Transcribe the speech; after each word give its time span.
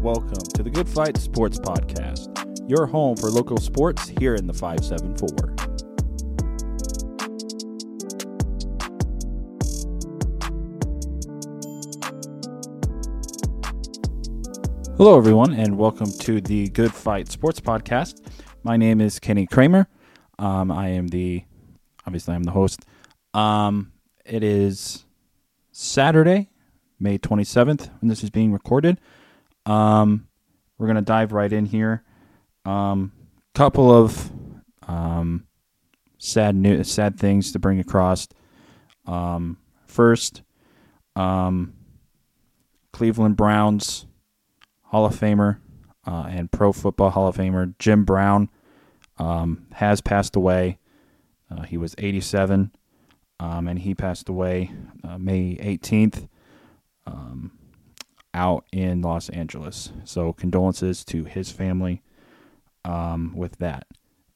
welcome 0.00 0.40
to 0.54 0.62
the 0.62 0.70
Good 0.70 0.88
Fight 0.88 1.18
Sports 1.18 1.58
Podcast, 1.58 2.70
your 2.70 2.86
home 2.86 3.18
for 3.18 3.28
local 3.28 3.58
sports 3.58 4.08
here 4.08 4.34
in 4.34 4.46
the 4.46 4.52
574. 4.54 5.54
Hello, 14.96 15.18
everyone, 15.18 15.52
and 15.52 15.76
welcome 15.76 16.10
to 16.20 16.40
the 16.40 16.70
Good 16.70 16.94
Fight 16.94 17.28
Sports 17.30 17.60
Podcast. 17.60 18.26
My 18.62 18.78
name 18.78 19.02
is 19.02 19.18
Kenny 19.18 19.46
Cramer. 19.46 19.86
Um, 20.38 20.72
I 20.72 20.88
am 20.88 21.08
the, 21.08 21.44
obviously, 22.06 22.34
I'm 22.34 22.44
the 22.44 22.52
host. 22.52 22.86
Um, 23.34 23.92
it 24.24 24.42
is 24.42 25.04
Saturday, 25.72 26.48
May 26.98 27.18
27th, 27.18 27.90
when 28.00 28.08
this 28.08 28.24
is 28.24 28.30
being 28.30 28.50
recorded. 28.50 28.98
Um, 29.66 30.28
we're 30.78 30.86
to 30.96 31.02
dive 31.02 31.32
right 31.32 31.52
in 31.52 31.66
here. 31.66 32.02
Um, 32.64 33.12
couple 33.54 33.92
of 33.92 34.30
um, 34.86 35.46
sad 36.18 36.54
news, 36.54 36.90
sad 36.90 37.18
things 37.18 37.52
to 37.52 37.58
bring 37.58 37.78
across. 37.78 38.28
Um, 39.06 39.58
first, 39.86 40.42
um, 41.16 41.74
Cleveland 42.92 43.36
Browns 43.36 44.06
Hall 44.84 45.06
of 45.06 45.18
Famer 45.18 45.58
uh, 46.06 46.26
and 46.28 46.50
Pro 46.50 46.72
Football 46.72 47.10
Hall 47.10 47.28
of 47.28 47.36
Famer 47.36 47.74
Jim 47.78 48.04
Brown 48.04 48.48
um, 49.18 49.66
has 49.72 50.00
passed 50.00 50.36
away. 50.36 50.78
Uh, 51.50 51.62
he 51.62 51.76
was 51.76 51.94
87, 51.98 52.72
um, 53.40 53.68
and 53.68 53.78
he 53.80 53.94
passed 53.94 54.28
away 54.28 54.70
uh, 55.04 55.18
May 55.18 55.56
18th 55.56 56.28
um, 57.06 57.52
out 58.34 58.64
in 58.72 59.02
Los 59.02 59.28
Angeles. 59.30 59.92
So 60.04 60.32
condolences 60.32 61.04
to 61.06 61.24
his 61.24 61.50
family 61.50 62.02
um, 62.84 63.32
with 63.34 63.58
that. 63.58 63.86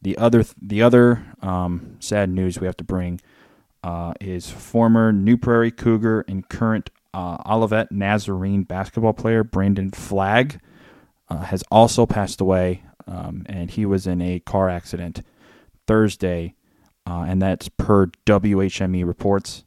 The 0.02 0.18
other 0.18 0.44
the 0.60 0.82
other 0.82 1.24
um, 1.40 1.96
sad 2.00 2.28
news 2.28 2.60
we 2.60 2.66
have 2.66 2.76
to 2.76 2.84
bring 2.84 3.20
uh, 3.82 4.14
is 4.20 4.50
former 4.50 5.12
New 5.12 5.36
Prairie 5.36 5.70
Cougar 5.70 6.24
and 6.28 6.48
current 6.48 6.90
uh, 7.14 7.38
Olivet 7.46 7.92
Nazarene 7.92 8.64
basketball 8.64 9.12
player 9.12 9.44
Brandon 9.44 9.90
Flagg 9.90 10.60
uh, 11.28 11.38
has 11.38 11.62
also 11.70 12.06
passed 12.06 12.40
away, 12.40 12.82
um, 13.06 13.44
and 13.46 13.70
he 13.70 13.86
was 13.86 14.06
in 14.06 14.20
a 14.20 14.40
car 14.40 14.68
accident 14.68 15.22
Thursday, 15.86 16.54
uh, 17.06 17.24
and 17.26 17.40
that's 17.40 17.68
per 17.68 18.06
WHME 18.26 19.06
reports. 19.06 19.63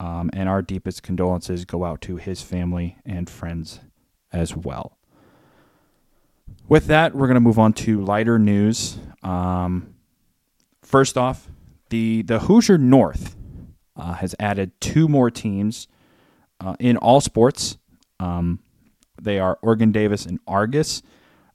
Um, 0.00 0.30
and 0.32 0.48
our 0.48 0.62
deepest 0.62 1.02
condolences 1.02 1.64
go 1.64 1.84
out 1.84 2.00
to 2.02 2.16
his 2.16 2.40
family 2.40 2.98
and 3.04 3.28
friends 3.28 3.80
as 4.32 4.54
well. 4.54 4.96
With 6.68 6.86
that, 6.86 7.14
we're 7.14 7.26
going 7.26 7.34
to 7.34 7.40
move 7.40 7.58
on 7.58 7.72
to 7.74 8.00
lighter 8.00 8.38
news. 8.38 8.98
Um, 9.22 9.94
first 10.82 11.16
off, 11.16 11.48
the 11.90 12.22
the 12.22 12.40
Hoosier 12.40 12.78
North 12.78 13.36
uh, 13.96 14.14
has 14.14 14.34
added 14.38 14.72
two 14.80 15.08
more 15.08 15.30
teams 15.30 15.88
uh, 16.60 16.76
in 16.78 16.96
all 16.96 17.20
sports. 17.20 17.78
Um, 18.20 18.60
they 19.20 19.38
are 19.38 19.58
Oregon 19.62 19.92
Davis 19.92 20.26
and 20.26 20.38
Argus, 20.46 21.02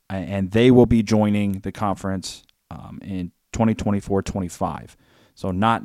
and 0.10 0.52
they 0.52 0.72
will 0.72 0.86
be 0.86 1.04
joining 1.04 1.60
the 1.60 1.72
conference 1.72 2.44
um, 2.70 3.00
in 3.02 3.32
2024 3.54 4.22
25. 4.22 4.98
So, 5.36 5.52
not 5.52 5.84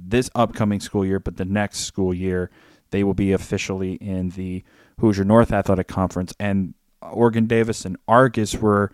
this 0.00 0.30
upcoming 0.34 0.80
school 0.80 1.04
year, 1.04 1.20
but 1.20 1.36
the 1.36 1.44
next 1.44 1.80
school 1.80 2.14
year, 2.14 2.50
they 2.90 3.04
will 3.04 3.14
be 3.14 3.32
officially 3.32 3.94
in 3.94 4.30
the 4.30 4.64
Hoosier 5.00 5.24
North 5.24 5.52
Athletic 5.52 5.88
Conference. 5.88 6.34
And 6.38 6.74
Oregon 7.02 7.46
Davis 7.46 7.84
and 7.84 7.96
Argus 8.08 8.54
were 8.54 8.92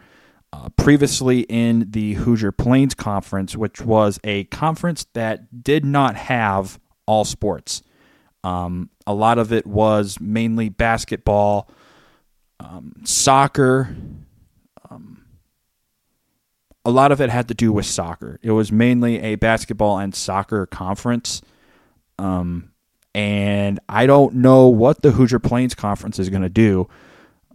uh, 0.53 0.69
previously 0.71 1.41
in 1.41 1.91
the 1.91 2.15
Hoosier 2.15 2.53
Plains 2.53 2.95
Conference, 2.95 3.57
which 3.57 3.81
was 3.81 4.21
a 4.25 4.45
conference 4.45 5.07
that 5.15 5.65
did 5.65 5.85
not 5.85 6.17
have 6.17 6.79
all 7.07 7.25
sports. 7.25 7.83
Um, 8.45 8.91
a 9.07 9.15
lot 9.15 9.39
of 9.39 9.53
it 9.53 9.67
was 9.67 10.21
mainly 10.21 10.69
basketball, 10.69 11.71
um, 12.61 12.93
soccer. 13.05 13.95
A 16.85 16.91
lot 16.91 17.13
of 17.13 17.21
it 17.21 17.31
had 17.31 17.49
to 17.49 17.55
do 17.55 17.73
with 17.73 17.87
soccer. 17.87 18.39
It 18.43 18.51
was 18.51 18.73
mainly 18.73 19.21
a 19.21 19.37
basketball 19.37 19.99
and 19.99 20.15
soccer 20.15 20.67
conference. 20.67 21.43
Um, 22.19 22.73
and 23.15 23.79
I 23.89 24.07
don't 24.07 24.37
know 24.37 24.69
what 24.69 25.03
the 25.03 25.13
Hoosier 25.13 25.39
Plains 25.39 25.75
Conference 25.75 26.19
is 26.19 26.31
going 26.31 26.43
to 26.43 26.49
do 26.49 26.89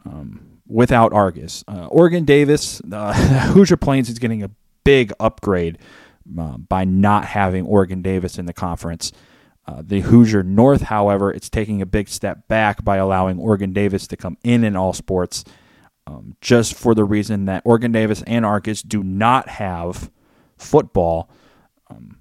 um, 0.06 0.60
without 0.68 1.14
Argus. 1.14 1.64
Uh, 1.68 1.88
Oregon 1.88 2.26
Davis, 2.26 2.82
uh, 2.92 3.14
Hoosier 3.54 3.78
Plains 3.78 4.10
is 4.10 4.20
getting 4.20 4.44
a 4.44 4.52
big 4.84 5.12
upgrade 5.20 5.80
uh, 6.38 6.58
by 6.58 6.86
not 6.86 7.26
having 7.26 7.66
Oregon 7.66 8.02
Davis 8.02 8.38
in 8.38 8.46
the 8.46 8.54
conference. 8.54 9.12
Uh, 9.66 9.82
the 9.86 10.02
Hoosier 10.02 10.44
North, 10.44 10.82
however, 10.84 11.32
it's 11.32 11.50
taking 11.50 11.82
a 11.82 11.86
big 11.86 12.08
step 12.08 12.48
back 12.48 12.84
by 12.84 12.98
allowing 12.98 13.38
Oregon 13.40 13.74
Davis 13.74 14.08
to 14.08 14.18
come 14.18 14.38
in 14.44 14.64
in 14.64 14.76
all 14.76 14.94
sports, 14.94 15.44
um, 16.08 16.36
just 16.40 16.74
for 16.74 16.96
the 16.96 17.04
reason 17.04 17.46
that 17.46 17.62
Oregon 17.66 17.92
Davis 17.92 18.24
and 18.26 18.46
Argus 18.46 18.82
do 18.82 19.04
not 19.04 19.50
have 19.50 20.10
football. 20.58 21.30
Um, 21.90 22.18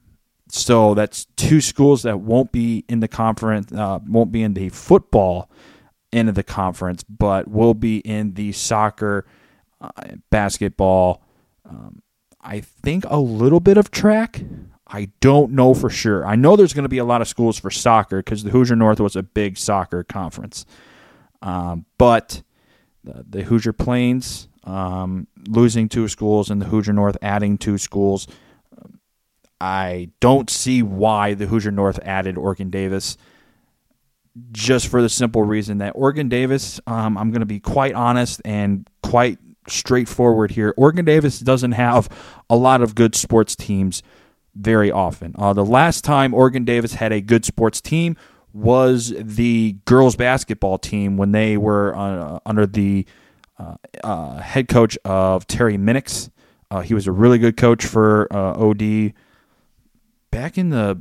so 0.49 0.95
that's 0.95 1.27
two 1.37 1.61
schools 1.61 2.03
that 2.03 2.19
won't 2.19 2.51
be 2.51 2.85
in 2.89 2.99
the 2.99 3.09
conference, 3.09 3.73
uh, 3.73 4.01
won't 4.07 4.33
be 4.33 4.43
in 4.43 4.55
the 4.55 4.71
football 4.71 5.49
end 6.13 6.29
of 6.29 6.35
the 6.35 6.43
conference, 6.43 7.05
but 7.05 7.47
will 7.49 7.75
be 7.75 7.99
in 7.99 8.35
the 8.35 8.51
soccer, 8.53 9.25
uh, 9.81 9.91
basketball. 10.31 11.23
Um, 11.65 12.03
I 12.41 12.61
think 12.61 13.05
a 13.09 13.19
little 13.19 13.61
bit 13.61 13.77
of 13.77 13.93
track. 13.93 14.43
I 14.89 15.11
don't 15.21 15.53
know 15.53 15.75
for 15.75 15.91
sure. 15.91 16.27
I 16.27 16.35
know 16.35 16.57
there's 16.57 16.73
going 16.73 16.85
to 16.85 16.89
be 16.89 16.99
a 16.99 17.05
lot 17.05 17.21
of 17.21 17.29
schools 17.29 17.59
for 17.59 17.71
soccer 17.71 18.19
because 18.19 18.43
the 18.43 18.51
Hoosier 18.51 18.77
North 18.77 18.99
was 18.99 19.15
a 19.15 19.23
big 19.23 19.59
soccer 19.59 20.03
conference. 20.03 20.65
Um, 21.43 21.87
but 21.99 22.43
the, 23.06 23.43
Hoosier 23.44 23.72
Plains 23.72 24.49
um, 24.65 25.27
losing 25.49 25.89
two 25.89 26.09
schools 26.09 26.50
and 26.50 26.61
the 26.61 26.67
Hoosier 26.67 26.93
North 26.93 27.17
adding 27.22 27.59
two 27.59 27.78
schools. 27.78 28.27
I 29.61 30.11
don't 30.21 30.50
see 30.50 30.83
why 30.83 31.34
the 31.34 31.47
Hoosier 31.47 31.71
North 31.71 31.99
added 32.03 32.37
Oregon 32.37 32.69
Davis 32.71 33.17
just 34.53 34.89
for 34.89 35.00
the 35.00 35.09
simple 35.09 35.43
reason 35.43 35.78
that 35.78 35.93
Oregon 35.94 36.28
Davis, 36.28 36.81
um, 36.87 37.17
I'm 37.17 37.31
going 37.31 37.41
to 37.41 37.47
be 37.47 37.61
quite 37.61 37.94
honest 37.94 38.43
and 38.44 38.89
quite 39.03 39.38
straightforward 39.69 40.50
here. 40.50 40.75
Oregon 40.77 41.05
Davis 41.05 41.41
doesn't 41.41 41.73
have 41.73 42.09
a 42.50 42.56
lot 42.56 42.83
of 42.83 42.94
good 42.94 43.15
sports 43.15 43.56
teams 43.56 44.03
very 44.55 44.91
often. 44.91 45.34
Uh, 45.38 45.53
the 45.53 45.65
last 45.65 46.05
time 46.05 46.34
Oregon 46.34 46.65
Davis 46.65 46.94
had 46.94 47.12
a 47.12 47.21
good 47.21 47.44
sports 47.44 47.81
team 47.81 48.17
was 48.56 49.12
the 49.19 49.77
girls 49.84 50.17
basketball 50.17 50.78
team 50.78 51.17
when 51.17 51.33
they 51.33 51.56
were 51.56 51.94
uh, 51.94 52.39
under 52.47 52.67
the 52.67 53.06
uh, 53.59 53.77
uh 54.03 54.39
head 54.39 54.69
coach 54.69 54.99
of 55.05 55.47
Terry 55.47 55.77
Minix. 55.77 56.31
Uh, 56.71 56.81
he 56.81 56.94
was 56.94 57.06
a 57.06 57.12
really 57.12 57.39
good 57.39 57.56
coach 57.56 57.84
for 57.84 58.27
uh, 58.33 58.55
OD 58.59 59.12
back 60.31 60.59
in 60.59 60.71
the. 60.71 61.00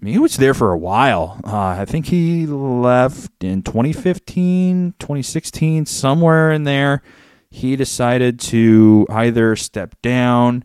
I 0.00 0.04
mean, 0.04 0.14
he 0.14 0.18
was 0.18 0.36
there 0.36 0.54
for 0.54 0.72
a 0.72 0.78
while. 0.78 1.40
I 1.44 1.84
think 1.84 2.06
he 2.06 2.44
left 2.44 3.44
in 3.44 3.62
2015, 3.62 4.94
2016, 4.98 5.86
somewhere 5.86 6.50
in 6.50 6.64
there. 6.64 7.02
He 7.50 7.76
decided 7.76 8.40
to 8.40 9.06
either 9.08 9.54
step 9.54 9.94
down 10.02 10.64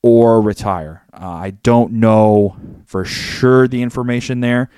or 0.00 0.40
retire. 0.40 1.02
Uh, 1.12 1.26
I 1.26 1.50
don't 1.50 1.94
know 1.94 2.56
for 2.86 3.04
sure 3.04 3.68
the 3.68 3.82
information 3.82 4.40
there. 4.40 4.70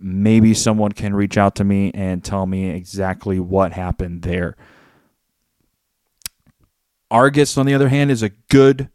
Maybe 0.00 0.54
someone 0.54 0.92
can 0.92 1.14
reach 1.14 1.36
out 1.36 1.56
to 1.56 1.64
me 1.64 1.90
and 1.92 2.22
tell 2.22 2.46
me 2.46 2.70
exactly 2.70 3.40
what 3.40 3.72
happened 3.72 4.22
there. 4.22 4.56
Argus, 7.10 7.56
on 7.56 7.66
the 7.66 7.74
other 7.74 7.88
hand, 7.88 8.10
is 8.10 8.22
a 8.22 8.28
good 8.28 8.90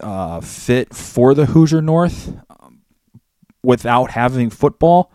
uh, 0.00 0.40
fit 0.40 0.94
for 0.94 1.34
the 1.34 1.46
Hoosier 1.46 1.80
North 1.80 2.34
um, 2.50 2.82
without 3.62 4.10
having 4.10 4.50
football, 4.50 5.12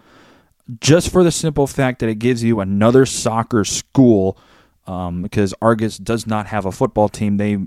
just 0.79 1.11
for 1.11 1.23
the 1.23 1.31
simple 1.31 1.67
fact 1.67 1.99
that 1.99 2.09
it 2.09 2.15
gives 2.15 2.43
you 2.43 2.59
another 2.59 3.05
soccer 3.05 3.63
school. 3.63 4.37
Um, 4.85 5.21
because 5.21 5.53
Argus 5.61 5.97
does 5.97 6.27
not 6.27 6.47
have 6.47 6.65
a 6.65 6.71
football 6.71 7.07
team, 7.07 7.37
they 7.37 7.57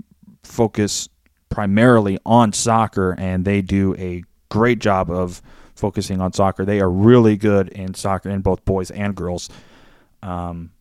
focus 0.43 1.09
primarily 1.49 2.19
on 2.25 2.53
soccer, 2.53 3.15
and 3.17 3.43
they 3.43 3.61
do 3.61 3.95
a 3.95 4.23
great 4.49 4.79
job 4.79 5.09
of 5.09 5.41
focusing 5.77 6.21
on 6.21 6.33
soccer. 6.33 6.65
They 6.65 6.79
are 6.79 6.89
really 6.89 7.37
good 7.37 7.69
in 7.69 7.93
soccer 7.93 8.29
in 8.29 8.41
both 8.41 8.65
boys 8.65 8.91
and 8.91 9.15
girls. 9.15 9.49
Um, 10.21 10.71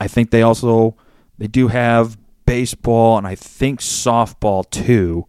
I 0.00 0.08
think 0.08 0.30
they 0.30 0.42
also 0.42 0.96
they 1.38 1.46
do 1.46 1.68
have 1.68 2.18
baseball 2.46 3.18
and 3.18 3.26
I 3.26 3.34
think 3.34 3.80
softball 3.80 4.68
too. 4.68 5.26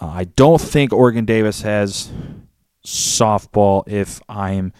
Uh, 0.00 0.06
I 0.08 0.24
don't 0.24 0.60
think 0.60 0.92
Oregon 0.92 1.24
Davis 1.24 1.62
has 1.62 2.10
softball 2.86 3.82
if 3.86 4.20
I'm 4.28 4.72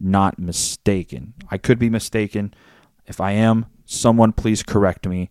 not 0.00 0.38
mistaken. 0.38 1.34
I 1.50 1.58
could 1.58 1.78
be 1.78 1.90
mistaken. 1.90 2.54
If 3.06 3.20
I 3.20 3.32
am, 3.32 3.66
someone 3.84 4.32
please 4.32 4.62
correct 4.62 5.06
me, 5.08 5.30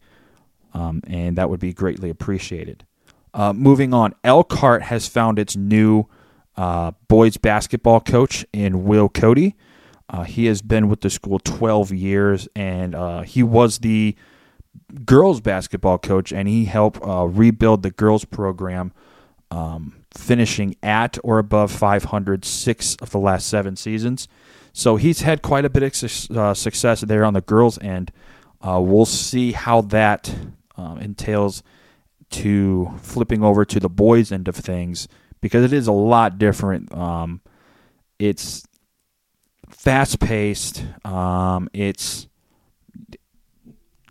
um, 0.74 1.01
and 1.07 1.38
that 1.38 1.50
would 1.50 1.60
be 1.60 1.74
greatly 1.74 2.10
appreciated. 2.10 2.86
Uh, 3.33 3.54
moving 3.54 3.94
on, 3.94 4.16
Elkhart 4.24 4.83
has 4.83 5.07
found 5.07 5.38
its 5.38 5.56
new 5.56 6.07
uh, 6.57 6.92
boys 7.07 7.38
basketball 7.38 8.00
coach 8.00 8.45
and 8.54 8.83
Will 8.83 9.09
Cody. 9.09 9.56
Uh, 10.09 10.24
he 10.24 10.45
has 10.45 10.62
been 10.62 10.89
with 10.89 11.01
the 11.01 11.09
school 11.09 11.39
12 11.39 11.92
years, 11.92 12.48
and 12.56 12.95
uh, 12.95 13.21
he 13.21 13.44
was 13.44 13.80
the 13.80 14.15
girls 15.06 15.42
basketball 15.42 15.98
coach, 15.98 16.31
and 16.31 16.48
he 16.48 16.65
helped 16.65 17.00
uh, 17.06 17.25
rebuild 17.27 17.83
the 17.83 17.92
girls 17.92 18.24
program, 18.25 18.94
um, 19.51 20.04
finishing 20.13 20.75
at 20.81 21.18
or 21.24 21.39
above 21.39 21.71
500 21.71 22.45
six 22.45 22.95
of 22.95 23.12
the 23.12 23.19
last 23.19 23.48
seven 23.48 23.75
seasons. 23.75 24.27
So 24.71 24.95
he's 24.95 25.21
had 25.21 25.42
quite 25.42 25.65
a 25.65 25.69
bit 25.69 25.83
of 25.83 25.95
su- 25.95 26.39
uh, 26.39 26.54
success 26.54 27.01
there 27.01 27.25
on 27.25 27.33
the 27.33 27.42
girls' 27.42 27.77
end. 27.80 28.12
Uh, 28.62 28.80
we'll 28.81 29.06
see 29.06 29.51
how 29.51 29.81
that 29.81 30.33
um, 30.77 31.00
entails 31.00 31.63
to 32.30 32.94
flipping 33.01 33.44
over 33.44 33.65
to 33.65 33.80
the 33.80 33.89
boys' 33.89 34.31
end 34.31 34.48
of 34.48 34.56
things 34.56 35.07
because 35.47 35.63
it 35.63 35.73
is 35.73 35.88
a 35.88 35.94
lot 35.94 36.38
different. 36.38 36.94
Um, 36.94 37.41
it's 38.19 38.65
fast 39.69 40.19
paced. 40.19 40.83
Um, 41.05 41.69
it's 41.73 42.27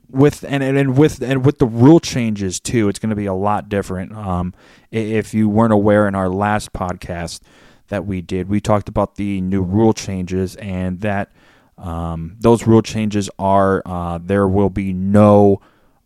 with 0.08 0.44
and, 0.48 0.62
and 0.62 0.96
with 0.96 1.22
and 1.22 1.44
with 1.44 1.58
the 1.58 1.66
rule 1.66 2.00
changes 2.00 2.60
too. 2.60 2.88
It's 2.88 2.98
going 2.98 3.10
to 3.10 3.16
be 3.16 3.26
a 3.26 3.34
lot 3.34 3.68
different. 3.68 4.12
Um, 4.12 4.54
if 4.90 5.34
you 5.34 5.48
weren't 5.48 5.72
aware 5.72 6.08
in 6.08 6.14
our 6.14 6.28
last 6.28 6.72
podcast 6.72 7.40
that 7.88 8.06
we 8.06 8.20
did, 8.20 8.48
we 8.48 8.60
talked 8.60 8.88
about 8.88 9.16
the 9.16 9.40
new 9.40 9.62
rule 9.62 9.92
changes 9.92 10.56
and 10.56 11.00
that 11.00 11.32
um, 11.78 12.36
those 12.40 12.66
rule 12.66 12.82
changes 12.82 13.28
are 13.38 13.82
uh, 13.84 14.18
there 14.22 14.48
will 14.48 14.70
be 14.70 14.92
no 14.92 15.60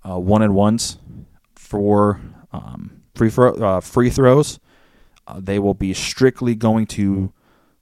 uh, 0.08 0.18
one 0.18 0.42
and 0.42 0.54
ones 0.54 0.98
for 1.54 2.20
um, 2.52 3.02
free 3.14 3.30
uh, 3.36 3.80
free 3.80 4.10
throws. 4.10 4.58
Uh, 5.30 5.40
they 5.40 5.58
will 5.58 5.74
be 5.74 5.94
strictly 5.94 6.54
going 6.54 6.86
to 6.86 7.32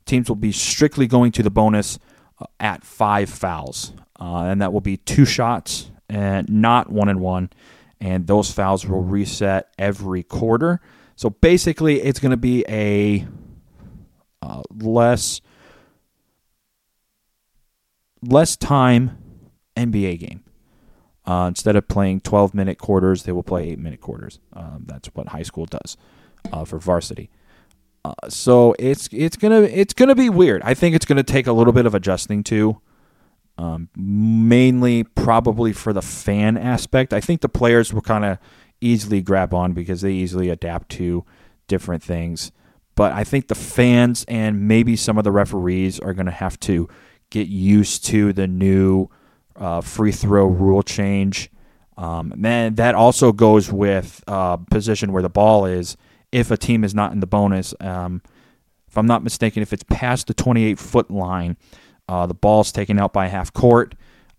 teams 0.04 0.28
will 0.28 0.36
be 0.36 0.52
strictly 0.52 1.06
going 1.06 1.32
to 1.32 1.42
the 1.42 1.50
bonus 1.50 1.98
uh, 2.40 2.44
at 2.60 2.84
five 2.84 3.30
fouls, 3.30 3.92
uh, 4.20 4.44
and 4.44 4.60
that 4.60 4.72
will 4.72 4.80
be 4.80 4.96
two 4.96 5.24
shots 5.24 5.90
and 6.08 6.48
not 6.48 6.90
one 6.90 7.08
and 7.08 7.20
one. 7.20 7.50
And 8.00 8.26
those 8.26 8.52
fouls 8.52 8.86
will 8.86 9.02
reset 9.02 9.68
every 9.78 10.22
quarter. 10.22 10.80
So 11.16 11.30
basically, 11.30 12.02
it's 12.02 12.20
going 12.20 12.30
to 12.30 12.36
be 12.36 12.64
a 12.68 13.26
uh, 14.42 14.62
less 14.70 15.40
less 18.22 18.56
time 18.56 19.18
NBA 19.76 20.20
game. 20.20 20.44
Uh, 21.26 21.46
instead 21.48 21.76
of 21.76 21.88
playing 21.88 22.20
12 22.20 22.54
minute 22.54 22.78
quarters, 22.78 23.24
they 23.24 23.32
will 23.32 23.42
play 23.42 23.70
8 23.70 23.78
minute 23.78 24.00
quarters. 24.00 24.38
Um, 24.52 24.84
that's 24.86 25.08
what 25.08 25.28
high 25.28 25.42
school 25.42 25.66
does 25.66 25.96
uh, 26.52 26.64
for 26.64 26.78
varsity. 26.78 27.30
So 28.28 28.74
it's 28.78 29.08
it's 29.12 29.36
gonna 29.36 29.62
it's 29.62 29.94
gonna 29.94 30.14
be 30.14 30.28
weird. 30.30 30.62
I 30.62 30.74
think 30.74 30.94
it's 30.94 31.06
gonna 31.06 31.22
take 31.22 31.46
a 31.46 31.52
little 31.52 31.72
bit 31.72 31.86
of 31.86 31.94
adjusting 31.94 32.44
to, 32.44 32.80
um, 33.56 33.88
mainly 33.96 35.04
probably 35.04 35.72
for 35.72 35.92
the 35.92 36.02
fan 36.02 36.56
aspect. 36.56 37.12
I 37.12 37.20
think 37.20 37.40
the 37.40 37.48
players 37.48 37.92
will 37.92 38.02
kind 38.02 38.24
of 38.24 38.38
easily 38.80 39.20
grab 39.20 39.52
on 39.52 39.72
because 39.72 40.00
they 40.00 40.12
easily 40.12 40.50
adapt 40.50 40.90
to 40.90 41.24
different 41.66 42.02
things. 42.02 42.52
But 42.94 43.12
I 43.12 43.24
think 43.24 43.48
the 43.48 43.54
fans 43.54 44.24
and 44.26 44.66
maybe 44.66 44.96
some 44.96 45.18
of 45.18 45.24
the 45.24 45.30
referees 45.30 46.00
are 46.00 46.14
to 46.14 46.32
have 46.32 46.58
to 46.60 46.88
get 47.30 47.46
used 47.48 48.04
to 48.06 48.32
the 48.32 48.46
new 48.46 49.08
uh, 49.56 49.80
free 49.80 50.12
throw 50.12 50.46
rule 50.46 50.82
change. 50.82 51.50
Um, 51.96 52.32
and 52.44 52.76
that 52.76 52.94
also 52.94 53.32
goes 53.32 53.72
with 53.72 54.22
uh, 54.26 54.56
position 54.56 55.12
where 55.12 55.22
the 55.22 55.28
ball 55.28 55.66
is 55.66 55.96
if 56.32 56.50
a 56.50 56.56
team 56.56 56.84
is 56.84 56.94
not 56.94 57.12
in 57.12 57.20
the 57.20 57.26
bonus. 57.26 57.74
Um, 57.80 58.22
if 58.88 58.96
I'm 58.96 59.06
not 59.06 59.22
mistaken, 59.22 59.62
if 59.62 59.72
it's 59.72 59.84
past 59.84 60.26
the 60.26 60.34
28 60.34 60.78
foot 60.78 61.10
line, 61.10 61.56
uh, 62.08 62.26
the 62.26 62.34
ball's 62.34 62.72
taken 62.72 62.98
out 62.98 63.12
by 63.12 63.26
half 63.28 63.52
court. 63.52 63.94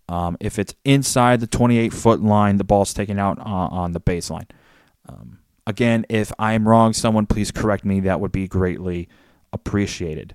Um, 0.08 0.36
if 0.40 0.58
it's 0.58 0.74
inside 0.84 1.40
the 1.40 1.46
28 1.46 1.92
foot 1.92 2.20
line, 2.20 2.56
the 2.56 2.64
ball's 2.64 2.92
taken 2.92 3.18
out 3.18 3.38
uh, 3.38 3.42
on 3.44 3.92
the 3.92 4.00
baseline. 4.00 4.48
Um, 5.08 5.38
again, 5.66 6.04
if 6.08 6.32
I'm 6.38 6.66
wrong, 6.66 6.92
someone 6.92 7.26
please 7.26 7.52
correct 7.52 7.84
me. 7.84 8.00
That 8.00 8.20
would 8.20 8.32
be 8.32 8.48
greatly 8.48 9.08
appreciated. 9.52 10.34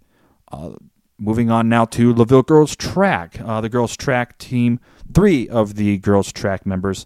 Uh, 0.50 0.72
moving 1.20 1.50
on 1.52 1.68
now 1.68 1.86
to 1.86 2.14
LaVille 2.14 2.44
girls 2.44 2.76
track. 2.76 3.40
Uh, 3.44 3.60
the 3.60 3.70
girls 3.70 3.98
track 3.98 4.38
team, 4.38 4.80
three 5.14 5.48
of 5.50 5.76
the 5.76 5.98
girls 5.98 6.32
track 6.32 6.66
members 6.66 7.06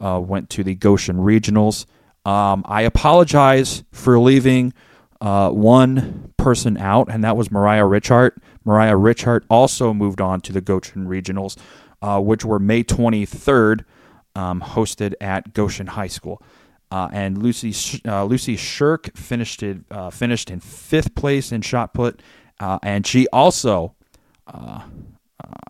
uh, 0.00 0.20
went 0.22 0.50
to 0.50 0.64
the 0.64 0.74
Goshen 0.74 1.16
regionals. 1.16 1.86
Um, 2.28 2.62
I 2.66 2.82
apologize 2.82 3.84
for 3.90 4.18
leaving 4.18 4.74
uh, 5.18 5.48
one 5.48 6.34
person 6.36 6.76
out, 6.76 7.08
and 7.10 7.24
that 7.24 7.38
was 7.38 7.50
Mariah 7.50 7.84
Richart. 7.84 8.32
Mariah 8.66 8.96
Richart 8.96 9.44
also 9.48 9.94
moved 9.94 10.20
on 10.20 10.42
to 10.42 10.52
the 10.52 10.60
Goshen 10.60 11.06
Regionals, 11.08 11.56
uh, 12.02 12.20
which 12.20 12.44
were 12.44 12.58
May 12.58 12.84
23rd, 12.84 13.86
um, 14.34 14.60
hosted 14.60 15.14
at 15.22 15.54
Goshen 15.54 15.86
High 15.86 16.08
School. 16.08 16.42
Uh, 16.90 17.08
and 17.12 17.42
Lucy 17.42 18.02
uh, 18.06 18.24
Lucy 18.24 18.56
Shirk 18.56 19.16
finished 19.16 19.62
it, 19.62 19.78
uh, 19.90 20.10
finished 20.10 20.50
in 20.50 20.60
fifth 20.60 21.14
place 21.14 21.50
in 21.50 21.62
shot 21.62 21.94
put, 21.94 22.20
uh, 22.60 22.78
and 22.82 23.06
she 23.06 23.26
also 23.28 23.94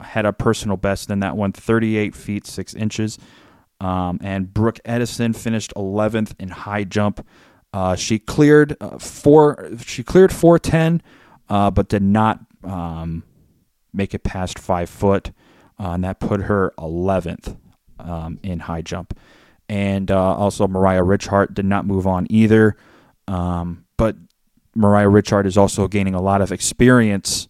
had 0.01 0.27
a 0.27 0.33
personal 0.33 0.77
best 0.77 1.09
in 1.09 1.21
that 1.21 1.37
one, 1.37 1.53
38 1.53 2.17
feet 2.17 2.47
6 2.49 2.75
inches. 2.75 3.17
Um, 3.81 4.19
and 4.23 4.53
Brooke 4.53 4.81
Edison 4.85 5.33
finished 5.33 5.73
11th 5.77 6.35
in 6.39 6.49
high 6.49 6.85
jump. 6.85 7.25
Uh, 7.73 7.95
she 7.95 8.19
cleared 8.19 8.77
uh, 8.81 8.99
four. 8.99 9.71
She 9.85 10.03
cleared 10.03 10.33
410, 10.33 11.03
uh, 11.49 11.71
but 11.71 11.89
did 11.89 12.03
not 12.03 12.41
um, 12.65 13.23
make 13.93 14.15
it 14.15 14.25
past 14.25 14.59
five 14.59 14.91
foot, 14.91 15.31
uh, 15.79 15.91
and 15.91 16.05
that 16.05 16.19
put 16.19 16.43
her 16.43 16.73
11th 16.79 17.57
um, 18.01 18.39
in 18.43 18.61
high 18.61 18.83
jump. 18.83 19.19
And 19.69 20.11
uh, 20.11 20.35
also 20.35 20.67
Mariah 20.67 21.05
Richhart 21.05 21.55
did 21.55 21.67
not 21.67 21.87
move 21.87 22.07
on 22.07 22.27
either. 22.31 22.77
Um, 23.27 23.85
but 23.97 24.17
Mariah 24.75 25.09
Richhart 25.09 25.47
is 25.47 25.59
also 25.59 25.87
gaining 25.89 26.15
a 26.15 26.23
lot 26.23 26.41
of 26.41 26.51
experience 26.51 27.49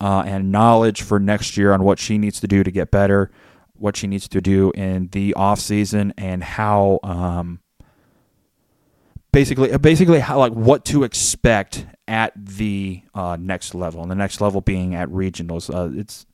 uh, 0.00 0.22
and 0.26 0.50
knowledge 0.50 1.02
for 1.02 1.20
next 1.20 1.56
year 1.56 1.72
on 1.72 1.82
what 1.84 1.98
she 1.98 2.16
needs 2.16 2.40
to 2.40 2.46
do 2.46 2.64
to 2.64 2.70
get 2.70 2.90
better 2.90 3.30
what 3.76 3.96
she 3.96 4.06
needs 4.06 4.28
to 4.28 4.40
do 4.40 4.70
in 4.72 5.08
the 5.08 5.34
off 5.34 5.60
season 5.60 6.14
and 6.16 6.42
how 6.42 7.00
um, 7.02 7.60
basically 9.32 9.76
basically 9.78 10.20
how 10.20 10.38
like 10.38 10.52
what 10.52 10.84
to 10.84 11.02
expect 11.04 11.86
at 12.06 12.32
the 12.36 13.02
uh, 13.14 13.36
next 13.38 13.74
level. 13.74 14.02
And 14.02 14.10
the 14.10 14.14
next 14.14 14.40
level 14.40 14.60
being 14.60 14.94
at 14.94 15.08
regionals. 15.08 15.74
Uh, 15.74 15.98
it's 15.98 16.26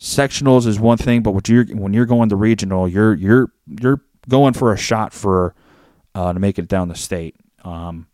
sectionals 0.00 0.66
is 0.66 0.78
one 0.78 0.98
thing 0.98 1.22
but 1.22 1.30
what 1.30 1.48
you're 1.48 1.64
when 1.66 1.94
you're 1.94 2.04
going 2.04 2.28
to 2.28 2.36
regional 2.36 2.86
you're 2.86 3.14
you're 3.14 3.50
you're 3.80 4.02
going 4.28 4.52
for 4.52 4.72
a 4.72 4.76
shot 4.76 5.14
for 5.14 5.54
uh, 6.14 6.32
to 6.32 6.38
make 6.38 6.58
it 6.58 6.68
down 6.68 6.88
the 6.88 6.94
state. 6.94 7.36
Um, 7.64 8.06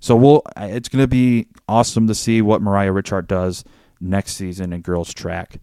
so 0.00 0.14
we'll 0.14 0.42
it's 0.56 0.88
going 0.88 1.02
to 1.02 1.08
be 1.08 1.48
awesome 1.68 2.06
to 2.06 2.14
see 2.14 2.42
what 2.42 2.62
Mariah 2.62 2.92
Richard 2.92 3.26
does 3.26 3.64
next 4.00 4.34
season 4.34 4.72
in 4.72 4.82
girls 4.82 5.12
track 5.12 5.60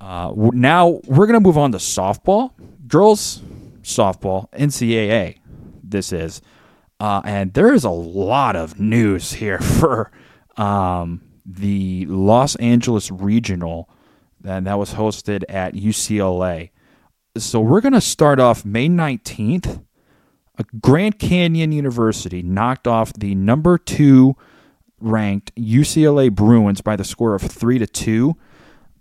uh, 0.00 0.32
now 0.52 1.00
we're 1.06 1.26
going 1.26 1.34
to 1.34 1.40
move 1.40 1.58
on 1.58 1.72
to 1.72 1.78
softball, 1.78 2.52
girls 2.86 3.40
softball, 3.82 4.50
NCAA. 4.52 5.38
This 5.82 6.12
is, 6.12 6.40
uh, 7.00 7.22
and 7.24 7.54
there 7.54 7.72
is 7.72 7.84
a 7.84 7.90
lot 7.90 8.54
of 8.54 8.78
news 8.78 9.32
here 9.32 9.58
for 9.80 10.12
um, 10.56 11.22
the 11.44 12.06
Los 12.06 12.54
Angeles 12.56 13.10
Regional, 13.10 13.88
and 14.44 14.66
that 14.66 14.78
was 14.78 14.94
hosted 14.94 15.44
at 15.48 15.74
UCLA. 15.74 16.70
So 17.36 17.60
we're 17.60 17.80
going 17.80 17.92
to 17.94 18.00
start 18.00 18.40
off 18.40 18.64
May 18.64 18.88
nineteenth. 18.88 19.80
Grand 20.80 21.20
Canyon 21.20 21.70
University 21.70 22.42
knocked 22.42 22.88
off 22.88 23.12
the 23.12 23.34
number 23.36 23.78
two 23.78 24.34
ranked 25.00 25.54
UCLA 25.54 26.32
Bruins 26.32 26.80
by 26.80 26.96
the 26.96 27.04
score 27.04 27.36
of 27.36 27.42
three 27.42 27.78
to 27.78 27.86
two. 27.86 28.36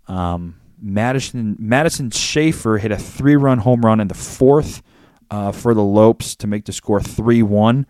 Um, 0.08 0.60
Madison 0.80 1.56
Madison 1.60 2.12
Schaefer 2.12 2.78
hit 2.78 2.92
a 2.92 2.98
three 2.98 3.36
run 3.36 3.60
home 3.60 3.82
run 3.82 4.00
in 4.00 4.08
the 4.08 4.14
fourth 4.14 4.84
uh, 5.32 5.52
for 5.52 5.74
the 5.74 5.84
Lopes 5.84 6.36
to 6.38 6.48
make 6.48 6.66
the 6.66 6.74
score 6.74 7.02
three 7.02 7.44
one, 7.44 7.86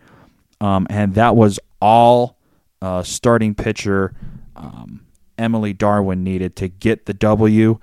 um, 0.60 0.86
and 0.90 1.14
that 1.14 1.36
was 1.36 1.60
all 1.80 2.38
uh, 2.80 3.02
starting 3.02 3.54
pitcher 3.54 4.14
um, 4.56 5.06
Emily 5.36 5.72
Darwin 5.72 6.24
needed 6.24 6.56
to 6.56 6.68
get 6.68 7.06
the 7.06 7.14
W. 7.14 7.78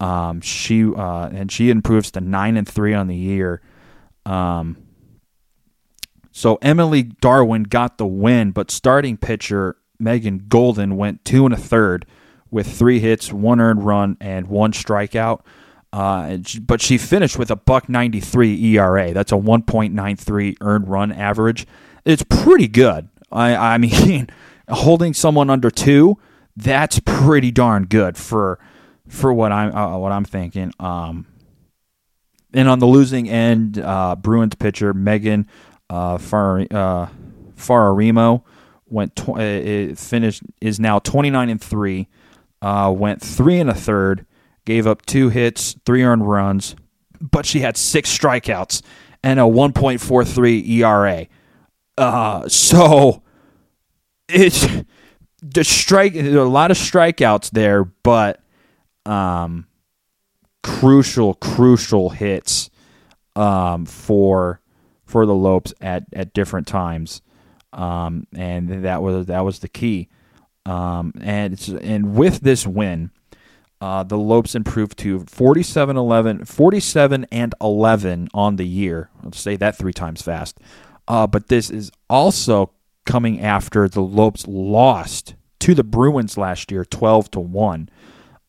Um, 0.00 0.40
she 0.40 0.84
uh, 0.84 1.28
and 1.32 1.50
she 1.50 1.70
improves 1.70 2.10
to 2.12 2.20
nine 2.20 2.56
and 2.56 2.68
three 2.68 2.94
on 2.94 3.06
the 3.06 3.16
year. 3.16 3.60
Um, 4.26 4.76
so 6.32 6.58
Emily 6.62 7.02
Darwin 7.02 7.64
got 7.64 7.98
the 7.98 8.06
win, 8.06 8.50
but 8.50 8.70
starting 8.70 9.16
pitcher 9.16 9.76
Megan 9.98 10.46
Golden 10.48 10.96
went 10.96 11.24
two 11.24 11.44
and 11.44 11.54
a 11.54 11.58
third 11.58 12.06
with 12.54 12.72
three 12.72 13.00
hits, 13.00 13.32
one 13.32 13.60
earned 13.60 13.84
run, 13.84 14.16
and 14.20 14.46
one 14.46 14.70
strikeout. 14.70 15.40
Uh, 15.92 16.38
but 16.62 16.80
she 16.80 16.96
finished 16.96 17.36
with 17.36 17.50
a 17.50 17.56
buck 17.56 17.88
93 17.88 18.76
ERA. 18.76 19.12
That's 19.12 19.32
a 19.32 19.36
1.93 19.36 20.56
earned 20.60 20.88
run 20.88 21.10
average. 21.10 21.66
It's 22.04 22.22
pretty 22.22 22.68
good. 22.68 23.08
I, 23.32 23.56
I 23.56 23.78
mean, 23.78 24.28
holding 24.68 25.14
someone 25.14 25.50
under 25.50 25.68
two, 25.68 26.16
that's 26.56 27.00
pretty 27.00 27.50
darn 27.50 27.86
good 27.86 28.16
for 28.16 28.60
for 29.08 29.32
what 29.32 29.50
I'm 29.50 29.74
uh, 29.74 29.98
what 29.98 30.12
I'm 30.12 30.24
thinking. 30.24 30.72
Um, 30.78 31.26
and 32.52 32.68
on 32.68 32.78
the 32.78 32.86
losing 32.86 33.28
end, 33.28 33.78
uh, 33.78 34.14
Bruins 34.14 34.54
pitcher 34.54 34.94
Megan 34.94 35.48
uh, 35.90 36.18
Far, 36.18 36.60
uh, 36.60 37.08
Faraimo 37.56 38.44
went 38.86 39.16
tw- 39.16 39.40
uh, 39.40 39.94
finished 39.96 40.42
is 40.60 40.78
now 40.78 41.00
29 41.00 41.48
and 41.48 41.60
three. 41.60 42.08
Uh, 42.64 42.90
went 42.90 43.20
three 43.20 43.60
and 43.60 43.68
a 43.68 43.74
third, 43.74 44.24
gave 44.64 44.86
up 44.86 45.04
two 45.04 45.28
hits, 45.28 45.76
three 45.84 46.02
earned 46.02 46.26
runs, 46.26 46.74
but 47.20 47.44
she 47.44 47.60
had 47.60 47.76
six 47.76 48.16
strikeouts 48.16 48.80
and 49.22 49.38
a 49.38 49.42
1.43 49.42 50.66
ERA. 50.70 51.26
Uh, 51.98 52.48
so 52.48 53.22
it's 54.30 54.66
the 55.42 55.62
strike. 55.62 56.14
There 56.14 56.38
a 56.38 56.44
lot 56.44 56.70
of 56.70 56.78
strikeouts 56.78 57.50
there, 57.50 57.84
but 57.84 58.40
um, 59.04 59.66
crucial, 60.62 61.34
crucial 61.34 62.08
hits 62.08 62.70
um, 63.36 63.84
for 63.84 64.62
for 65.04 65.26
the 65.26 65.34
Lopes 65.34 65.74
at, 65.82 66.04
at 66.14 66.32
different 66.32 66.66
times, 66.66 67.20
um, 67.74 68.26
and 68.34 68.86
that 68.86 69.02
was 69.02 69.26
that 69.26 69.40
was 69.40 69.58
the 69.58 69.68
key. 69.68 70.08
Um, 70.66 71.12
and 71.20 71.78
and 71.82 72.14
with 72.14 72.40
this 72.40 72.66
win, 72.66 73.10
uh, 73.80 74.02
the 74.02 74.16
Lopes 74.16 74.54
improved 74.54 74.98
to 74.98 75.20
47 75.20 75.96
11, 75.96 76.44
47 76.46 77.26
and 77.30 77.54
11 77.60 78.28
on 78.32 78.56
the 78.56 78.66
year. 78.66 79.10
I'll 79.22 79.32
say 79.32 79.56
that 79.56 79.76
three 79.76 79.92
times 79.92 80.22
fast. 80.22 80.58
Uh, 81.06 81.26
but 81.26 81.48
this 81.48 81.70
is 81.70 81.90
also 82.08 82.72
coming 83.04 83.40
after 83.40 83.88
the 83.88 84.00
Lopes 84.00 84.46
lost 84.46 85.34
to 85.60 85.74
the 85.74 85.84
Bruins 85.84 86.38
last 86.38 86.70
year, 86.70 86.84
12 86.84 87.30
to 87.32 87.40
1. 87.40 87.88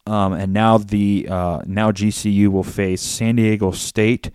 Um, 0.07 0.34
and 0.34 0.53
now 0.53 0.77
the 0.77 1.27
uh, 1.29 1.62
now 1.65 1.91
GCU 1.91 2.50
will 2.50 2.63
face 2.63 3.01
San 3.01 3.36
Diego 3.36 3.72
State, 3.72 4.29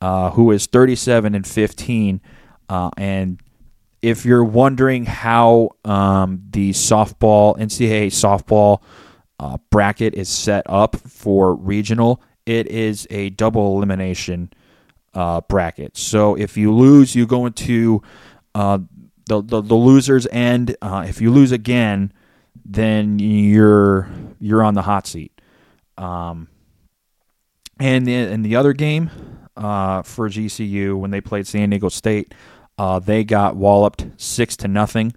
uh, 0.00 0.30
who 0.30 0.50
is 0.50 0.66
37 0.66 1.34
and 1.34 1.46
15. 1.46 2.20
Uh, 2.68 2.90
and 2.96 3.40
if 4.04 4.26
you're 4.26 4.44
wondering 4.44 5.06
how 5.06 5.70
um, 5.84 6.42
the 6.50 6.70
softball 6.70 7.56
NCAA 7.58 8.08
softball 8.08 8.82
uh, 9.40 9.56
bracket 9.70 10.14
is 10.14 10.28
set 10.28 10.62
up 10.66 10.96
for 10.96 11.54
regional, 11.54 12.22
it 12.44 12.66
is 12.66 13.06
a 13.08 13.30
double 13.30 13.76
elimination 13.76 14.52
uh, 15.14 15.40
bracket. 15.42 15.96
So 15.96 16.34
if 16.34 16.58
you 16.58 16.72
lose, 16.72 17.14
you 17.14 17.26
go 17.26 17.46
into 17.46 18.02
uh, 18.54 18.78
the, 19.26 19.42
the, 19.42 19.62
the 19.62 19.74
losers 19.74 20.26
end. 20.30 20.76
if 20.82 21.22
you 21.22 21.32
lose 21.32 21.50
again, 21.50 22.12
then 22.64 23.18
you're 23.18 24.08
you're 24.38 24.62
on 24.62 24.74
the 24.74 24.82
hot 24.82 25.06
seat. 25.06 25.40
Um, 25.96 26.48
and 27.80 28.06
in 28.06 28.42
the 28.42 28.56
other 28.56 28.74
game 28.74 29.10
uh, 29.56 30.02
for 30.02 30.28
GCU, 30.28 30.98
when 30.98 31.10
they 31.10 31.20
played 31.22 31.46
San 31.46 31.70
Diego 31.70 31.88
State, 31.88 32.34
uh, 32.78 32.98
they 32.98 33.24
got 33.24 33.56
walloped 33.56 34.06
six 34.16 34.56
to 34.58 34.68
nothing. 34.68 35.14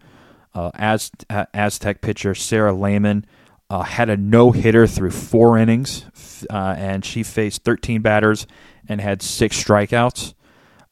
Uh, 0.53 0.71
Az- 0.75 1.11
Aztec 1.29 2.01
pitcher 2.01 2.33
Sarah 2.33 2.73
Lehman 2.73 3.25
uh, 3.69 3.83
had 3.83 4.09
a 4.09 4.17
no 4.17 4.51
hitter 4.51 4.87
through 4.87 5.11
four 5.11 5.57
innings, 5.57 6.05
uh, 6.49 6.75
and 6.77 7.03
she 7.03 7.23
faced 7.23 7.63
13 7.63 8.01
batters 8.01 8.47
and 8.87 9.01
had 9.01 9.21
six 9.21 9.61
strikeouts. 9.61 10.33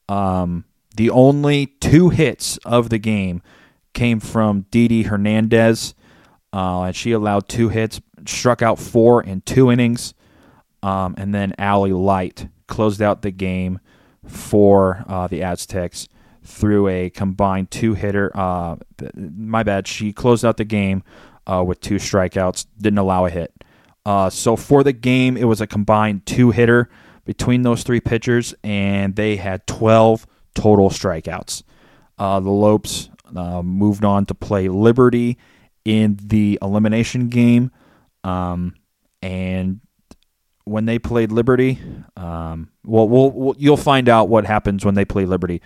Um, 0.08 0.66
the 0.96 1.10
only 1.10 1.68
two 1.68 2.10
hits 2.10 2.58
of 2.58 2.90
the 2.90 3.00
game 3.00 3.42
came 3.94 4.20
from 4.20 4.66
Didi 4.72 5.04
Hernandez 5.04 5.96
uh, 6.56 6.84
and 6.84 6.96
she 6.96 7.12
allowed 7.12 7.50
two 7.50 7.68
hits, 7.68 8.00
struck 8.26 8.62
out 8.62 8.80
four 8.80 9.22
in 9.22 9.42
two 9.42 9.70
innings, 9.70 10.14
um, 10.82 11.14
and 11.18 11.36
then 11.36 11.54
Allie 11.58 11.92
Light 11.92 12.48
closed 12.68 13.02
out 13.02 13.24
the 13.24 13.32
game 13.32 13.82
for 14.26 15.04
uh, 15.08 15.28
the 15.28 15.44
Aztecs 15.44 16.08
through 16.46 16.88
a 16.88 17.10
combined 17.10 17.72
two 17.72 17.94
hitter. 17.94 18.32
Uh, 18.34 18.78
my 19.16 19.64
bad. 19.64 19.88
She 19.88 20.14
closed 20.14 20.46
out 20.46 20.58
the 20.58 20.66
game 20.66 21.04
uh, 21.48 21.64
with 21.66 21.82
two 21.82 21.96
strikeouts, 21.96 22.66
didn't 22.80 23.00
allow 23.00 23.26
a 23.26 23.30
hit. 23.30 23.54
Uh, 24.06 24.30
so 24.30 24.56
for 24.56 24.84
the 24.84 24.94
game, 24.94 25.36
it 25.36 25.46
was 25.46 25.62
a 25.62 25.68
combined 25.68 26.26
two 26.26 26.52
hitter 26.52 26.90
between 27.26 27.64
those 27.64 27.84
three 27.84 28.00
pitchers, 28.00 28.54
and 28.64 29.16
they 29.16 29.36
had 29.36 29.66
12 29.66 30.28
total 30.54 30.90
strikeouts. 30.90 31.64
Uh, 32.18 32.40
the 32.40 32.52
Lopes 32.52 33.10
moved 33.32 34.06
on 34.06 34.26
to 34.28 34.34
play 34.34 34.70
Liberty 34.70 35.38
in 35.86 36.20
the 36.22 36.58
elimination 36.62 37.30
game. 37.30 37.72
Um, 38.24 38.76
and 39.22 39.80
when 40.66 40.86
they 40.86 41.00
played 41.00 41.32
Liberty, 41.32 41.80
um, 42.18 42.70
well, 42.84 43.08
we'll, 43.08 43.32
we'll, 43.32 43.56
you'll 43.58 43.78
find 43.78 44.10
out 44.10 44.28
what 44.28 44.46
happens 44.46 44.84
when 44.84 44.96
they 44.96 45.06
play 45.06 45.26
Liberty. 45.26 45.62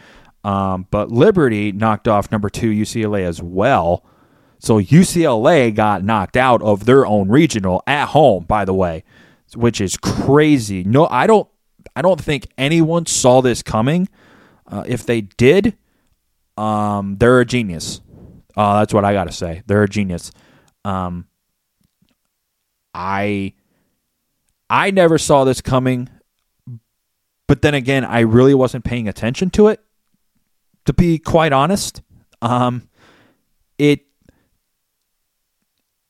Um, 0.50 0.88
but 0.90 1.12
Liberty 1.12 1.72
knocked 1.72 2.08
off 2.08 2.32
number 2.32 2.50
two 2.50 2.72
UCLA 2.72 3.22
as 3.22 3.40
well. 3.40 4.04
So 4.58 4.82
UCLA 4.82 5.74
got 5.74 6.04
knocked 6.04 6.36
out 6.36 6.64
of 6.64 6.86
their 6.86 7.06
own 7.06 7.30
regional 7.30 7.84
at 7.86 8.08
home, 8.08 8.46
by 8.46 8.66
the 8.66 8.74
way, 8.74 9.04
which 9.54 9.80
is 9.80 9.96
crazy. 9.96 10.84
No, 10.84 11.06
I 11.06 11.28
don't. 11.28 11.48
I 11.96 12.02
don't 12.02 12.20
think 12.20 12.48
anyone 12.58 13.06
saw 13.06 13.42
this 13.42 13.62
coming. 13.62 14.10
Uh, 14.66 14.84
if 14.88 15.06
they 15.06 15.22
did, 15.22 15.78
um, 16.58 17.18
they're 17.20 17.42
a 17.42 17.46
genius. 17.46 18.02
Uh, 18.58 18.80
that's 18.80 18.94
what 18.94 19.06
I 19.06 19.14
got 19.14 19.26
to 19.26 19.32
say. 19.32 19.62
They're 19.68 19.84
a 19.84 19.90
genius. 19.90 20.32
Um, 20.84 21.28
I 22.96 23.54
I 24.68 24.90
never 24.90 25.20
saw 25.20 25.44
this 25.44 25.62
coming, 25.62 26.10
but 27.48 27.62
then 27.62 27.76
again, 27.76 28.04
I 28.04 28.22
really 28.22 28.56
wasn't 28.56 28.84
paying 28.84 29.08
attention 29.08 29.52
to 29.52 29.68
it. 29.68 29.84
To 30.86 30.94
be 30.94 31.20
quite 31.20 31.54
honest, 31.54 32.02
um, 32.42 32.90
it 33.78 34.06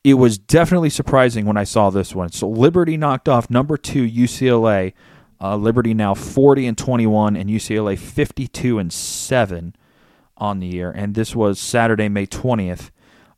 it 0.02 0.14
was 0.14 0.38
definitely 0.38 0.90
surprising 0.90 1.44
when 1.44 1.56
I 1.56 1.64
saw 1.64 1.90
this 1.90 2.14
one. 2.14 2.32
So 2.32 2.48
Liberty 2.48 2.96
knocked 2.96 3.28
off 3.28 3.50
number 3.50 3.76
two 3.76 4.08
UCLA. 4.08 4.94
Uh, 5.40 5.56
Liberty 5.56 5.94
now 5.94 6.14
forty 6.14 6.66
and 6.66 6.76
twenty 6.78 7.06
one, 7.06 7.36
and 7.36 7.50
UCLA 7.50 7.98
fifty 7.98 8.46
two 8.46 8.78
and 8.78 8.92
seven 8.92 9.74
on 10.40 10.58
the 10.58 10.66
year, 10.66 10.90
and 10.90 11.14
this 11.14 11.36
was 11.36 11.58
Saturday, 11.60 12.08
May 12.08 12.26
20th, 12.26 12.90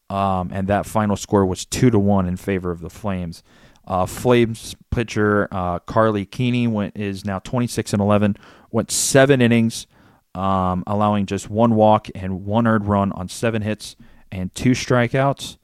um, 0.08 0.50
and 0.52 0.68
that 0.68 0.86
final 0.86 1.16
score 1.16 1.44
was 1.44 1.66
two 1.66 1.90
to 1.90 1.98
one 1.98 2.26
in 2.26 2.36
favor 2.36 2.70
of 2.70 2.80
the 2.80 2.88
Flames. 2.88 3.42
Uh, 3.84 4.06
Flames 4.06 4.76
pitcher 4.92 5.48
uh, 5.50 5.80
Karlie 5.80 6.24
Keeney 6.30 6.68
went 6.68 6.96
is 6.96 7.24
now 7.24 7.40
26 7.40 7.92
and 7.92 8.00
11, 8.00 8.36
went 8.70 8.92
seven 8.92 9.40
innings, 9.40 9.88
um, 10.34 10.84
allowing 10.86 11.26
just 11.26 11.50
one 11.50 11.74
walk 11.74 12.08
and 12.14 12.44
one 12.44 12.66
earned 12.66 12.86
run 12.86 13.12
on 13.12 13.28
seven 13.28 13.62
hits 13.62 13.96
and 14.30 14.54
two 14.54 14.70
strikeouts. 14.70 15.58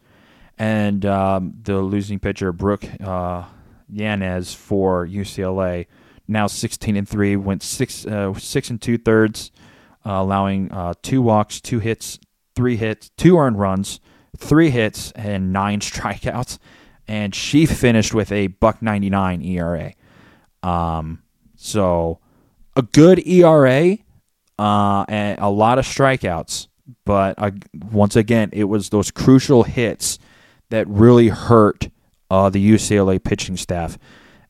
And 0.59 1.07
um, 1.07 1.55
the 1.63 1.79
losing 1.79 2.19
pitcher 2.19 2.53
Brooke 2.53 2.85
uh, 3.01 3.45
Yanez 3.89 4.55
for 4.55 5.07
UCLA, 5.07 5.87
now 6.27 6.47
16 6.47 6.97
and 6.97 7.09
three, 7.09 7.37
went 7.37 7.63
six 7.63 8.05
uh, 8.05 8.35
six 8.35 8.69
and 8.69 8.83
two 8.83 8.99
thirds 8.99 9.53
uh, 10.09 10.13
allowing 10.13 10.73
uh, 10.73 10.95
two 11.03 11.21
walks, 11.21 11.61
two 11.61 11.81
hits, 11.81 12.19
three 12.55 12.77
hits, 12.77 13.11
two 13.17 13.39
earned 13.39 13.59
runs, 13.59 14.01
three 14.37 14.71
hits, 14.71 15.13
and 15.13 15.53
nine 15.53 15.81
strikeouts. 15.81 16.59
And 17.07 17.35
she 17.35 17.67
finished 17.67 18.15
with 18.15 18.31
a 18.33 18.49
buck 18.49 18.83
99 18.83 19.43
ERA. 19.43 19.93
Um, 20.63 21.23
so 21.57 22.21
a 22.77 22.83
good 22.83 23.27
ERA 23.27 23.99
uh, 24.59 25.05
and 25.09 25.39
a 25.39 25.49
lot 25.49 25.79
of 25.79 25.85
strikeouts. 25.85 26.69
But 27.05 27.39
once 27.93 28.17
again, 28.17 28.51
it 28.53 28.65
was 28.65 28.89
those 28.89 29.11
crucial 29.11 29.63
hits 29.63 30.19
that 30.71 30.89
really 30.89 31.29
hurt 31.29 31.89
uh, 32.31 32.51
the 32.51 32.73
UCLA 32.73 33.23
pitching 33.23 33.57
staff. 33.57 33.99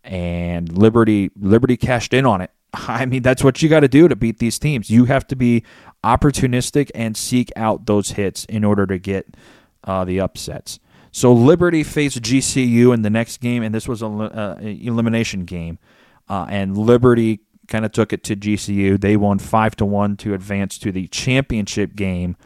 And 0.04 0.76
Liberty 0.76 1.30
Liberty 1.36 1.76
cashed 1.76 2.14
in 2.14 2.24
on 2.24 2.40
it 2.40 2.50
I 2.72 3.06
mean, 3.06 3.22
that's 3.22 3.42
what 3.42 3.62
you 3.62 3.68
got 3.68 3.80
to 3.80 3.88
do 3.88 4.08
to 4.08 4.16
beat 4.16 4.38
these 4.38 4.58
teams. 4.58 4.90
You 4.90 5.06
have 5.06 5.26
to 5.28 5.36
be 5.36 5.64
opportunistic 6.04 6.90
and 6.94 7.16
seek 7.16 7.50
out 7.56 7.86
those 7.86 8.12
hits 8.12 8.44
in 8.46 8.64
order 8.64 8.86
to 8.86 8.98
get 8.98 9.36
uh, 9.84 10.04
the 10.04 10.20
upsets. 10.20 10.78
So 11.10 11.32
Liberty 11.32 11.82
faced 11.82 12.22
GCU 12.22 12.92
in 12.92 13.02
the 13.02 13.10
next 13.10 13.38
game, 13.38 13.62
and 13.62 13.74
this 13.74 13.88
was 13.88 14.02
an 14.02 14.20
uh, 14.20 14.58
elimination 14.60 15.44
game. 15.44 15.78
Uh, 16.28 16.46
and 16.50 16.76
Liberty 16.76 17.40
kind 17.68 17.84
of 17.84 17.92
took 17.92 18.12
it 18.12 18.24
to 18.24 18.36
GCU. 18.36 19.00
They 19.00 19.16
won 19.16 19.38
five 19.38 19.76
to 19.76 19.84
one 19.84 20.16
to 20.18 20.34
advance 20.34 20.78
to 20.78 20.90
the 20.90 21.06
championship 21.08 21.94
game 21.94 22.36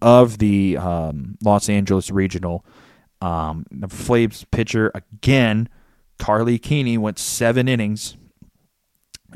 of 0.00 0.38
the 0.38 0.76
um, 0.76 1.36
Los 1.42 1.68
Angeles 1.68 2.10
Regional. 2.10 2.64
Um, 3.20 3.66
the 3.70 3.88
Flames 3.88 4.44
pitcher 4.50 4.90
again 4.94 5.68
Karlie 6.20 6.58
Keeney 6.58 6.98
went 6.98 7.18
seven 7.18 7.66
innings. 7.66 8.16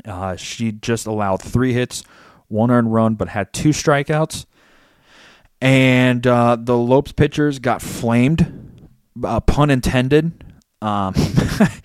Uh, 0.05 0.35
she 0.35 0.71
just 0.71 1.07
allowed 1.07 1.41
three 1.41 1.73
hits, 1.73 2.03
one 2.47 2.71
earned 2.71 2.93
run, 2.93 3.15
but 3.15 3.27
had 3.27 3.51
two 3.51 3.69
strikeouts. 3.69 4.45
And 5.59 6.25
uh, 6.27 6.57
the 6.59 6.77
Lopes 6.77 7.11
pitchers 7.11 7.59
got 7.59 7.81
flamed, 7.81 8.83
uh, 9.23 9.39
pun 9.39 9.69
intended, 9.69 10.43
um, 10.81 11.15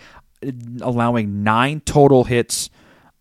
allowing 0.83 1.42
nine 1.42 1.80
total 1.80 2.25
hits, 2.25 2.69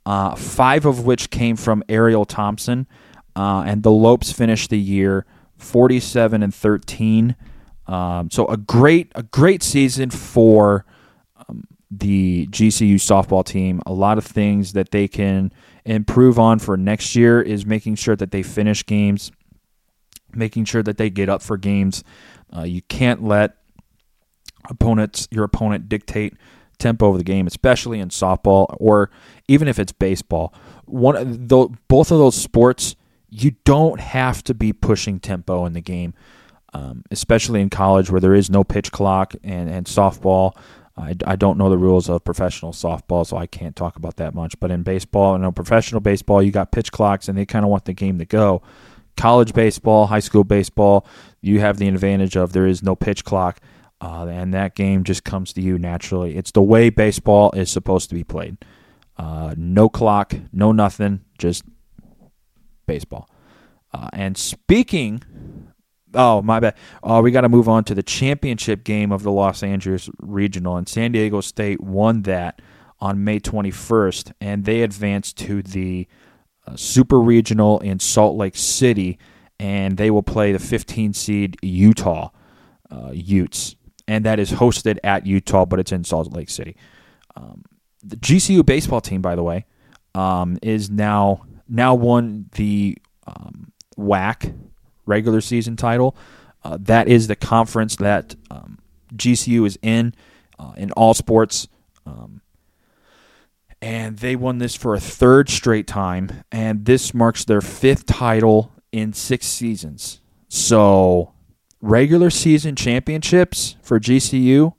uh, 0.05 0.35
five 0.35 0.85
of 0.85 1.05
which 1.05 1.29
came 1.29 1.55
from 1.55 1.83
Ariel 1.89 2.25
Thompson. 2.25 2.87
Uh, 3.35 3.63
and 3.65 3.83
the 3.83 3.91
Lopes 3.91 4.31
finished 4.31 4.69
the 4.69 4.79
year 4.79 5.25
47 5.57 6.43
and 6.43 6.53
13. 6.53 7.35
Um, 7.87 8.29
so 8.29 8.45
a 8.47 8.57
great 8.57 9.11
a 9.15 9.23
great 9.23 9.63
season 9.63 10.09
for 10.09 10.85
um, 11.47 11.63
the 11.89 12.47
GCU 12.47 12.95
softball 12.95 13.45
team. 13.45 13.81
A 13.85 13.93
lot 13.93 14.17
of 14.17 14.25
things 14.25 14.73
that 14.73 14.91
they 14.91 15.07
can 15.07 15.51
improve 15.85 16.37
on 16.37 16.59
for 16.59 16.77
next 16.77 17.15
year 17.15 17.41
is 17.41 17.65
making 17.65 17.95
sure 17.95 18.15
that 18.15 18.31
they 18.31 18.43
finish 18.43 18.85
games, 18.85 19.31
making 20.33 20.65
sure 20.65 20.83
that 20.83 20.97
they 20.97 21.09
get 21.09 21.29
up 21.29 21.41
for 21.41 21.57
games. 21.57 22.03
Uh, 22.55 22.63
you 22.63 22.81
can't 22.83 23.23
let 23.23 23.55
opponents 24.69 25.27
your 25.31 25.43
opponent 25.43 25.89
dictate 25.89 26.35
tempo 26.79 27.11
of 27.11 27.17
the 27.17 27.23
game, 27.23 27.45
especially 27.45 27.99
in 27.99 28.09
softball 28.09 28.75
or 28.79 29.11
even 29.47 29.67
if 29.67 29.77
it's 29.77 29.91
baseball. 29.91 30.53
One 30.85 31.45
both 31.47 32.11
of 32.11 32.17
those 32.17 32.35
sports, 32.35 32.95
you 33.29 33.51
don't 33.63 33.99
have 33.99 34.43
to 34.45 34.53
be 34.53 34.73
pushing 34.73 35.19
tempo 35.19 35.65
in 35.65 35.73
the 35.73 35.81
game 35.81 36.13
um, 36.73 37.03
especially 37.11 37.61
in 37.61 37.69
college 37.69 38.09
where 38.09 38.21
there 38.21 38.35
is 38.35 38.49
no 38.49 38.63
pitch 38.63 38.91
clock 38.91 39.33
and, 39.43 39.69
and 39.69 39.85
softball. 39.85 40.55
I, 40.97 41.15
I 41.25 41.35
don't 41.35 41.57
know 41.57 41.69
the 41.69 41.77
rules 41.77 42.09
of 42.09 42.23
professional 42.23 42.73
softball, 42.73 43.25
so 43.25 43.37
I 43.37 43.47
can't 43.47 43.75
talk 43.75 43.95
about 43.95 44.17
that 44.17 44.35
much. 44.35 44.59
But 44.59 44.71
in 44.71 44.83
baseball, 44.83 45.35
you 45.35 45.41
know, 45.41 45.51
professional 45.51 46.01
baseball, 46.01 46.43
you 46.43 46.51
got 46.51 46.71
pitch 46.71 46.91
clocks, 46.91 47.27
and 47.27 47.37
they 47.37 47.45
kind 47.45 47.65
of 47.65 47.71
want 47.71 47.85
the 47.85 47.93
game 47.93 48.19
to 48.19 48.25
go. 48.25 48.61
College 49.17 49.53
baseball, 49.53 50.07
high 50.07 50.19
school 50.19 50.43
baseball, 50.43 51.05
you 51.41 51.59
have 51.59 51.77
the 51.77 51.87
advantage 51.87 52.35
of 52.35 52.53
there 52.53 52.67
is 52.67 52.83
no 52.83 52.95
pitch 52.95 53.25
clock, 53.25 53.59
uh, 54.01 54.27
and 54.27 54.53
that 54.53 54.75
game 54.75 55.03
just 55.03 55.23
comes 55.23 55.53
to 55.53 55.61
you 55.61 55.77
naturally. 55.77 56.35
It's 56.37 56.51
the 56.51 56.61
way 56.61 56.89
baseball 56.89 57.51
is 57.51 57.69
supposed 57.69 58.09
to 58.09 58.15
be 58.15 58.23
played. 58.23 58.57
Uh, 59.17 59.53
no 59.57 59.89
clock, 59.89 60.33
no 60.53 60.71
nothing, 60.71 61.21
just 61.37 61.63
baseball. 62.85 63.29
Uh, 63.93 64.09
and 64.13 64.37
speaking 64.37 65.23
Oh, 66.13 66.41
my 66.41 66.59
bad. 66.59 66.75
Uh, 67.03 67.21
we 67.23 67.31
got 67.31 67.41
to 67.41 67.49
move 67.49 67.69
on 67.69 67.83
to 67.85 67.93
the 67.93 68.01
championship 68.03 68.83
game 68.83 69.11
of 69.11 69.23
the 69.23 69.31
Los 69.31 69.61
Angeles 69.61 70.09
Regional, 70.19 70.75
and 70.77 70.87
San 70.87 71.11
Diego 71.11 71.41
State 71.41 71.81
won 71.81 72.23
that 72.23 72.61
on 72.99 73.23
May 73.23 73.39
21st, 73.39 74.33
and 74.41 74.65
they 74.65 74.81
advanced 74.81 75.37
to 75.37 75.61
the 75.61 76.07
uh, 76.65 76.75
Super 76.75 77.19
Regional 77.19 77.79
in 77.79 77.99
Salt 77.99 78.35
Lake 78.35 78.55
City, 78.55 79.19
and 79.59 79.97
they 79.97 80.09
will 80.09 80.23
play 80.23 80.51
the 80.51 80.59
15 80.59 81.13
seed 81.13 81.57
Utah 81.61 82.29
uh, 82.89 83.11
Utes, 83.13 83.75
and 84.09 84.25
that 84.25 84.39
is 84.39 84.51
hosted 84.51 84.97
at 85.03 85.27
Utah, 85.27 85.65
but 85.65 85.79
it's 85.79 85.91
in 85.91 86.03
Salt 86.03 86.33
Lake 86.33 86.49
City. 86.49 86.75
Um, 87.35 87.63
the 88.03 88.15
GCU 88.15 88.65
baseball 88.65 89.01
team, 89.01 89.21
by 89.21 89.35
the 89.35 89.43
way, 89.43 89.65
um, 90.15 90.57
is 90.63 90.89
now 90.89 91.45
now 91.67 91.93
won 91.93 92.49
the 92.53 92.97
um, 93.27 93.71
WAC 93.97 94.55
regular 95.05 95.41
season 95.41 95.75
title. 95.75 96.17
Uh, 96.63 96.79
that 96.81 97.07
is 97.07 97.27
the 97.27 97.35
conference 97.35 97.97
that 97.97 98.35
um, 98.49 98.79
GCU 99.13 99.67
is 99.67 99.77
in 99.83 100.15
uh, 100.57 100.73
in 100.75 100.91
all 100.93 101.13
sports. 101.13 101.67
Um, 102.07 102.41
and 103.79 104.17
they 104.17 104.35
won 104.35 104.57
this 104.57 104.75
for 104.75 104.95
a 104.95 104.99
third 104.99 105.49
straight 105.49 105.85
time, 105.85 106.43
and 106.51 106.83
this 106.83 107.13
marks 107.13 107.45
their 107.45 107.61
fifth 107.61 108.07
title 108.07 108.71
in 108.91 109.13
six 109.13 109.45
seasons. 109.45 110.19
So, 110.47 111.33
regular 111.81 112.29
season 112.29 112.75
championships 112.75 113.75
for 113.81 113.99
GCU, 113.99 114.73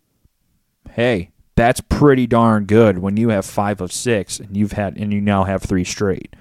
hey, 0.91 1.31
that's 1.57 1.81
pretty 1.81 2.27
darn 2.27 2.65
good 2.65 2.99
when 2.99 3.17
you 3.17 3.29
have 3.29 3.45
five 3.45 3.81
of 3.81 3.93
six 3.93 4.41
and 4.41 4.57
you've 4.57 4.73
had 4.73 4.97
and 4.97 5.13
you 5.13 5.21
now 5.21 5.45
have 5.45 5.63
three 5.63 5.85
straight. 5.85 6.35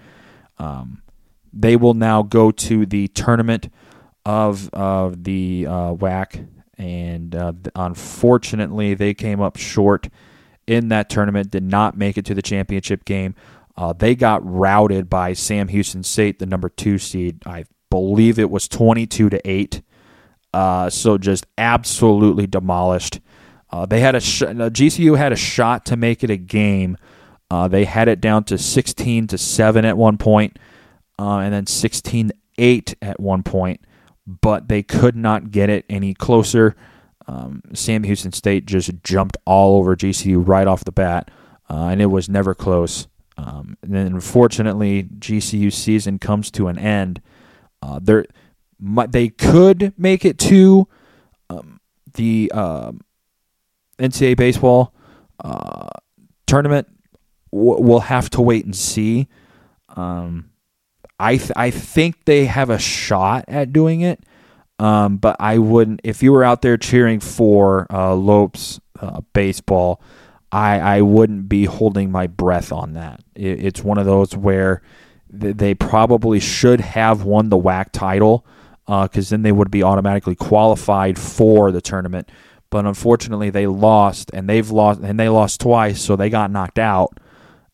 Um, 0.57 1.01
they 1.51 1.75
will 1.75 1.93
now 1.93 2.21
go 2.21 2.51
to 2.51 2.85
the 2.85 3.07
tournament 3.09 3.69
of 4.25 4.69
of 4.73 5.23
the 5.23 5.65
uh, 5.67 5.93
WAC, 5.93 6.47
and 6.77 7.35
uh, 7.35 7.53
unfortunately, 7.75 8.93
they 8.93 9.13
came 9.13 9.41
up 9.41 9.57
short 9.57 10.09
in 10.67 10.89
that 10.89 11.09
tournament. 11.09 11.51
Did 11.51 11.63
not 11.63 11.97
make 11.97 12.17
it 12.17 12.25
to 12.25 12.33
the 12.33 12.41
championship 12.41 13.05
game. 13.05 13.35
Uh, 13.75 13.93
they 13.93 14.13
got 14.13 14.45
routed 14.45 15.09
by 15.09 15.33
Sam 15.33 15.69
Houston 15.69 16.03
State, 16.03 16.39
the 16.39 16.45
number 16.45 16.69
two 16.69 16.97
seed. 16.97 17.41
I 17.45 17.65
believe 17.89 18.37
it 18.37 18.51
was 18.51 18.67
twenty-two 18.67 19.29
to 19.29 19.49
eight. 19.49 19.81
Uh, 20.53 20.89
so 20.89 21.17
just 21.17 21.45
absolutely 21.57 22.47
demolished. 22.47 23.19
Uh, 23.71 23.85
they 23.85 23.99
had 23.99 24.15
a 24.15 24.19
sh- 24.19 24.41
GCU 24.43 25.17
had 25.17 25.31
a 25.31 25.35
shot 25.35 25.85
to 25.87 25.95
make 25.95 26.23
it 26.23 26.29
a 26.29 26.37
game. 26.37 26.97
Uh, 27.51 27.67
they 27.67 27.85
had 27.85 28.07
it 28.07 28.19
down 28.19 28.43
to 28.45 28.57
16 28.57 29.27
to 29.27 29.37
7 29.37 29.85
at 29.85 29.97
one 29.97 30.17
point, 30.17 30.57
uh, 31.19 31.37
and 31.37 31.53
then 31.53 31.65
16 31.65 32.31
8 32.57 32.95
at 33.01 33.19
one 33.19 33.43
point 33.43 33.81
but 34.29 34.67
they 34.67 34.83
could 34.83 35.15
not 35.15 35.49
get 35.49 35.69
it 35.69 35.85
any 35.89 36.13
closer. 36.13 36.75
Um, 37.27 37.63
Sam 37.73 38.03
Houston 38.03 38.31
State 38.31 38.67
just 38.67 38.91
jumped 39.03 39.37
all 39.45 39.79
over 39.79 39.95
GCU 39.95 40.47
right 40.47 40.67
off 40.67 40.85
the 40.85 40.91
bat, 40.91 41.31
uh, 41.69 41.87
and 41.87 41.99
it 42.01 42.07
was 42.07 42.29
never 42.29 42.53
close. 42.53 43.07
Um, 43.37 43.77
and 43.81 43.93
then 43.93 44.07
unfortunately, 44.07 45.03
GCU 45.03 45.73
season 45.73 46.19
comes 46.19 46.51
to 46.51 46.67
an 46.67 46.77
end. 46.77 47.21
Uh, 47.81 47.99
they 48.79 49.29
could 49.29 49.93
make 49.97 50.25
it 50.25 50.37
to 50.39 50.87
um, 51.49 51.79
the 52.13 52.51
uh, 52.53 52.89
um, 52.89 53.01
NCAA 53.97 54.37
baseball 54.37 54.93
uh, 55.43 55.89
tournament. 56.47 56.87
we'll 57.51 57.99
have 57.99 58.29
to 58.31 58.41
wait 58.41 58.65
and 58.65 58.75
see. 58.75 59.27
Um, 59.95 60.51
I 61.19 61.37
th- 61.37 61.51
I 61.55 61.71
think 61.71 62.25
they 62.25 62.45
have 62.45 62.69
a 62.69 62.79
shot 62.79 63.45
at 63.47 63.73
doing 63.73 64.01
it, 64.01 64.23
um, 64.77 65.17
but 65.17 65.35
I 65.39 65.57
wouldn't. 65.57 65.99
If 66.03 66.23
you 66.23 66.31
were 66.31 66.43
out 66.43 66.61
there 66.61 66.77
cheering 66.77 67.19
for 67.19 67.87
uh, 67.91 68.13
Lopes 68.15 68.79
uh, 69.01 69.21
baseball, 69.33 70.01
I 70.51 70.79
I 70.79 71.01
wouldn't 71.01 71.49
be 71.49 71.65
holding 71.65 72.11
my 72.11 72.27
breath 72.27 72.71
on 72.71 72.93
that. 72.93 73.21
It, 73.35 73.65
it's 73.65 73.83
one 73.83 73.97
of 73.97 74.05
those 74.05 74.35
where 74.35 74.81
th- 75.37 75.57
they 75.57 75.73
probably 75.73 76.39
should 76.39 76.79
have 76.79 77.23
won 77.23 77.49
the 77.49 77.57
WAC 77.57 77.91
title 77.91 78.45
because 78.89 79.31
uh, 79.31 79.35
then 79.35 79.43
they 79.43 79.51
would 79.51 79.69
be 79.69 79.83
automatically 79.83 80.33
qualified 80.33 81.19
for 81.19 81.71
the 81.71 81.79
tournament. 81.79 82.27
But 82.71 82.85
unfortunately, 82.85 83.51
they 83.51 83.67
lost, 83.67 84.31
and 84.33 84.49
they've 84.49 84.69
lost, 84.69 85.01
and 85.01 85.19
they 85.19 85.29
lost 85.29 85.61
twice, 85.61 86.01
so 86.01 86.15
they 86.15 86.29
got 86.29 86.49
knocked 86.49 86.79
out. 86.79 87.19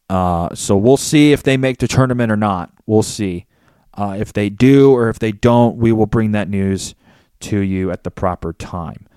Uh, 0.09 0.53
so 0.53 0.75
we'll 0.75 0.97
see 0.97 1.31
if 1.31 1.41
they 1.41 1.55
make 1.55 1.77
the 1.77 1.87
tournament 1.87 2.31
or 2.31 2.37
not. 2.37 2.71
We'll 2.85 3.03
see. 3.03 3.45
Uh, 3.93 4.17
if 4.19 4.33
they 4.33 4.49
do 4.49 4.91
or 4.91 5.07
if 5.07 5.19
they 5.19 5.31
don't, 5.31 5.77
we 5.77 5.93
will 5.93 6.05
bring 6.05 6.33
that 6.33 6.49
news 6.49 6.95
to 7.39 7.59
you 7.59 7.91
at 7.91 8.03
the 8.03 8.11
proper 8.11 8.51
time. 8.51 9.07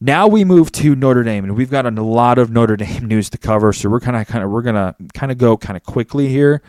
Now 0.00 0.26
we 0.26 0.44
move 0.44 0.72
to 0.72 0.96
Notre 0.96 1.22
Dame, 1.22 1.44
and 1.44 1.54
we've 1.54 1.70
got 1.70 1.84
a 1.84 1.90
lot 1.90 2.38
of 2.38 2.50
Notre 2.50 2.76
Dame 2.76 3.04
news 3.06 3.28
to 3.30 3.38
cover. 3.38 3.74
So 3.74 3.90
we're 3.90 4.00
kind 4.00 4.16
of, 4.16 4.26
kind 4.26 4.42
of, 4.42 4.50
we're 4.50 4.62
gonna 4.62 4.96
kind 5.12 5.30
of 5.30 5.36
go 5.36 5.58
kind 5.58 5.76
of 5.76 5.82
quickly 5.82 6.28
here, 6.28 6.62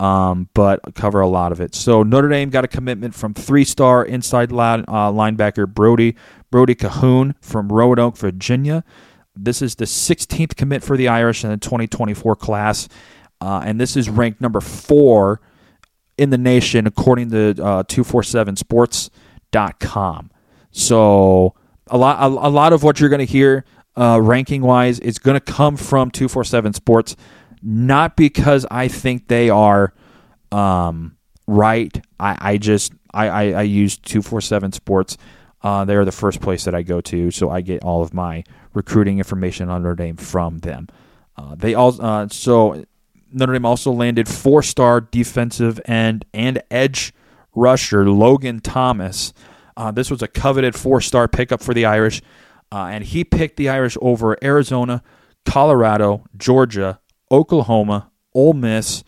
um, 0.00 0.48
but 0.54 0.80
cover 0.94 1.20
a 1.20 1.28
lot 1.28 1.52
of 1.52 1.60
it. 1.60 1.74
So 1.74 2.02
Notre 2.02 2.28
Dame 2.28 2.48
got 2.50 2.64
a 2.64 2.68
commitment 2.68 3.14
from 3.14 3.34
three-star 3.34 4.04
inside 4.04 4.50
line, 4.52 4.84
uh, 4.88 5.12
linebacker 5.12 5.68
Brody 5.68 6.16
Brody 6.50 6.74
Kahoun 6.74 7.34
from 7.40 7.72
Roanoke, 7.72 8.16
Virginia. 8.16 8.84
This 9.36 9.60
is 9.60 9.74
the 9.74 9.86
16th 9.86 10.54
commit 10.56 10.84
for 10.84 10.96
the 10.96 11.08
Irish 11.08 11.42
in 11.42 11.50
the 11.50 11.56
2024 11.56 12.36
class, 12.36 12.88
uh, 13.40 13.62
and 13.64 13.80
this 13.80 13.96
is 13.96 14.08
ranked 14.08 14.40
number 14.40 14.60
four 14.60 15.40
in 16.16 16.30
the 16.30 16.38
nation 16.38 16.86
according 16.86 17.30
to 17.30 17.50
uh, 17.62 17.82
247sports.com. 17.84 20.30
So 20.70 21.54
a 21.88 21.98
lot, 21.98 22.18
a, 22.20 22.26
a 22.26 22.50
lot 22.50 22.72
of 22.72 22.82
what 22.82 22.98
you're 23.00 23.10
going 23.10 23.18
to 23.18 23.24
hear 23.24 23.64
uh, 23.96 24.20
ranking 24.20 24.62
wise 24.62 24.98
is 25.00 25.18
going 25.18 25.34
to 25.34 25.40
come 25.40 25.76
from 25.76 26.10
247 26.10 26.74
Sports, 26.74 27.16
not 27.64 28.16
because 28.16 28.66
I 28.70 28.88
think 28.88 29.28
they 29.28 29.50
are 29.50 29.94
um, 30.52 31.16
right. 31.46 32.04
I, 32.20 32.52
I 32.52 32.58
just 32.58 32.92
I, 33.12 33.28
I, 33.28 33.42
I 33.50 33.62
use 33.62 33.96
247 33.98 34.72
Sports. 34.72 35.16
Uh, 35.62 35.84
they're 35.86 36.04
the 36.04 36.12
first 36.12 36.40
place 36.42 36.64
that 36.64 36.74
I 36.74 36.82
go 36.82 37.00
to, 37.00 37.30
so 37.30 37.48
I 37.50 37.62
get 37.62 37.82
all 37.82 38.02
of 38.02 38.12
my 38.12 38.44
recruiting 38.74 39.18
information 39.18 39.70
on 39.70 39.82
Notre 39.82 39.94
Dame 39.96 40.16
from 40.16 40.58
them. 40.58 40.88
Uh, 41.36 41.54
they 41.56 41.74
all 41.74 42.00
uh, 42.00 42.28
so 42.28 42.84
Notre 43.32 43.54
Dame 43.54 43.64
also 43.64 43.90
landed 43.90 44.28
four-star 44.28 45.00
defensive 45.00 45.80
end 45.86 46.24
and 46.34 46.62
edge 46.70 47.14
rusher 47.54 48.04
Loghan 48.04 48.60
Thomas. 48.62 49.32
Uh, 49.76 49.90
this 49.90 50.10
was 50.10 50.22
a 50.22 50.28
coveted 50.28 50.74
four-star 50.74 51.28
pickup 51.28 51.62
for 51.62 51.74
the 51.74 51.84
Irish. 51.86 52.20
uh, 52.70 52.86
and 52.90 53.04
he 53.04 53.24
picked 53.24 53.56
the 53.56 53.68
Irish 53.68 53.96
over 54.02 54.36
Arizona, 54.44 55.02
Colorado, 55.46 56.24
Georgia, 56.36 57.00
Oklahoma, 57.30 58.10
Ole 58.34 58.52
Miss, 58.52 59.04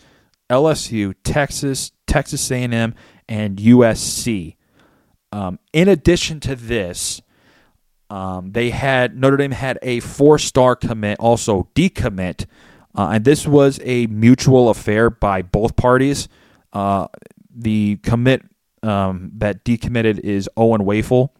LSU, 0.50 1.14
Texas, 1.24 1.92
Texas 2.07 2.50
A&M, 2.50 2.94
and 3.29 3.59
USC. 3.59 4.57
Um, 5.33 5.59
in 5.72 5.88
addition 5.88 6.40
to 6.40 6.55
this, 6.55 7.20
um, 8.09 8.52
they 8.52 8.70
had 8.70 9.16
Notre 9.16 9.37
Dame 9.37 9.50
had 9.50 9.79
a 9.83 10.00
four-star 10.00 10.76
commit, 10.76 11.18
also 11.18 11.68
decommit, 11.74 12.46
uh, 12.94 13.11
and 13.14 13.24
this 13.24 13.46
was 13.46 13.81
a 13.83 14.07
mutual 14.07 14.70
affair 14.70 15.11
by 15.11 15.42
both 15.42 15.76
parties. 15.76 16.29
Uh, 16.72 17.09
the 17.55 17.96
commit 18.02 18.42
um, 18.83 19.33
that 19.37 19.64
decommitted 19.64 20.20
is 20.20 20.48
Owen 20.57 20.83
Wafle. 20.83 21.31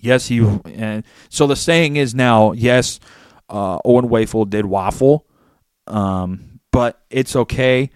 Yes, 0.00 0.26
he. 0.28 0.38
And 0.64 1.04
so 1.28 1.46
the 1.46 1.56
saying 1.56 1.96
is 1.96 2.14
now, 2.14 2.52
yes, 2.52 2.98
uh, 3.48 3.78
Owen 3.84 4.08
Wafle 4.08 4.48
did 4.48 4.66
waffle, 4.66 5.26
um, 5.88 6.60
but 6.70 7.00
it's 7.10 7.34
okay. 7.34 7.90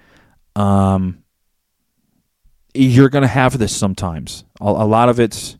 Um, 0.56 1.22
you're 2.74 3.08
gonna 3.08 3.26
have 3.26 3.58
this 3.58 3.74
sometimes. 3.74 4.44
A, 4.60 4.64
a, 4.64 4.86
lot 4.86 5.08
of 5.08 5.20
it's, 5.20 5.56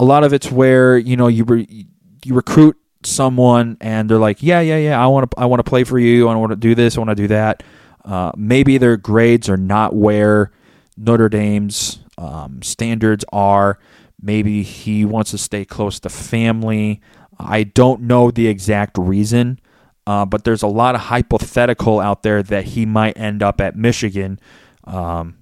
a 0.00 0.04
lot 0.04 0.24
of 0.24 0.32
it's 0.32 0.50
where 0.50 0.98
you 0.98 1.16
know 1.16 1.28
you 1.28 1.44
re, 1.44 1.86
you 2.24 2.34
recruit 2.34 2.76
someone 3.04 3.76
and 3.80 4.08
they're 4.08 4.18
like, 4.18 4.42
yeah, 4.42 4.60
yeah, 4.60 4.76
yeah, 4.76 5.02
I 5.02 5.06
want 5.06 5.30
to, 5.30 5.38
I 5.38 5.46
want 5.46 5.60
to 5.60 5.68
play 5.68 5.84
for 5.84 5.98
you. 5.98 6.28
I 6.28 6.34
want 6.34 6.50
to 6.50 6.56
do 6.56 6.74
this. 6.74 6.96
I 6.96 7.00
want 7.00 7.10
to 7.10 7.14
do 7.16 7.28
that. 7.28 7.62
Uh, 8.04 8.32
maybe 8.36 8.78
their 8.78 8.96
grades 8.96 9.48
are 9.48 9.56
not 9.56 9.94
where 9.94 10.50
Notre 10.96 11.28
Dame's 11.28 12.00
um, 12.18 12.62
standards 12.62 13.24
are. 13.32 13.78
Maybe 14.20 14.62
he 14.62 15.04
wants 15.04 15.32
to 15.32 15.38
stay 15.38 15.64
close 15.64 16.00
to 16.00 16.08
family. 16.08 17.00
I 17.38 17.64
don't 17.64 18.02
know 18.02 18.30
the 18.30 18.46
exact 18.46 18.98
reason, 18.98 19.58
uh, 20.06 20.24
but 20.24 20.44
there's 20.44 20.62
a 20.62 20.68
lot 20.68 20.94
of 20.94 21.02
hypothetical 21.02 22.00
out 22.00 22.22
there 22.22 22.42
that 22.42 22.64
he 22.64 22.86
might 22.86 23.16
end 23.16 23.42
up 23.42 23.60
at 23.60 23.76
Michigan, 23.76 24.40
um, 24.84 25.36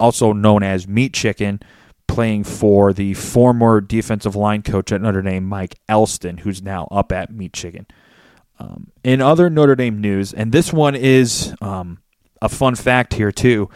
also 0.00 0.32
known 0.32 0.62
as 0.62 0.88
Meat 0.88 1.12
Chicken, 1.12 1.60
playing 2.06 2.44
for 2.44 2.92
the 2.92 3.14
former 3.14 3.80
defensive 3.80 4.34
line 4.34 4.62
coach 4.62 4.92
at 4.92 5.02
Notre 5.02 5.22
Dame, 5.22 5.44
Mike 5.44 5.78
Elston, 5.88 6.38
who's 6.38 6.62
now 6.62 6.88
up 6.90 7.12
at 7.12 7.32
Meat 7.32 7.52
Chicken. 7.52 7.86
Um, 8.58 8.90
in 9.04 9.20
other 9.20 9.50
Notre 9.50 9.74
Dame 9.74 10.00
news, 10.00 10.32
and 10.32 10.50
this 10.50 10.72
one 10.72 10.94
is 10.94 11.54
um, 11.60 11.98
a 12.40 12.48
fun 12.48 12.74
fact 12.74 13.14
here 13.14 13.32
too. 13.32 13.68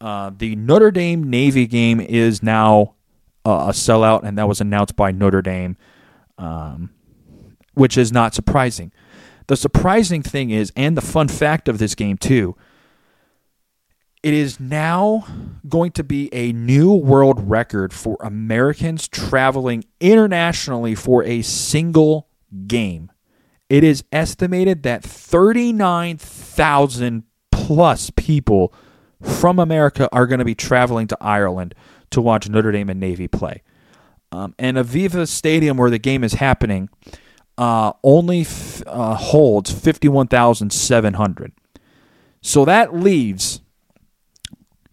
Uh, 0.00 0.30
the 0.36 0.54
Notre 0.54 0.92
Dame 0.92 1.28
Navy 1.28 1.66
game 1.66 2.00
is 2.00 2.40
now 2.40 2.94
uh, 3.44 3.66
a 3.68 3.72
sellout, 3.72 4.22
and 4.22 4.38
that 4.38 4.46
was 4.46 4.60
announced 4.60 4.94
by 4.94 5.10
Notre 5.10 5.42
Dame, 5.42 5.76
um, 6.36 6.90
which 7.74 7.98
is 7.98 8.12
not 8.12 8.32
surprising. 8.32 8.92
The 9.48 9.56
surprising 9.56 10.22
thing 10.22 10.50
is, 10.50 10.72
and 10.76 10.96
the 10.96 11.02
fun 11.02 11.28
fact 11.28 11.68
of 11.68 11.78
this 11.78 11.94
game 11.94 12.16
too, 12.16 12.56
it 14.22 14.32
is 14.34 14.60
now 14.60 15.24
going 15.68 15.90
to 15.92 16.04
be 16.04 16.32
a 16.34 16.52
new 16.52 16.92
world 16.92 17.48
record 17.48 17.92
for 17.92 18.16
Americans 18.20 19.08
traveling 19.08 19.84
internationally 20.00 20.94
for 20.94 21.24
a 21.24 21.40
single 21.42 22.28
game. 22.66 23.10
It 23.70 23.84
is 23.84 24.04
estimated 24.12 24.82
that 24.82 25.02
39,000 25.02 27.22
plus 27.50 28.10
people 28.10 28.74
from 29.22 29.58
America 29.58 30.10
are 30.12 30.26
going 30.26 30.40
to 30.40 30.44
be 30.44 30.54
traveling 30.54 31.06
to 31.08 31.16
Ireland 31.20 31.74
to 32.10 32.20
watch 32.20 32.48
Notre 32.48 32.72
Dame 32.72 32.90
and 32.90 33.00
Navy 33.00 33.28
play. 33.28 33.62
Um, 34.30 34.54
and 34.58 34.76
Aviva 34.76 35.26
Stadium, 35.26 35.78
where 35.78 35.88
the 35.90 35.98
game 35.98 36.22
is 36.22 36.34
happening, 36.34 36.90
uh, 37.58 37.92
only 38.04 38.42
f- 38.42 38.82
uh, 38.86 39.14
holds 39.16 39.72
51,700. 39.72 41.52
So 42.40 42.64
that 42.64 42.94
leaves 42.94 43.60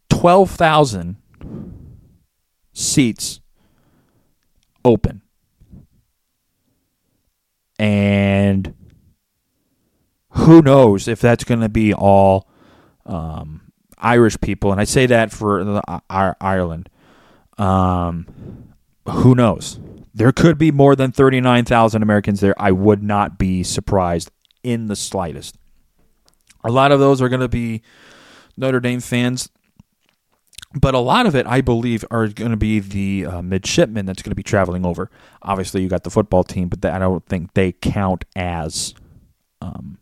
12,000 0.09 1.17
seats 2.73 3.39
open. 4.83 5.21
And 7.77 8.73
who 10.29 10.63
knows 10.63 11.07
if 11.07 11.21
that's 11.21 11.43
going 11.43 11.59
to 11.61 11.69
be 11.69 11.93
all 11.93 12.49
um, 13.05 13.61
Irish 13.99 14.41
people, 14.41 14.71
and 14.71 14.81
I 14.81 14.85
say 14.85 15.05
that 15.05 15.31
for 15.31 15.63
the, 15.63 15.83
uh, 15.87 16.33
Ireland. 16.41 16.89
Um, 17.59 18.73
who 19.07 19.35
knows? 19.35 19.79
There 20.15 20.31
could 20.31 20.57
be 20.57 20.71
more 20.71 20.95
than 20.95 21.11
39,000 21.11 22.01
Americans 22.01 22.39
there. 22.39 22.55
I 22.57 22.71
would 22.71 23.03
not 23.03 23.37
be 23.37 23.63
surprised 23.63 24.31
in 24.63 24.87
the 24.87 24.95
slightest. 24.95 25.57
A 26.63 26.71
lot 26.71 26.93
of 26.93 27.01
those 27.01 27.21
are 27.21 27.27
going 27.27 27.41
to 27.41 27.49
be 27.49 27.81
Notre 28.55 28.79
Dame 28.79 29.01
fans, 29.01 29.49
but 30.73 30.95
a 30.95 30.99
lot 30.99 31.25
of 31.25 31.35
it, 31.35 31.45
I 31.45 31.59
believe, 31.59 32.05
are 32.09 32.29
going 32.29 32.51
to 32.51 32.57
be 32.57 32.79
the 32.79 33.25
uh, 33.25 33.41
midshipmen 33.41 34.05
that's 34.05 34.21
going 34.21 34.31
to 34.31 34.35
be 34.35 34.41
traveling 34.41 34.85
over. 34.85 35.11
Obviously, 35.41 35.81
you 35.81 35.89
got 35.89 36.05
the 36.05 36.09
football 36.09 36.45
team, 36.45 36.69
but 36.69 36.85
I 36.85 36.97
don't 36.97 37.25
think 37.25 37.53
they 37.53 37.73
count 37.73 38.23
as 38.37 38.93
um, 39.59 39.97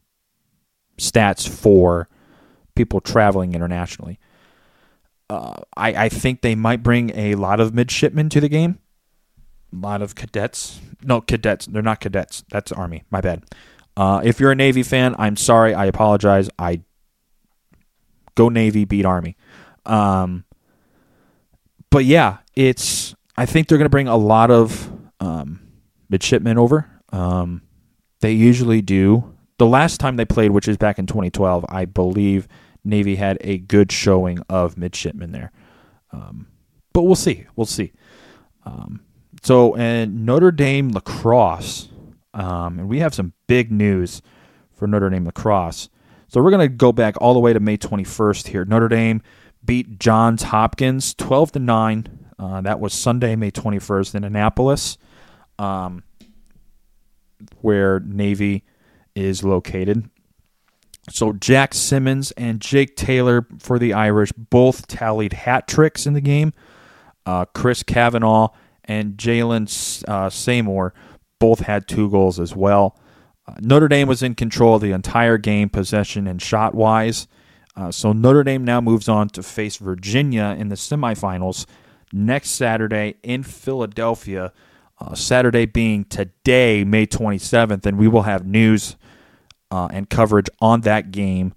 stats 0.99 1.49
for 1.49 2.07
people 2.75 3.01
traveling 3.01 3.55
internationally. 3.55 4.19
Uh, 5.27 5.55
I, 5.75 6.05
I 6.05 6.09
think 6.09 6.41
they 6.41 6.53
might 6.53 6.83
bring 6.83 7.09
a 7.17 7.33
lot 7.33 7.59
of 7.59 7.73
midshipmen 7.73 8.29
to 8.29 8.39
the 8.39 8.49
game. 8.49 8.77
Lot 9.73 10.03
of 10.03 10.13
cadets. 10.13 10.79
No, 11.01 11.19
cadets. 11.19 11.65
They're 11.65 11.81
not 11.81 11.99
cadets. 11.99 12.43
That's 12.49 12.71
Army. 12.71 13.03
My 13.09 13.21
bad. 13.21 13.43
Uh, 13.97 14.21
if 14.23 14.39
you're 14.39 14.51
a 14.51 14.55
Navy 14.55 14.83
fan, 14.83 15.15
I'm 15.17 15.35
sorry. 15.35 15.73
I 15.73 15.85
apologize. 15.85 16.49
I 16.59 16.81
go 18.35 18.49
Navy, 18.49 18.85
beat 18.85 19.05
Army. 19.05 19.35
Um, 19.85 20.45
but 21.89 22.05
yeah, 22.05 22.37
it's. 22.55 23.15
I 23.35 23.47
think 23.47 23.67
they're 23.67 23.79
going 23.79 23.85
to 23.85 23.89
bring 23.89 24.07
a 24.07 24.15
lot 24.17 24.51
of 24.51 24.91
um, 25.19 25.59
midshipmen 26.07 26.59
over. 26.59 26.87
Um, 27.11 27.63
they 28.21 28.31
usually 28.31 28.81
do. 28.81 29.35
The 29.57 29.65
last 29.65 29.99
time 29.99 30.17
they 30.17 30.25
played, 30.25 30.51
which 30.51 30.67
is 30.67 30.77
back 30.77 30.99
in 30.99 31.07
2012, 31.07 31.65
I 31.67 31.85
believe 31.85 32.47
Navy 32.83 33.15
had 33.15 33.37
a 33.41 33.57
good 33.57 33.91
showing 33.91 34.39
of 34.49 34.77
midshipmen 34.77 35.31
there. 35.31 35.51
Um, 36.11 36.47
but 36.93 37.03
we'll 37.03 37.15
see. 37.15 37.45
We'll 37.55 37.65
see. 37.65 37.91
Um, 38.65 39.01
so, 39.43 39.75
and 39.75 40.25
Notre 40.25 40.51
Dame 40.51 40.91
lacrosse, 40.91 41.89
um, 42.33 42.79
and 42.79 42.87
we 42.89 42.99
have 42.99 43.13
some 43.13 43.33
big 43.47 43.71
news 43.71 44.21
for 44.73 44.87
Notre 44.87 45.09
Dame 45.09 45.25
lacrosse. 45.25 45.89
So 46.29 46.41
we're 46.41 46.49
going 46.49 46.67
to 46.67 46.75
go 46.75 46.91
back 46.91 47.15
all 47.21 47.33
the 47.33 47.39
way 47.39 47.53
to 47.53 47.59
May 47.59 47.77
21st 47.77 48.47
here. 48.47 48.65
Notre 48.65 48.87
Dame 48.87 49.21
beat 49.63 49.99
Johns 49.99 50.43
Hopkins 50.43 51.13
12 51.13 51.51
to 51.53 51.59
9. 51.59 52.19
Uh, 52.39 52.61
that 52.61 52.79
was 52.79 52.93
Sunday, 52.93 53.35
May 53.35 53.51
21st 53.51 54.15
in 54.15 54.23
Annapolis, 54.23 54.97
um, 55.59 56.03
where 57.61 57.99
Navy 57.99 58.63
is 59.13 59.43
located. 59.43 60.09
So 61.09 61.33
Jack 61.33 61.73
Simmons 61.73 62.31
and 62.31 62.61
Jake 62.61 62.95
Taylor 62.95 63.45
for 63.59 63.77
the 63.77 63.93
Irish 63.93 64.31
both 64.31 64.87
tallied 64.87 65.33
hat 65.33 65.67
tricks 65.67 66.07
in 66.07 66.13
the 66.13 66.21
game. 66.21 66.53
Uh, 67.25 67.45
Chris 67.53 67.83
Kavanagh 67.83 68.47
and 68.85 69.17
Jalen 69.17 70.03
uh, 70.07 70.29
Seymour 70.29 70.93
both 71.39 71.59
had 71.59 71.87
two 71.87 72.09
goals 72.09 72.39
as 72.39 72.55
well. 72.55 72.97
Uh, 73.47 73.55
Notre 73.59 73.87
Dame 73.87 74.07
was 74.07 74.23
in 74.23 74.35
control 74.35 74.75
of 74.75 74.81
the 74.81 74.91
entire 74.91 75.37
game, 75.37 75.69
possession 75.69 76.27
and 76.27 76.41
shot 76.41 76.73
wise. 76.73 77.27
Uh, 77.75 77.91
so 77.91 78.13
Notre 78.13 78.43
Dame 78.43 78.63
now 78.63 78.79
moves 78.79 79.09
on 79.09 79.29
to 79.29 79.43
face 79.43 79.77
Virginia 79.77 80.55
in 80.57 80.69
the 80.69 80.75
semifinals 80.75 81.65
next 82.11 82.51
Saturday 82.51 83.15
in 83.23 83.43
Philadelphia. 83.43 84.53
Uh, 84.99 85.15
Saturday 85.15 85.65
being 85.65 86.05
today, 86.05 86.83
May 86.83 87.07
27th, 87.07 87.85
and 87.85 87.97
we 87.97 88.07
will 88.07 88.21
have 88.21 88.45
news 88.45 88.95
uh, 89.71 89.87
and 89.91 90.09
coverage 90.09 90.49
on 90.61 90.81
that 90.81 91.11
game 91.11 91.53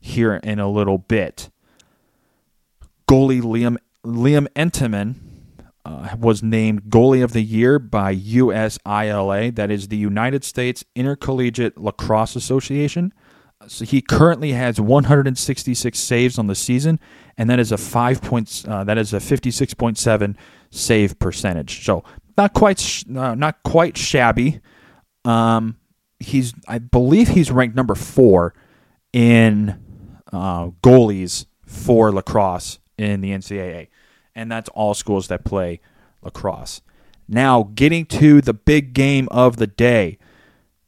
here 0.00 0.34
in 0.34 0.58
a 0.58 0.68
little 0.68 0.98
bit. 0.98 1.48
Goalie 3.08 3.40
Liam 3.40 3.76
Liam 4.04 4.48
Entenmann 4.56 5.14
uh, 5.84 6.14
was 6.18 6.42
named 6.42 6.84
goalie 6.84 7.24
of 7.24 7.32
the 7.32 7.42
year 7.42 7.78
by 7.78 8.14
USILA, 8.14 9.54
that 9.56 9.70
is 9.70 9.88
the 9.88 9.96
United 9.96 10.44
States 10.44 10.84
Intercollegiate 10.94 11.78
Lacrosse 11.78 12.36
Association. 12.36 13.12
So 13.66 13.84
he 13.84 14.00
currently 14.00 14.52
has 14.52 14.80
166 14.80 15.98
saves 15.98 16.38
on 16.38 16.48
the 16.48 16.54
season, 16.54 16.98
and 17.36 17.48
that 17.48 17.60
is 17.60 17.70
a 17.70 17.78
five 17.78 18.20
points. 18.20 18.66
Uh, 18.66 18.84
that 18.84 18.98
is 18.98 19.12
a 19.12 19.18
56.7 19.18 20.36
save 20.70 21.18
percentage. 21.18 21.84
So 21.84 22.02
not 22.36 22.54
quite, 22.54 22.80
sh- 22.80 23.04
uh, 23.14 23.34
not 23.34 23.62
quite 23.62 23.96
shabby. 23.96 24.60
Um, 25.24 25.76
he's 26.22 26.54
I 26.66 26.78
believe 26.78 27.28
he's 27.28 27.50
ranked 27.50 27.76
number 27.76 27.94
four 27.94 28.54
in 29.12 29.78
uh, 30.32 30.68
goalies 30.82 31.46
for 31.66 32.10
lacrosse 32.12 32.78
in 32.96 33.20
the 33.20 33.30
NCAA, 33.30 33.88
and 34.34 34.50
that's 34.50 34.68
all 34.70 34.94
schools 34.94 35.28
that 35.28 35.44
play 35.44 35.80
lacrosse. 36.22 36.80
Now, 37.28 37.70
getting 37.74 38.06
to 38.06 38.40
the 38.40 38.54
big 38.54 38.92
game 38.94 39.28
of 39.30 39.56
the 39.56 39.66
day. 39.66 40.18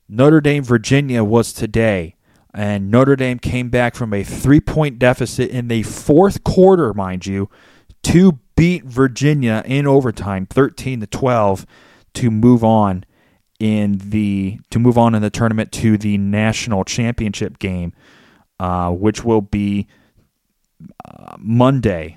Notre 0.08 0.40
Dame, 0.40 0.62
Virginia 0.62 1.24
was 1.24 1.52
today. 1.52 2.16
And 2.52 2.90
Notre 2.90 3.16
Dame 3.16 3.38
came 3.38 3.68
back 3.68 3.94
from 3.96 4.12
a 4.12 4.22
three 4.22 4.60
point 4.60 4.98
deficit 4.98 5.50
in 5.50 5.68
the 5.68 5.82
fourth 5.82 6.44
quarter, 6.44 6.94
mind 6.94 7.26
you, 7.26 7.50
to 8.04 8.38
beat 8.56 8.84
Virginia 8.84 9.62
in 9.66 9.86
overtime, 9.86 10.46
13 10.46 11.00
to 11.00 11.06
12, 11.06 11.66
to 12.14 12.30
move 12.30 12.62
on 12.62 13.04
in 13.58 13.98
the 13.98 14.58
to 14.70 14.78
move 14.78 14.98
on 14.98 15.14
in 15.14 15.22
the 15.22 15.30
tournament 15.30 15.72
to 15.72 15.96
the 15.96 16.18
national 16.18 16.84
championship 16.84 17.58
game, 17.58 17.92
uh, 18.60 18.90
which 18.90 19.24
will 19.24 19.40
be 19.40 19.88
uh, 21.04 21.36
Monday, 21.38 22.16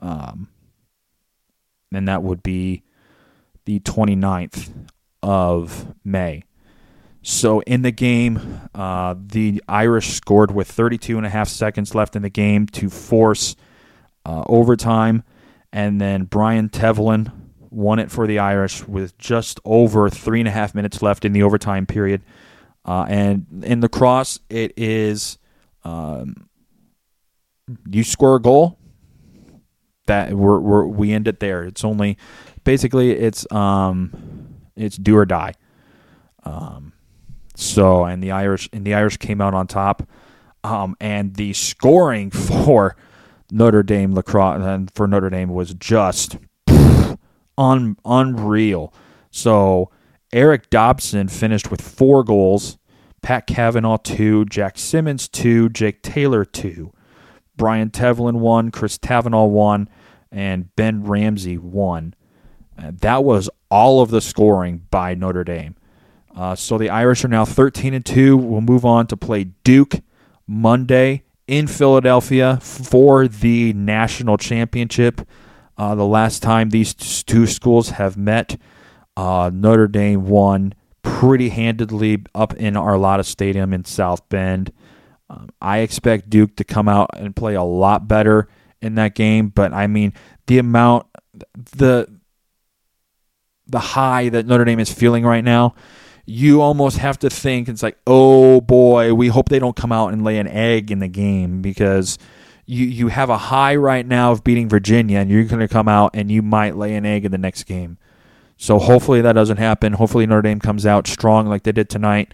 um, 0.00 0.48
and 1.92 2.08
that 2.08 2.22
would 2.22 2.42
be 2.42 2.82
the 3.64 3.80
29th 3.80 4.70
of 5.22 5.94
May. 6.04 6.44
So 7.22 7.60
in 7.60 7.82
the 7.82 7.90
game, 7.90 8.62
uh, 8.74 9.14
the 9.18 9.62
Irish 9.68 10.08
scored 10.08 10.50
with 10.50 10.70
32 10.70 11.18
and 11.18 11.26
a 11.26 11.30
half 11.30 11.48
seconds 11.48 11.94
left 11.94 12.16
in 12.16 12.22
the 12.22 12.30
game 12.30 12.66
to 12.68 12.88
force 12.88 13.56
uh, 14.24 14.42
overtime, 14.46 15.22
and 15.72 16.00
then 16.00 16.24
Brian 16.24 16.68
Tevlin 16.68 17.30
won 17.70 17.98
it 17.98 18.10
for 18.10 18.26
the 18.26 18.38
Irish 18.38 18.86
with 18.88 19.16
just 19.18 19.60
over 19.64 20.08
three 20.08 20.40
and 20.40 20.48
a 20.48 20.50
half 20.50 20.74
minutes 20.74 21.02
left 21.02 21.24
in 21.24 21.32
the 21.32 21.42
overtime 21.42 21.86
period. 21.86 22.22
Uh, 22.84 23.04
and 23.08 23.46
in 23.64 23.80
lacrosse, 23.80 24.40
it 24.48 24.72
is 24.76 25.38
um, 25.84 26.48
you 27.88 28.02
score 28.02 28.36
a 28.36 28.40
goal, 28.40 28.78
that 30.06 30.32
we're, 30.32 30.58
we're, 30.58 30.86
we 30.86 31.12
end 31.12 31.28
it 31.28 31.40
there. 31.40 31.64
It's 31.64 31.84
only 31.84 32.16
basically 32.64 33.12
it's 33.12 33.50
um, 33.52 34.48
it's 34.76 34.96
do 34.96 35.16
or 35.16 35.26
die. 35.26 35.54
Um, 36.44 36.92
so 37.54 38.04
and 38.04 38.22
the 38.22 38.30
Irish 38.30 38.68
and 38.72 38.84
the 38.84 38.94
Irish 38.94 39.16
came 39.16 39.40
out 39.40 39.54
on 39.54 39.66
top. 39.66 40.08
Um, 40.62 40.94
and 41.00 41.36
the 41.36 41.52
scoring 41.52 42.30
for 42.30 42.96
Notre 43.50 43.82
Dame 43.82 44.14
lacrosse 44.14 44.62
and 44.62 44.90
for 44.94 45.06
Notre 45.06 45.30
Dame 45.30 45.50
was 45.50 45.74
just 45.74 46.36
un, 47.58 47.96
unreal. 48.04 48.92
So 49.30 49.90
Eric 50.32 50.70
Dobson 50.70 51.28
finished 51.28 51.70
with 51.70 51.80
four 51.80 52.22
goals, 52.24 52.78
Pat 53.22 53.46
Kavanagh 53.46 53.98
two, 54.04 54.44
Jack 54.46 54.78
Simmons 54.78 55.28
two, 55.28 55.68
Jake 55.68 56.02
Taylor 56.02 56.44
two, 56.44 56.92
Brian 57.60 57.90
Tevlin 57.90 58.36
won, 58.36 58.70
Chris 58.70 58.96
Tavenall 58.96 59.50
won, 59.50 59.86
and 60.32 60.74
Ben 60.76 61.04
Ramsey 61.04 61.58
won. 61.58 62.14
Uh, 62.78 62.92
that 63.02 63.22
was 63.22 63.50
all 63.70 64.00
of 64.00 64.08
the 64.10 64.22
scoring 64.22 64.86
by 64.90 65.14
Notre 65.14 65.44
Dame. 65.44 65.76
Uh, 66.34 66.54
so 66.54 66.78
the 66.78 66.88
Irish 66.88 67.22
are 67.22 67.28
now 67.28 67.44
13 67.44 67.92
and 67.92 68.02
2. 68.02 68.34
We'll 68.34 68.62
move 68.62 68.86
on 68.86 69.06
to 69.08 69.16
play 69.18 69.44
Duke 69.62 69.96
Monday 70.46 71.24
in 71.46 71.66
Philadelphia 71.66 72.58
for 72.62 73.28
the 73.28 73.74
national 73.74 74.38
championship. 74.38 75.20
Uh, 75.76 75.94
the 75.94 76.06
last 76.06 76.42
time 76.42 76.70
these 76.70 76.94
two 76.94 77.46
schools 77.46 77.90
have 77.90 78.16
met, 78.16 78.58
uh, 79.18 79.50
Notre 79.52 79.86
Dame 79.86 80.26
won 80.26 80.72
pretty 81.02 81.50
handedly 81.50 82.24
up 82.34 82.54
in 82.54 82.72
Arlotta 82.72 83.26
Stadium 83.26 83.74
in 83.74 83.84
South 83.84 84.26
Bend. 84.30 84.72
Um, 85.30 85.48
I 85.60 85.78
expect 85.78 86.28
Duke 86.28 86.56
to 86.56 86.64
come 86.64 86.88
out 86.88 87.10
and 87.16 87.34
play 87.34 87.54
a 87.54 87.62
lot 87.62 88.08
better 88.08 88.48
in 88.82 88.96
that 88.96 89.14
game, 89.14 89.48
but 89.48 89.72
I 89.72 89.86
mean 89.86 90.12
the 90.46 90.58
amount 90.58 91.06
the 91.54 92.08
the 93.66 93.78
high 93.78 94.28
that 94.28 94.46
Notre 94.46 94.64
Dame 94.64 94.80
is 94.80 94.92
feeling 94.92 95.24
right 95.24 95.44
now 95.44 95.74
you 96.30 96.60
almost 96.60 96.98
have 96.98 97.18
to 97.18 97.28
think 97.28 97.68
it's 97.68 97.82
like, 97.82 97.98
oh 98.06 98.60
boy, 98.60 99.12
we 99.12 99.28
hope 99.28 99.48
they 99.48 99.58
don't 99.58 99.76
come 99.76 99.90
out 99.90 100.12
and 100.12 100.22
lay 100.22 100.38
an 100.38 100.46
egg 100.46 100.90
in 100.92 101.00
the 101.00 101.08
game 101.08 101.60
because 101.60 102.18
you 102.66 102.86
you 102.86 103.08
have 103.08 103.30
a 103.30 103.36
high 103.36 103.74
right 103.74 104.06
now 104.06 104.30
of 104.30 104.44
beating 104.44 104.68
Virginia, 104.68 105.18
and 105.18 105.28
you're 105.28 105.44
going 105.44 105.60
to 105.60 105.68
come 105.68 105.88
out 105.88 106.12
and 106.14 106.30
you 106.30 106.40
might 106.40 106.76
lay 106.76 106.94
an 106.94 107.04
egg 107.04 107.24
in 107.24 107.32
the 107.32 107.38
next 107.38 107.64
game. 107.64 107.98
So 108.56 108.78
hopefully 108.78 109.22
that 109.22 109.32
doesn't 109.32 109.56
happen. 109.56 109.94
Hopefully 109.94 110.26
Notre 110.26 110.42
Dame 110.42 110.60
comes 110.60 110.86
out 110.86 111.08
strong 111.08 111.48
like 111.48 111.64
they 111.64 111.72
did 111.72 111.88
tonight, 111.88 112.32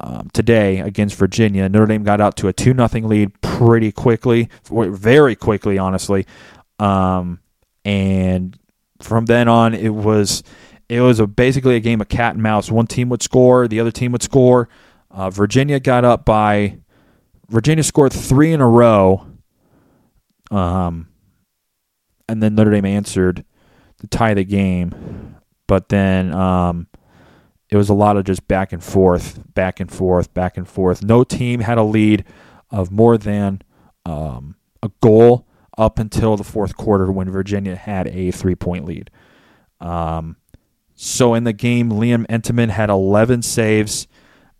um, 0.00 0.30
today 0.32 0.78
against 0.78 1.16
Virginia. 1.16 1.68
Notre 1.68 1.86
Dame 1.86 2.04
got 2.04 2.20
out 2.20 2.36
to 2.36 2.48
a 2.48 2.52
two 2.52 2.72
nothing 2.72 3.08
lead 3.08 3.40
pretty 3.40 3.90
quickly, 3.90 4.48
very 4.70 5.34
quickly, 5.34 5.78
honestly, 5.78 6.26
um, 6.78 7.40
and 7.84 8.58
from 9.00 9.26
then 9.26 9.48
on 9.48 9.74
it 9.74 9.90
was 9.90 10.42
it 10.88 11.00
was 11.00 11.20
a, 11.20 11.26
basically 11.26 11.76
a 11.76 11.80
game 11.80 12.00
of 12.00 12.08
cat 12.08 12.34
and 12.34 12.42
mouse. 12.42 12.70
One 12.70 12.86
team 12.86 13.08
would 13.08 13.22
score, 13.22 13.66
the 13.66 13.80
other 13.80 13.90
team 13.90 14.12
would 14.12 14.22
score. 14.22 14.68
Uh, 15.10 15.30
Virginia 15.30 15.80
got 15.80 16.04
up 16.04 16.24
by 16.24 16.78
Virginia 17.48 17.82
scored 17.82 18.12
three 18.12 18.52
in 18.52 18.60
a 18.60 18.68
row, 18.68 19.26
um, 20.50 21.08
and 22.28 22.42
then 22.42 22.54
Notre 22.54 22.70
Dame 22.70 22.84
answered 22.84 23.44
to 24.00 24.06
tie 24.06 24.34
the 24.34 24.44
game. 24.44 25.34
But 25.66 25.88
then 25.88 26.32
um, 26.32 26.86
it 27.70 27.76
was 27.76 27.88
a 27.88 27.94
lot 27.94 28.16
of 28.16 28.24
just 28.24 28.48
back 28.48 28.72
and 28.72 28.82
forth, 28.82 29.42
back 29.54 29.80
and 29.80 29.90
forth, 29.90 30.32
back 30.32 30.56
and 30.56 30.66
forth. 30.66 31.02
No 31.02 31.24
team 31.24 31.60
had 31.60 31.78
a 31.78 31.82
lead 31.82 32.24
of 32.70 32.90
more 32.90 33.18
than 33.18 33.62
um, 34.06 34.56
a 34.82 34.90
goal 35.00 35.46
up 35.76 35.98
until 35.98 36.36
the 36.36 36.44
fourth 36.44 36.76
quarter 36.76 37.10
when 37.12 37.30
Virginia 37.30 37.76
had 37.76 38.08
a 38.08 38.30
three 38.30 38.54
point 38.54 38.84
lead. 38.84 39.10
Um, 39.80 40.36
so 40.94 41.34
in 41.34 41.44
the 41.44 41.52
game, 41.52 41.90
Liam 41.90 42.26
Entenmann 42.26 42.70
had 42.70 42.90
11 42.90 43.42
saves, 43.42 44.08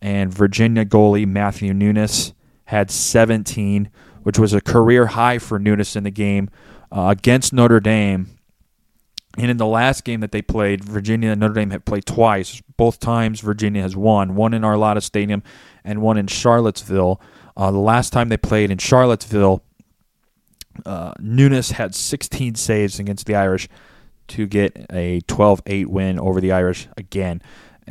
and 0.00 0.32
Virginia 0.32 0.84
goalie 0.84 1.26
Matthew 1.26 1.74
Nunes 1.74 2.32
had 2.66 2.90
17, 2.90 3.90
which 4.22 4.38
was 4.38 4.52
a 4.52 4.60
career 4.60 5.06
high 5.06 5.38
for 5.38 5.58
Nunes 5.58 5.96
in 5.96 6.04
the 6.04 6.10
game 6.10 6.48
uh, 6.92 7.08
against 7.08 7.52
Notre 7.52 7.80
Dame. 7.80 8.37
And 9.38 9.50
in 9.50 9.56
the 9.56 9.66
last 9.66 10.04
game 10.04 10.20
that 10.20 10.32
they 10.32 10.42
played, 10.42 10.84
Virginia 10.84 11.30
and 11.30 11.40
Notre 11.40 11.54
Dame 11.54 11.70
had 11.70 11.84
played 11.84 12.06
twice. 12.06 12.60
Both 12.76 12.98
times, 12.98 13.40
Virginia 13.40 13.82
has 13.82 13.96
won. 13.96 14.34
One 14.34 14.52
in 14.52 14.62
Arlotta 14.62 15.02
Stadium 15.02 15.42
and 15.84 16.02
one 16.02 16.18
in 16.18 16.26
Charlottesville. 16.26 17.20
Uh, 17.56 17.70
the 17.70 17.78
last 17.78 18.12
time 18.12 18.28
they 18.28 18.36
played 18.36 18.70
in 18.70 18.78
Charlottesville, 18.78 19.62
uh, 20.84 21.12
Nunes 21.20 21.72
had 21.72 21.94
16 21.94 22.56
saves 22.56 22.98
against 22.98 23.26
the 23.26 23.34
Irish 23.34 23.68
to 24.28 24.46
get 24.46 24.86
a 24.90 25.20
12 25.22 25.62
8 25.66 25.90
win 25.90 26.18
over 26.18 26.40
the 26.40 26.52
Irish 26.52 26.88
again, 26.96 27.40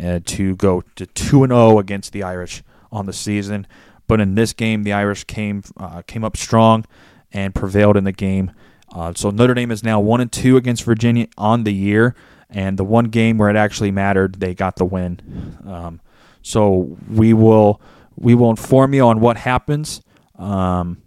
uh, 0.02 0.20
to 0.26 0.56
go 0.56 0.84
to 0.96 1.06
2 1.06 1.48
0 1.48 1.80
against 1.80 2.12
the 2.12 2.24
Irish 2.24 2.64
on 2.92 3.06
the 3.06 3.14
season. 3.14 3.68
But 4.08 4.22
in 4.22 4.36
this 4.36 4.54
game, 4.54 4.84
the 4.84 4.94
Irish 4.94 5.24
came 5.26 5.64
uh, 5.78 6.02
came 6.04 6.24
up 6.24 6.38
strong 6.38 6.86
and 7.32 7.54
prevailed 7.54 7.98
in 7.98 8.04
the 8.04 8.12
game. 8.12 8.52
Uh, 8.94 9.14
so 9.16 9.30
Notre 9.30 9.54
Dame 9.54 9.72
is 9.72 9.84
now 9.84 10.00
one 10.00 10.22
and 10.22 10.32
two 10.32 10.58
against 10.58 10.84
Virginia 10.84 11.28
on 11.38 11.64
the 11.64 11.74
year, 11.74 12.16
and 12.50 12.78
the 12.78 12.84
one 12.84 13.06
game 13.06 13.38
where 13.38 13.50
it 13.50 13.56
actually 13.56 13.92
mattered, 13.92 14.40
they 14.40 14.54
got 14.54 14.78
the 14.78 14.86
win. 14.86 15.58
Um, 15.66 16.02
so 16.42 16.98
we 17.10 17.34
will 17.34 17.82
we 18.16 18.34
will 18.34 18.50
inform 18.50 18.94
you 18.94 19.04
on 19.04 19.20
what 19.20 19.38
happens 19.38 20.02
um, 20.36 21.02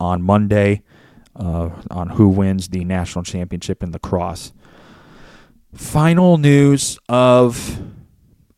on 0.00 0.22
Monday 0.22 0.82
uh, 1.36 1.70
on 1.90 2.10
who 2.10 2.28
wins 2.28 2.68
the 2.68 2.84
national 2.84 3.24
championship 3.24 3.82
in 3.82 3.92
lacrosse. 3.92 4.52
Final 5.74 6.36
news 6.36 6.98
of 7.08 7.80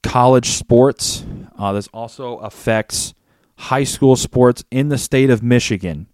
college 0.03 0.51
sports. 0.51 1.25
Uh, 1.57 1.73
this 1.73 1.89
also 1.93 2.39
affects 2.39 3.15
high 3.57 3.85
school 3.85 4.17
sports 4.17 4.65
in 4.71 4.89
the 4.89 4.99
state 4.99 5.31
of 5.31 5.43
Michigan. 5.43 6.09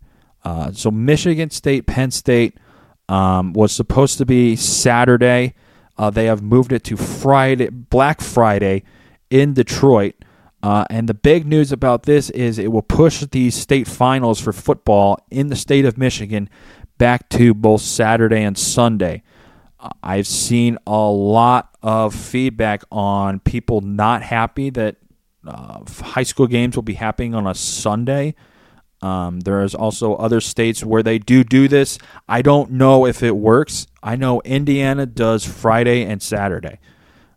Uh, 0.44 0.72
so, 0.72 0.90
Michigan 0.90 1.50
State, 1.50 1.86
Penn 1.86 2.10
State 2.10 2.56
um, 3.08 3.52
was 3.52 3.72
supposed 3.72 4.18
to 4.18 4.26
be 4.26 4.56
Saturday. 4.56 5.54
Uh, 5.98 6.10
they 6.10 6.26
have 6.26 6.42
moved 6.42 6.72
it 6.72 6.84
to 6.84 6.96
Friday, 6.96 7.68
Black 7.68 8.20
Friday 8.20 8.82
in 9.28 9.52
Detroit. 9.52 10.14
Uh, 10.62 10.84
and 10.90 11.08
the 11.08 11.14
big 11.14 11.46
news 11.46 11.72
about 11.72 12.02
this 12.02 12.30
is 12.30 12.58
it 12.58 12.70
will 12.70 12.82
push 12.82 13.24
the 13.24 13.50
state 13.50 13.88
finals 13.88 14.40
for 14.40 14.52
football 14.52 15.18
in 15.30 15.48
the 15.48 15.56
state 15.56 15.84
of 15.84 15.96
Michigan 15.96 16.48
back 16.98 17.28
to 17.30 17.54
both 17.54 17.80
Saturday 17.80 18.42
and 18.42 18.58
Sunday. 18.58 19.22
I've 20.02 20.26
seen 20.26 20.76
a 20.86 21.08
lot 21.08 21.74
of 21.82 22.14
feedback 22.14 22.82
on 22.92 23.40
people 23.40 23.80
not 23.80 24.22
happy 24.22 24.68
that 24.70 24.96
uh, 25.46 25.80
high 26.02 26.22
school 26.22 26.46
games 26.46 26.76
will 26.76 26.82
be 26.82 26.94
happening 26.94 27.34
on 27.34 27.46
a 27.46 27.54
Sunday. 27.54 28.34
Um, 29.02 29.40
there 29.40 29.62
is 29.62 29.74
also 29.74 30.14
other 30.14 30.40
states 30.40 30.84
where 30.84 31.02
they 31.02 31.18
do 31.18 31.42
do 31.42 31.68
this. 31.68 31.98
I 32.28 32.42
don't 32.42 32.72
know 32.72 33.06
if 33.06 33.22
it 33.22 33.36
works. 33.36 33.86
I 34.02 34.16
know 34.16 34.40
Indiana 34.42 35.06
does 35.06 35.44
Friday 35.44 36.04
and 36.04 36.22
Saturday. 36.22 36.78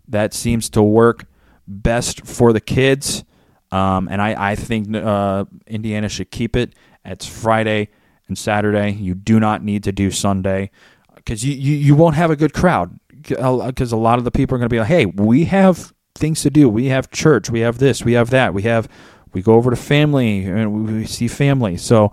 That 0.08 0.34
seems 0.34 0.69
to 0.71 0.84
work 0.84 1.26
best 1.67 2.26
for 2.26 2.52
the 2.52 2.60
kids. 2.60 3.23
Um, 3.71 4.08
and 4.12 4.21
I, 4.21 4.52
I 4.52 4.56
think 4.56 4.95
uh, 4.95 5.45
Indiana 5.65 6.10
should 6.10 6.32
keep 6.32 6.56
it. 6.56 6.76
It's 7.06 7.26
Friday 7.26 7.89
and 8.28 8.38
Saturday. 8.38 8.91
You 8.91 9.15
do 9.15 9.39
not 9.39 9.63
need 9.63 9.84
to 9.86 9.91
do 9.91 10.12
Sunday 10.12 10.69
because 11.15 11.43
you, 11.45 11.54
you, 11.54 11.76
you 11.78 11.95
won't 11.95 12.15
have 12.15 12.30
a 12.30 12.36
good 12.36 12.54
crowd. 12.54 12.99
because 13.10 13.91
a 13.91 13.97
lot 13.97 14.19
of 14.19 14.26
the 14.26 14.32
people 14.32 14.56
are 14.56 14.60
going 14.60 14.69
to 14.69 14.73
be 14.73 14.80
like, 14.80 14.89
hey, 14.89 15.06
we 15.06 15.45
have 15.45 15.93
things 16.15 16.41
to 16.43 16.49
do. 16.49 16.69
We 16.69 16.88
have 16.88 17.10
church. 17.10 17.49
We 17.49 17.62
have 17.62 17.80
this. 17.80 18.04
We 18.04 18.13
have 18.13 18.30
that. 18.30 18.54
We 18.54 18.63
have 18.63 18.88
we 19.34 19.41
go 19.41 19.54
over 19.54 19.69
to 19.69 19.76
family 19.76 20.46
and 20.46 20.86
we 20.86 21.06
see 21.06 21.28
family. 21.28 21.78
So 21.78 22.12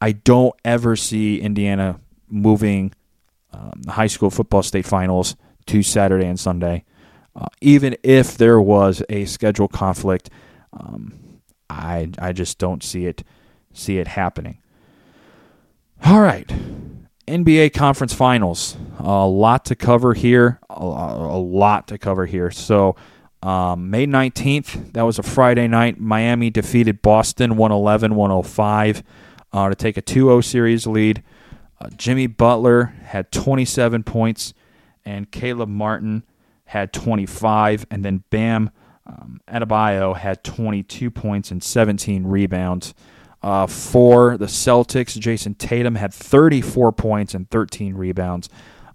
I 0.00 0.12
don't 0.12 0.54
ever 0.64 0.96
see 0.96 1.40
Indiana 1.40 2.00
moving 2.28 2.92
um, 3.52 3.82
the 3.82 3.92
high 3.92 4.08
school 4.08 4.30
football 4.30 4.62
state 4.62 4.86
finals 4.86 5.36
to 5.66 5.82
Saturday 5.82 6.26
and 6.26 6.38
Sunday, 6.38 6.84
uh, 7.34 7.46
even 7.60 7.96
if 8.02 8.36
there 8.36 8.60
was 8.60 9.02
a 9.08 9.24
schedule 9.24 9.68
conflict. 9.68 10.30
Um, 10.72 11.40
I 11.70 12.10
I 12.18 12.32
just 12.32 12.58
don't 12.58 12.82
see 12.82 13.06
it 13.06 13.24
see 13.72 13.98
it 13.98 14.08
happening. 14.08 14.58
All 16.04 16.20
right. 16.20 16.52
NBA 17.26 17.72
Conference 17.72 18.12
Finals. 18.12 18.76
A 18.98 19.26
lot 19.26 19.64
to 19.66 19.74
cover 19.74 20.12
here. 20.12 20.60
A, 20.68 20.74
a 20.74 21.40
lot 21.40 21.88
to 21.88 21.98
cover 21.98 22.26
here. 22.26 22.50
So, 22.50 22.96
um, 23.44 23.90
May 23.90 24.06
19th, 24.06 24.94
that 24.94 25.02
was 25.02 25.18
a 25.18 25.22
Friday 25.22 25.68
night. 25.68 26.00
Miami 26.00 26.48
defeated 26.48 27.02
Boston 27.02 27.56
111 27.58 28.14
105 28.14 29.02
uh, 29.52 29.68
to 29.68 29.74
take 29.74 29.98
a 29.98 30.02
2 30.02 30.14
0 30.14 30.40
series 30.40 30.86
lead. 30.86 31.22
Uh, 31.78 31.90
Jimmy 31.98 32.26
Butler 32.26 32.94
had 33.04 33.30
27 33.32 34.02
points, 34.02 34.54
and 35.04 35.30
Caleb 35.30 35.68
Martin 35.68 36.22
had 36.64 36.94
25. 36.94 37.86
And 37.90 38.02
then 38.02 38.24
Bam 38.30 38.70
um, 39.06 39.42
Adebayo 39.46 40.16
had 40.16 40.42
22 40.42 41.10
points 41.10 41.50
and 41.50 41.62
17 41.62 42.26
rebounds. 42.26 42.94
Uh, 43.42 43.66
for 43.66 44.38
the 44.38 44.46
Celtics, 44.46 45.18
Jayson 45.18 45.54
Tatum 45.56 45.96
had 45.96 46.14
34 46.14 46.92
points 46.92 47.34
and 47.34 47.50
13 47.50 47.94
rebounds. 47.94 48.48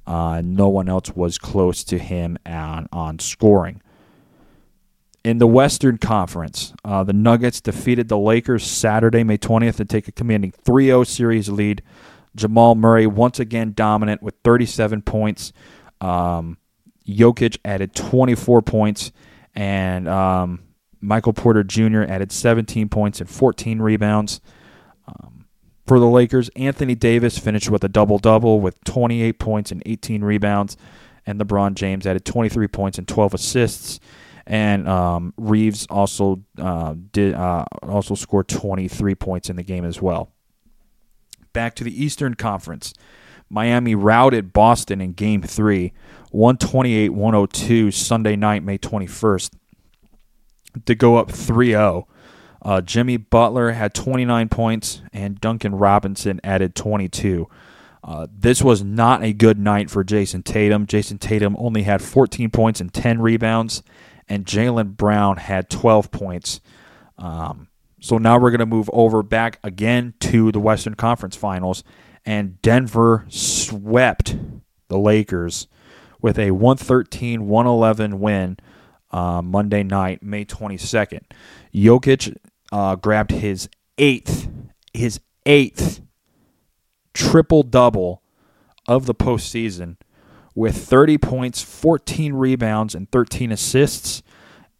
Uh, 0.07 0.41
no 0.43 0.69
one 0.69 0.89
else 0.89 1.11
was 1.11 1.37
close 1.37 1.83
to 1.83 1.99
him 1.99 2.39
on, 2.47 2.89
on 2.91 3.19
scoring. 3.19 3.83
In 5.23 5.37
the 5.37 5.47
Western 5.47 5.97
Conference, 5.97 6.73
uh, 6.85 7.03
the 7.03 7.13
Nuggets 7.13 7.59
defeated 7.59 8.07
the 8.07 8.17
Lakers 8.17 8.65
Saturday, 8.65 9.23
May 9.23 9.37
20th, 9.37 9.75
to 9.77 9.85
take 9.85 10.07
a 10.07 10.13
commanding 10.13 10.51
3 10.51 10.85
0 10.85 11.03
series 11.03 11.49
lead. 11.49 11.83
Jamal 12.35 12.75
Murray 12.75 13.05
once 13.05 13.39
again 13.39 13.73
dominant 13.75 14.23
with 14.23 14.35
37 14.43 15.01
points. 15.01 15.51
Um, 15.99 16.57
Jokic 17.07 17.57
added 17.65 17.95
24 17.95 18.61
points, 18.61 19.11
and 19.55 20.07
um, 20.07 20.63
Michael 21.01 21.33
Porter 21.33 21.63
Jr. 21.63 22.03
added 22.03 22.31
17 22.31 22.87
points 22.87 23.19
and 23.19 23.29
14 23.29 23.81
rebounds. 23.81 24.39
Um, 25.07 25.45
for 25.85 25.99
the 25.99 26.07
Lakers, 26.07 26.49
Anthony 26.55 26.95
Davis 26.95 27.37
finished 27.37 27.69
with 27.69 27.83
a 27.83 27.89
double 27.89 28.19
double 28.19 28.61
with 28.61 28.81
28 28.83 29.39
points 29.39 29.71
and 29.71 29.83
18 29.85 30.23
rebounds, 30.23 30.77
and 31.25 31.39
LeBron 31.39 31.73
James 31.73 32.07
added 32.07 32.23
23 32.23 32.67
points 32.67 32.97
and 32.97 33.07
12 33.07 33.33
assists. 33.33 33.99
And 34.49 34.89
um, 34.89 35.33
Reaves 35.37 35.85
also 35.91 36.43
uh, 36.57 36.95
did 37.11 37.35
uh, 37.35 37.65
also 37.83 38.15
scored 38.15 38.47
23 38.47 39.13
points 39.13 39.49
in 39.49 39.55
the 39.55 39.63
game 39.63 39.85
as 39.85 40.01
well. 40.01 40.31
Back 41.53 41.75
to 41.75 41.83
the 41.83 42.03
Eastern 42.03 42.33
Conference. 42.33 42.93
Miami 43.47 43.93
routed 43.93 44.51
Boston 44.51 45.01
in 45.01 45.13
game 45.13 45.43
three, 45.43 45.93
128 46.31 47.09
102, 47.09 47.91
Sunday 47.91 48.35
night, 48.35 48.63
May 48.63 48.77
21st 48.77 49.51
to 50.85 50.95
go 50.95 51.17
up 51.17 51.31
3 51.31 51.69
0. 51.69 52.07
Uh, 52.61 52.81
Jimmy 52.81 53.17
Butler 53.17 53.71
had 53.71 53.93
29 53.93 54.49
points, 54.49 55.01
and 55.13 55.39
Duncan 55.39 55.75
Robinson 55.75 56.41
added 56.43 56.75
22. 56.75 57.47
Uh, 58.03 58.27
this 58.31 58.61
was 58.61 58.83
not 58.83 59.23
a 59.23 59.33
good 59.33 59.59
night 59.59 59.89
for 59.89 60.03
Jayson 60.03 60.43
Tatum. 60.43 60.85
Jayson 60.85 61.19
Tatum 61.19 61.55
only 61.57 61.83
had 61.83 62.01
14 62.01 62.49
points 62.49 62.81
and 62.81 62.93
10 62.93 63.21
rebounds, 63.21 63.83
and 64.29 64.45
Jaylen 64.45 64.95
Brown 64.95 65.37
had 65.37 65.69
12 65.69 66.11
points. 66.11 66.61
Um, 67.17 67.67
so 67.99 68.17
now 68.17 68.39
we're 68.39 68.51
going 68.51 68.59
to 68.59 68.65
move 68.65 68.89
over 68.93 69.23
back 69.23 69.59
again 69.63 70.13
to 70.21 70.51
the 70.51 70.59
Western 70.59 70.93
Conference 70.93 71.35
Finals, 71.35 71.83
and 72.25 72.61
Denver 72.61 73.25
swept 73.27 74.37
the 74.87 74.97
Lakers 74.97 75.67
with 76.21 76.37
a 76.37 76.51
113 76.51 77.47
111 77.47 78.19
win 78.19 78.57
uh, 79.11 79.41
Monday 79.41 79.83
night, 79.83 80.21
May 80.21 80.45
22nd. 80.45 81.21
Jokic 81.73 82.37
uh, 82.71 82.95
grabbed 82.95 83.31
his 83.31 83.67
eighth, 83.97 84.47
his 84.93 85.19
eighth 85.45 86.01
triple 87.13 87.63
double 87.63 88.21
of 88.87 89.05
the 89.05 89.15
postseason 89.15 89.97
with 90.59 90.75
30 90.75 91.17
points, 91.17 91.61
14 91.61 92.33
rebounds, 92.33 92.93
and 92.93 93.09
13 93.11 93.53
assists. 93.53 94.21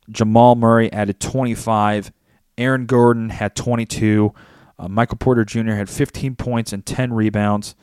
Jamal 0.09 0.55
Murray 0.55 0.91
added 0.91 1.21
25. 1.21 2.11
Aaron 2.57 2.85
Gordon 2.85 3.29
had 3.29 3.55
22. 3.55 4.33
Uh, 4.77 4.87
Michael 4.89 5.17
Porter 5.17 5.45
Jr. 5.45 5.71
had 5.71 5.89
15 5.89 6.35
points 6.35 6.73
and 6.73 6.85
10 6.85 7.13
rebounds. 7.13 7.75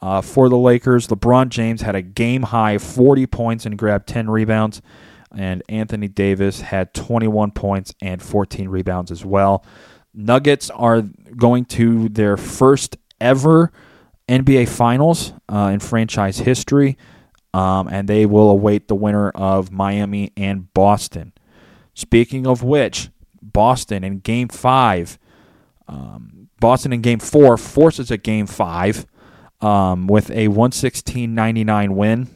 Uh, 0.00 0.20
for 0.20 0.48
the 0.48 0.56
Lakers, 0.56 1.08
LeBron 1.08 1.48
James 1.48 1.82
had 1.82 1.96
a 1.96 2.02
game 2.02 2.44
high 2.44 2.78
40 2.78 3.26
points 3.26 3.66
and 3.66 3.76
grabbed 3.76 4.06
10 4.06 4.30
rebounds 4.30 4.80
and 5.36 5.62
Anthony 5.68 6.06
Davis 6.08 6.60
had 6.60 6.94
21 6.94 7.50
points 7.50 7.94
and 8.00 8.22
14 8.22 8.68
rebounds 8.68 9.10
as 9.10 9.24
well. 9.24 9.64
Nuggets 10.14 10.70
are 10.70 11.02
going 11.36 11.64
to 11.66 12.08
their 12.08 12.36
first 12.36 12.96
ever 13.20 13.72
NBA 14.28 14.68
Finals 14.68 15.32
uh, 15.48 15.70
in 15.72 15.80
franchise 15.80 16.38
history, 16.38 16.96
um, 17.52 17.88
and 17.88 18.08
they 18.08 18.26
will 18.26 18.50
await 18.50 18.88
the 18.88 18.94
winner 18.94 19.30
of 19.30 19.70
Miami 19.70 20.32
and 20.36 20.72
Boston. 20.72 21.32
Speaking 21.94 22.46
of 22.46 22.62
which, 22.62 23.10
Boston 23.42 24.04
in 24.04 24.20
Game 24.20 24.48
Five, 24.48 25.18
um, 25.88 26.48
Boston 26.60 26.92
in 26.92 27.00
Game 27.00 27.18
Four 27.18 27.56
forces 27.56 28.10
a 28.10 28.16
Game 28.16 28.46
Five 28.46 29.06
um, 29.60 30.06
with 30.06 30.30
a 30.30 30.48
116-99 30.48 31.90
win. 31.90 32.28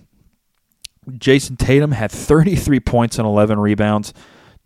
Jayson 1.18 1.56
Tatum 1.56 1.92
had 1.92 2.10
33 2.10 2.80
points 2.80 3.18
and 3.18 3.26
11 3.26 3.58
rebounds. 3.58 4.14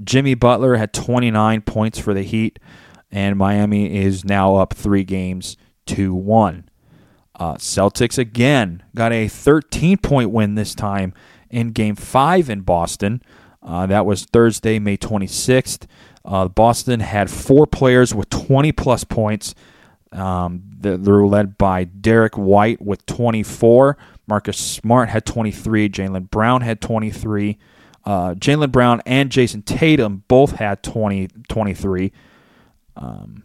Jimmy 0.02 0.34
Butler 0.34 0.76
had 0.76 0.92
29 0.92 1.62
points 1.62 1.98
for 1.98 2.14
the 2.14 2.22
Heat, 2.22 2.58
and 3.10 3.36
Miami 3.36 3.96
is 3.96 4.24
now 4.24 4.56
up 4.56 4.72
three 4.72 5.04
games 5.04 5.56
to 5.86 6.14
one. 6.14 6.67
Uh, 7.38 7.54
Celtics 7.54 8.18
again 8.18 8.82
got 8.94 9.12
a 9.12 9.28
13 9.28 9.98
point 9.98 10.30
win 10.30 10.54
this 10.54 10.74
time 10.74 11.14
in 11.50 11.70
Game 11.70 11.94
Five 11.94 12.50
in 12.50 12.62
Boston. 12.62 13.22
Uh, 13.62 13.86
that 13.86 14.06
was 14.06 14.24
Thursday, 14.24 14.78
May 14.78 14.96
26th. 14.96 15.86
Uh, 16.24 16.48
Boston 16.48 17.00
had 17.00 17.30
four 17.30 17.66
players 17.66 18.14
with 18.14 18.28
20 18.30 18.72
plus 18.72 19.04
points. 19.04 19.54
Um, 20.12 20.62
They 20.80 20.96
were 20.96 21.26
led 21.26 21.58
by 21.58 21.84
Derrick 21.84 22.36
White 22.36 22.80
with 22.80 23.04
24. 23.06 23.96
Marcus 24.26 24.58
Smart 24.58 25.08
had 25.08 25.24
23. 25.24 25.88
Jaylen 25.88 26.30
Brown 26.30 26.60
had 26.62 26.80
23. 26.80 27.58
Uh, 28.04 28.34
Jaylen 28.34 28.72
Brown 28.72 29.02
and 29.06 29.30
Jayson 29.30 29.62
Tatum 29.62 30.24
both 30.28 30.52
had 30.52 30.82
20, 30.82 31.28
23. 31.48 32.12
Um, 32.96 33.42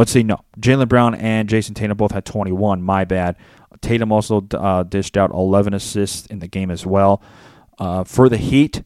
let's 0.00 0.12
see, 0.12 0.22
no. 0.22 0.38
Jaylen 0.58 0.88
Brown 0.88 1.14
and 1.14 1.46
Jayson 1.46 1.74
Tatum 1.74 1.98
both 1.98 2.12
had 2.12 2.24
21. 2.24 2.80
My 2.80 3.04
bad. 3.04 3.36
Tatum 3.82 4.10
also 4.12 4.46
uh, 4.54 4.82
dished 4.82 5.18
out 5.18 5.30
11 5.30 5.74
assists 5.74 6.26
in 6.26 6.38
the 6.38 6.48
game 6.48 6.70
as 6.70 6.86
well. 6.86 7.22
Uh, 7.78 8.04
for 8.04 8.30
the 8.30 8.38
Heat, 8.38 8.82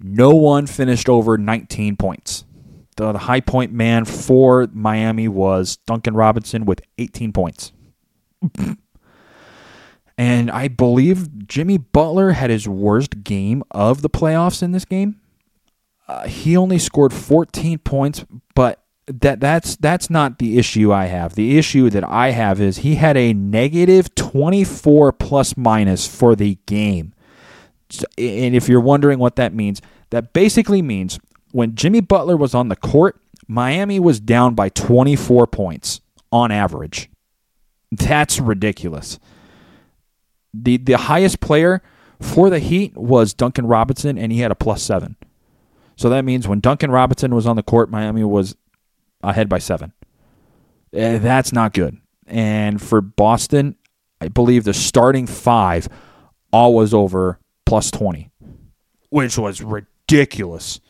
no 0.00 0.30
one 0.30 0.66
finished 0.66 1.10
over 1.10 1.36
19 1.36 1.96
points. 1.96 2.46
The, 2.96 3.12
the 3.12 3.18
high 3.18 3.40
point 3.40 3.72
man 3.72 4.06
for 4.06 4.68
Miami 4.72 5.28
was 5.28 5.76
Duncan 5.76 6.14
Robinson 6.14 6.64
with 6.64 6.80
18 6.96 7.34
points. 7.34 7.72
And 10.18 10.50
I 10.50 10.68
believe 10.68 11.48
Jimmy 11.48 11.78
Butler 11.78 12.32
had 12.32 12.50
his 12.50 12.68
worst 12.68 13.24
game 13.24 13.64
of 13.70 14.02
the 14.02 14.10
playoffs 14.10 14.62
in 14.62 14.72
this 14.72 14.84
game. 14.84 15.18
Uh, 16.06 16.28
he 16.28 16.54
only 16.54 16.78
scored 16.78 17.14
14 17.14 17.78
points, 17.78 18.24
but 18.54 18.81
that 19.06 19.40
that's 19.40 19.76
that's 19.76 20.08
not 20.08 20.38
the 20.38 20.58
issue 20.58 20.92
I 20.92 21.06
have. 21.06 21.34
The 21.34 21.58
issue 21.58 21.90
that 21.90 22.04
I 22.04 22.30
have 22.30 22.60
is 22.60 22.78
he 22.78 22.96
had 22.96 23.16
a 23.16 23.32
negative 23.32 24.14
24 24.14 25.12
plus 25.12 25.56
minus 25.56 26.06
for 26.06 26.36
the 26.36 26.58
game. 26.66 27.12
And 28.16 28.54
if 28.54 28.68
you're 28.68 28.80
wondering 28.80 29.18
what 29.18 29.36
that 29.36 29.52
means, 29.52 29.82
that 30.10 30.32
basically 30.32 30.82
means 30.82 31.18
when 31.50 31.74
Jimmy 31.74 32.00
Butler 32.00 32.36
was 32.36 32.54
on 32.54 32.68
the 32.68 32.76
court, 32.76 33.20
Miami 33.46 34.00
was 34.00 34.20
down 34.20 34.54
by 34.54 34.70
24 34.70 35.46
points 35.48 36.00
on 36.30 36.50
average. 36.50 37.10
That's 37.90 38.40
ridiculous 38.40 39.18
the 40.54 40.76
the 40.76 40.96
highest 40.96 41.40
player 41.40 41.82
for 42.20 42.50
the 42.50 42.58
Heat 42.58 42.96
was 42.96 43.34
Duncan 43.34 43.66
Robinson, 43.66 44.18
and 44.18 44.32
he 44.32 44.40
had 44.40 44.50
a 44.50 44.54
plus 44.54 44.82
seven. 44.82 45.16
So 45.96 46.08
that 46.08 46.24
means 46.24 46.48
when 46.48 46.60
Duncan 46.60 46.90
Robinson 46.90 47.34
was 47.34 47.46
on 47.46 47.56
the 47.56 47.62
court, 47.62 47.90
Miami 47.90 48.24
was 48.24 48.56
ahead 49.22 49.48
by 49.48 49.58
seven. 49.58 49.92
Uh, 50.94 51.18
that's 51.18 51.52
not 51.52 51.72
good. 51.72 51.98
And 52.26 52.80
for 52.80 53.00
Boston, 53.00 53.76
I 54.20 54.28
believe 54.28 54.64
the 54.64 54.74
starting 54.74 55.26
five 55.26 55.88
all 56.52 56.74
was 56.74 56.92
over 56.94 57.38
plus 57.66 57.90
20, 57.90 58.30
which 59.10 59.38
was 59.38 59.62
ridiculous. 59.62 60.80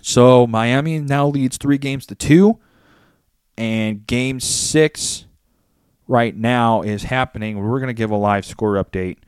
So 0.00 0.46
Miami 0.46 0.98
now 1.00 1.26
leads 1.26 1.56
three 1.56 1.78
games 1.78 2.06
to 2.06 2.14
two, 2.14 2.58
and 3.56 4.06
game 4.06 4.40
six 4.40 5.26
right 6.08 6.34
now 6.34 6.82
is 6.82 7.04
happening. 7.04 7.58
We're 7.58 7.78
going 7.78 7.88
to 7.88 7.94
give 7.94 8.10
a 8.10 8.16
live 8.16 8.44
score 8.44 8.74
update 8.74 9.18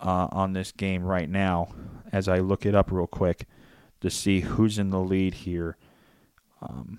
uh, 0.00 0.28
on 0.30 0.52
this 0.52 0.72
game 0.72 1.04
right 1.04 1.28
now 1.28 1.68
as 2.12 2.28
I 2.28 2.38
look 2.40 2.66
it 2.66 2.74
up 2.74 2.92
real 2.92 3.06
quick 3.06 3.46
to 4.00 4.10
see 4.10 4.40
who's 4.40 4.78
in 4.78 4.90
the 4.90 5.00
lead 5.00 5.34
here 5.34 5.76
um, 6.62 6.98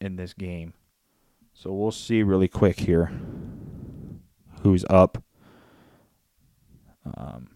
in 0.00 0.16
this 0.16 0.34
game. 0.34 0.74
So 1.54 1.72
we'll 1.72 1.92
see 1.92 2.22
really 2.22 2.48
quick 2.48 2.80
here 2.80 3.10
who's 4.62 4.84
up. 4.90 5.22
Um, 7.16 7.48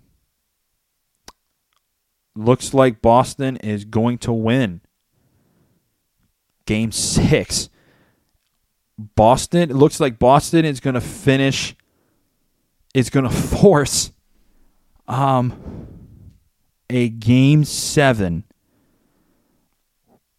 looks 2.34 2.72
like 2.72 3.02
Boston 3.02 3.56
is 3.56 3.84
going 3.84 4.18
to 4.18 4.32
win 4.32 4.80
game 6.66 6.92
six. 6.92 7.68
Boston, 8.96 9.70
it 9.70 9.76
looks 9.76 9.98
like 9.98 10.18
Boston 10.18 10.64
is 10.64 10.78
going 10.78 10.94
to 10.94 11.00
finish, 11.00 11.74
is 12.94 13.10
going 13.10 13.24
to 13.28 13.34
force 13.34 14.12
um, 15.08 15.88
a 16.88 17.08
game 17.08 17.64
seven. 17.64 18.44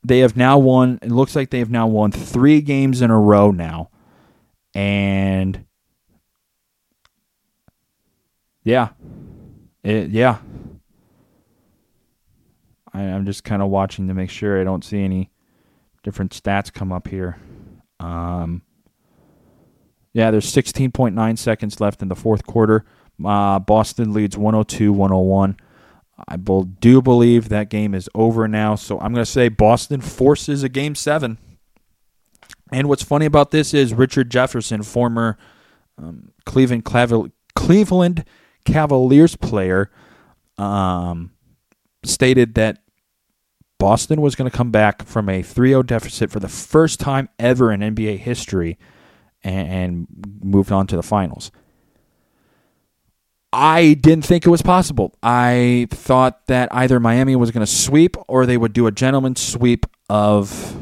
They 0.04 0.20
have 0.20 0.36
now 0.36 0.58
won, 0.58 1.00
it 1.02 1.12
looks 1.12 1.36
like 1.36 1.50
they 1.50 1.60
have 1.60 1.70
now 1.70 1.88
won 1.88 2.12
three 2.12 2.62
games 2.62 3.02
in 3.02 3.12
a 3.12 3.20
row 3.20 3.52
now. 3.52 3.90
And 4.74 5.66
yeah, 8.64 8.90
it, 9.84 10.10
yeah. 10.10 10.40
I, 12.94 13.02
I'm 13.02 13.26
just 13.26 13.44
kind 13.44 13.62
of 13.62 13.70
watching 13.70 14.08
to 14.08 14.14
make 14.14 14.30
sure 14.30 14.60
I 14.60 14.64
don't 14.64 14.84
see 14.84 15.04
any 15.04 15.32
different 16.04 16.32
stats 16.32 16.74
come 16.74 16.92
up 16.92 17.08
here. 17.08 17.38
Um, 18.00 18.64
yeah, 20.14 20.32
there's 20.32 20.52
16.9 20.52 21.38
seconds 21.38 21.80
left 21.80 22.02
in 22.02 22.10
the 22.10 22.16
fourth 22.16 22.46
quarter. 22.46 22.86
Uh, 23.24 23.60
Boston 23.60 24.14
leads 24.14 24.38
102 24.38 24.92
101. 24.92 25.58
I 26.28 26.38
do 26.38 27.02
believe 27.02 27.50
that 27.50 27.70
game 27.70 27.94
is 27.94 28.10
over 28.14 28.48
now, 28.48 28.76
so 28.76 29.00
I'm 29.00 29.14
going 29.14 29.26
to 29.26 29.32
say 29.32 29.50
Boston 29.50 30.02
forces 30.02 30.64
a 30.64 30.70
game 30.70 30.96
seven. 30.96 31.38
And 32.72 32.88
what's 32.88 33.04
funny 33.04 33.26
about 33.26 33.52
this 33.52 33.74
is 33.74 33.94
Richard 33.94 34.30
Jefferson, 34.30 34.84
former 34.84 35.38
um, 35.98 36.32
Cleveland, 36.46 36.86
Cleveland 37.56 38.26
Cavaliers 38.66 39.36
player, 39.36 39.92
um, 40.58 41.32
stated 42.04 42.56
that 42.56 42.80
Boston 43.78 44.22
was 44.22 44.36
going 44.36 44.50
to 44.50 44.56
come 44.56 44.72
back 44.72 45.04
from 45.04 45.28
a 45.28 45.42
3 45.42 45.70
0 45.70 45.84
deficit 45.84 46.30
for 46.30 46.40
the 46.40 46.48
first 46.48 47.00
time 47.00 47.30
ever 47.40 47.72
in 47.72 47.82
NBA 47.82 48.20
history 48.20 48.78
and, 49.44 49.68
and 49.68 50.08
moved 50.44 50.72
on 50.72 50.88
to 50.88 50.96
the 50.96 51.04
finals. 51.04 51.52
I 53.54 53.96
didn't 53.96 54.26
think 54.26 54.46
it 54.46 54.50
was 54.50 54.62
possible. 54.62 55.14
I 55.22 55.88
thought 55.92 56.48
that 56.48 56.70
either 56.72 57.00
Miami 57.00 57.36
was 57.36 57.52
going 57.52 57.66
to 57.66 57.72
sweep 57.72 58.16
or 58.28 58.46
they 58.46 58.58
would 58.58 58.72
do 58.74 58.88
a 58.88 58.92
gentleman's 58.92 59.42
sweep 59.42 59.86
of 60.10 60.76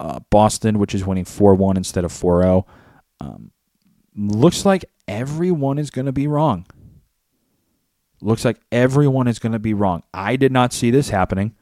uh, 0.00 0.20
Boston, 0.30 0.78
which 0.78 0.94
is 0.94 1.04
winning 1.04 1.24
4 1.24 1.54
1 1.54 1.76
instead 1.76 2.04
of 2.04 2.12
4 2.12 2.42
0. 2.42 2.66
Um, 3.20 3.52
looks 4.16 4.64
like 4.64 4.84
everyone 5.06 5.78
is 5.78 5.90
going 5.90 6.06
to 6.06 6.12
be 6.12 6.26
wrong. 6.26 6.66
Looks 8.20 8.44
like 8.44 8.58
everyone 8.72 9.28
is 9.28 9.38
going 9.38 9.52
to 9.52 9.60
be 9.60 9.74
wrong. 9.74 10.02
I 10.12 10.34
did 10.34 10.50
not 10.50 10.72
see 10.72 10.90
this 10.90 11.10
happening. 11.10 11.54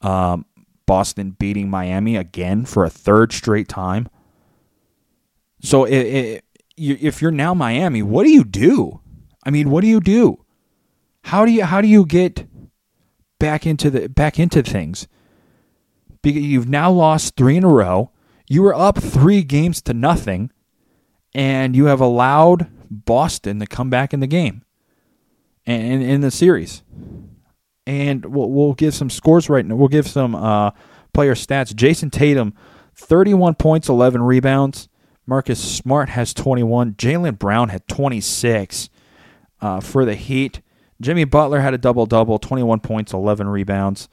Um, 0.00 0.46
Boston 0.86 1.36
beating 1.38 1.68
Miami 1.68 2.16
again 2.16 2.64
for 2.64 2.84
a 2.84 2.90
third 2.90 3.32
straight 3.32 3.68
time. 3.68 4.08
So 5.60 5.84
it, 5.84 5.98
it, 5.98 6.44
if 6.78 7.20
you're 7.20 7.30
now 7.30 7.52
Miami, 7.52 8.02
what 8.02 8.24
do 8.24 8.30
you 8.30 8.42
do? 8.42 9.00
I 9.50 9.52
mean, 9.52 9.68
what 9.68 9.80
do 9.80 9.88
you 9.88 9.98
do? 9.98 10.44
How 11.24 11.44
do 11.44 11.50
you 11.50 11.64
how 11.64 11.80
do 11.80 11.88
you 11.88 12.06
get 12.06 12.46
back 13.40 13.66
into 13.66 13.90
the 13.90 14.08
back 14.08 14.38
into 14.38 14.62
things? 14.62 15.08
Because 16.22 16.44
you've 16.44 16.68
now 16.68 16.92
lost 16.92 17.34
three 17.34 17.56
in 17.56 17.64
a 17.64 17.68
row. 17.68 18.12
You 18.48 18.62
were 18.62 18.76
up 18.76 18.98
three 18.98 19.42
games 19.42 19.82
to 19.82 19.92
nothing, 19.92 20.52
and 21.34 21.74
you 21.74 21.86
have 21.86 22.00
allowed 22.00 22.70
Boston 22.88 23.58
to 23.58 23.66
come 23.66 23.90
back 23.90 24.14
in 24.14 24.20
the 24.20 24.28
game 24.28 24.62
and 25.66 26.00
in 26.00 26.20
the 26.20 26.30
series. 26.30 26.84
And 27.88 28.26
we'll, 28.26 28.50
we'll 28.50 28.74
give 28.74 28.94
some 28.94 29.10
scores 29.10 29.50
right 29.50 29.66
now. 29.66 29.74
We'll 29.74 29.88
give 29.88 30.06
some 30.06 30.36
uh, 30.36 30.70
player 31.12 31.34
stats. 31.34 31.74
Jayson 31.74 32.12
Tatum, 32.12 32.54
31 32.94 33.56
points, 33.56 33.88
11 33.88 34.22
rebounds. 34.22 34.88
Marcus 35.26 35.58
Smart 35.58 36.10
has 36.10 36.32
21. 36.32 36.92
Jaylen 36.94 37.36
Brown 37.36 37.70
had 37.70 37.88
26 37.88 38.90
uh, 39.60 39.80
for 39.80 40.04
the 40.04 40.14
Heat. 40.14 40.60
Jimmy 41.00 41.24
Butler 41.24 41.60
had 41.60 41.74
a 41.74 41.78
double 41.78 42.06
double, 42.06 42.38
21 42.38 42.80
points, 42.80 43.12
11 43.12 43.48
rebounds. 43.48 44.08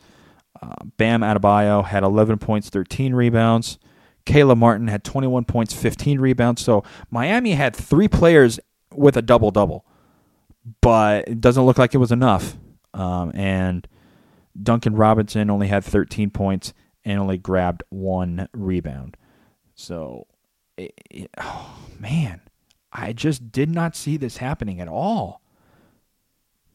Uh, 0.61 0.73
Bam 0.97 1.21
Adebayo 1.21 1.85
had 1.85 2.03
11 2.03 2.39
points, 2.39 2.69
13 2.69 3.13
rebounds. 3.13 3.77
Caleb 4.25 4.57
Martin 4.57 4.87
had 4.87 5.03
21 5.03 5.45
points, 5.45 5.73
15 5.73 6.19
rebounds. 6.19 6.61
So 6.61 6.83
Miami 7.09 7.51
had 7.51 7.75
three 7.75 8.07
players 8.07 8.59
with 8.93 9.15
a 9.15 9.21
double 9.21 9.51
double, 9.51 9.85
but 10.81 11.27
it 11.27 11.41
doesn't 11.41 11.63
look 11.63 11.77
like 11.77 11.93
it 11.93 11.99
was 11.99 12.11
enough. 12.11 12.57
Um, 12.93 13.31
and 13.35 13.87
Duncan 14.61 14.95
Robinson 14.95 15.49
only 15.49 15.67
had 15.67 15.83
13 15.83 16.29
points 16.29 16.73
and 17.05 17.19
only 17.19 17.37
grabbed 17.37 17.83
one 17.89 18.49
rebound. 18.53 19.15
So, 19.75 20.27
it, 20.77 20.93
it, 21.09 21.29
oh, 21.37 21.77
man, 21.99 22.41
I 22.97 23.13
just 23.13 23.51
did 23.51 23.69
not 23.69 23.95
see 23.95 24.17
this 24.17 24.37
happening 24.37 24.81
at 24.81 24.87
all. 24.87 25.41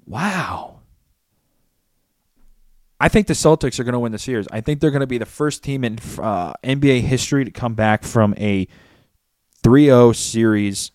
Wow. 0.06 0.78
I 3.00 3.08
think 3.08 3.26
the 3.26 3.34
Celtics 3.34 3.80
are 3.80 3.84
going 3.84 3.94
to 3.94 3.98
win 3.98 4.12
the 4.12 4.18
series. 4.18 4.46
I 4.52 4.60
think 4.60 4.80
they're 4.80 4.92
going 4.92 5.00
to 5.00 5.08
be 5.08 5.18
the 5.18 5.26
first 5.26 5.64
team 5.64 5.82
in 5.82 5.98
uh, 6.18 6.52
NBA 6.62 7.00
history 7.00 7.44
to 7.44 7.50
come 7.50 7.74
back 7.74 8.04
from 8.04 8.34
a 8.38 8.68
3 9.64 9.86
0 9.86 10.12
series, 10.12 10.92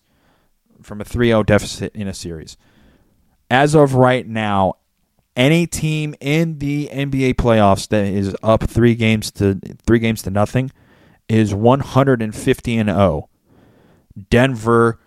from 0.80 1.02
a 1.02 1.04
3 1.04 1.28
0 1.28 1.42
deficit 1.42 1.94
in 1.94 2.08
a 2.08 2.14
series. 2.14 2.56
As 3.50 3.74
of 3.74 3.94
right 3.94 4.26
now, 4.26 4.76
any 5.36 5.66
team 5.66 6.14
in 6.20 6.58
the 6.58 6.88
NBA 6.90 7.34
playoffs 7.34 7.86
that 7.88 8.06
is 8.06 8.34
up 8.42 8.64
three 8.64 8.94
games 8.94 9.30
to 9.32 9.60
three 9.86 9.98
games 9.98 10.22
to 10.22 10.30
nothing 10.30 10.70
is 11.28 11.54
150 11.54 12.76
and 12.78 12.88
0. 12.88 13.28
Denver 14.30 14.98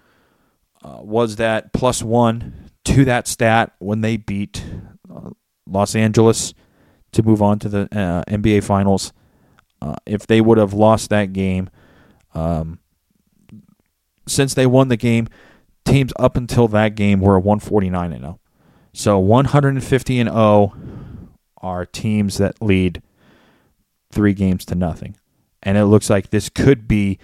uh, 0.83 0.99
was 1.01 1.35
that 1.37 1.73
plus 1.73 2.01
one 2.01 2.69
to 2.85 3.05
that 3.05 3.27
stat 3.27 3.73
when 3.79 4.01
they 4.01 4.17
beat 4.17 4.63
uh, 5.13 5.29
Los 5.67 5.95
Angeles 5.95 6.53
to 7.11 7.23
move 7.23 7.41
on 7.41 7.59
to 7.59 7.69
the 7.69 7.81
uh, 7.91 8.23
NBA 8.27 8.63
Finals. 8.63 9.13
Uh, 9.81 9.95
if 10.05 10.27
they 10.27 10.41
would 10.41 10.57
have 10.57 10.73
lost 10.73 11.09
that 11.09 11.33
game, 11.33 11.69
um, 12.33 12.79
since 14.27 14.53
they 14.53 14.65
won 14.65 14.87
the 14.87 14.97
game, 14.97 15.27
teams 15.85 16.13
up 16.17 16.37
until 16.37 16.67
that 16.69 16.95
game 16.95 17.19
were 17.19 17.39
149 17.39 18.13
and 18.13 18.21
0. 18.21 18.39
So 18.93 19.19
150 19.19 20.19
and 20.19 20.29
0 20.29 20.73
are 21.57 21.85
teams 21.85 22.37
that 22.37 22.61
lead 22.61 23.01
three 24.11 24.33
games 24.33 24.65
to 24.65 24.75
nothing. 24.75 25.15
And 25.63 25.77
it 25.77 25.85
looks 25.85 26.09
like 26.09 26.29
this 26.29 26.49
could 26.49 26.87
be 26.87 27.19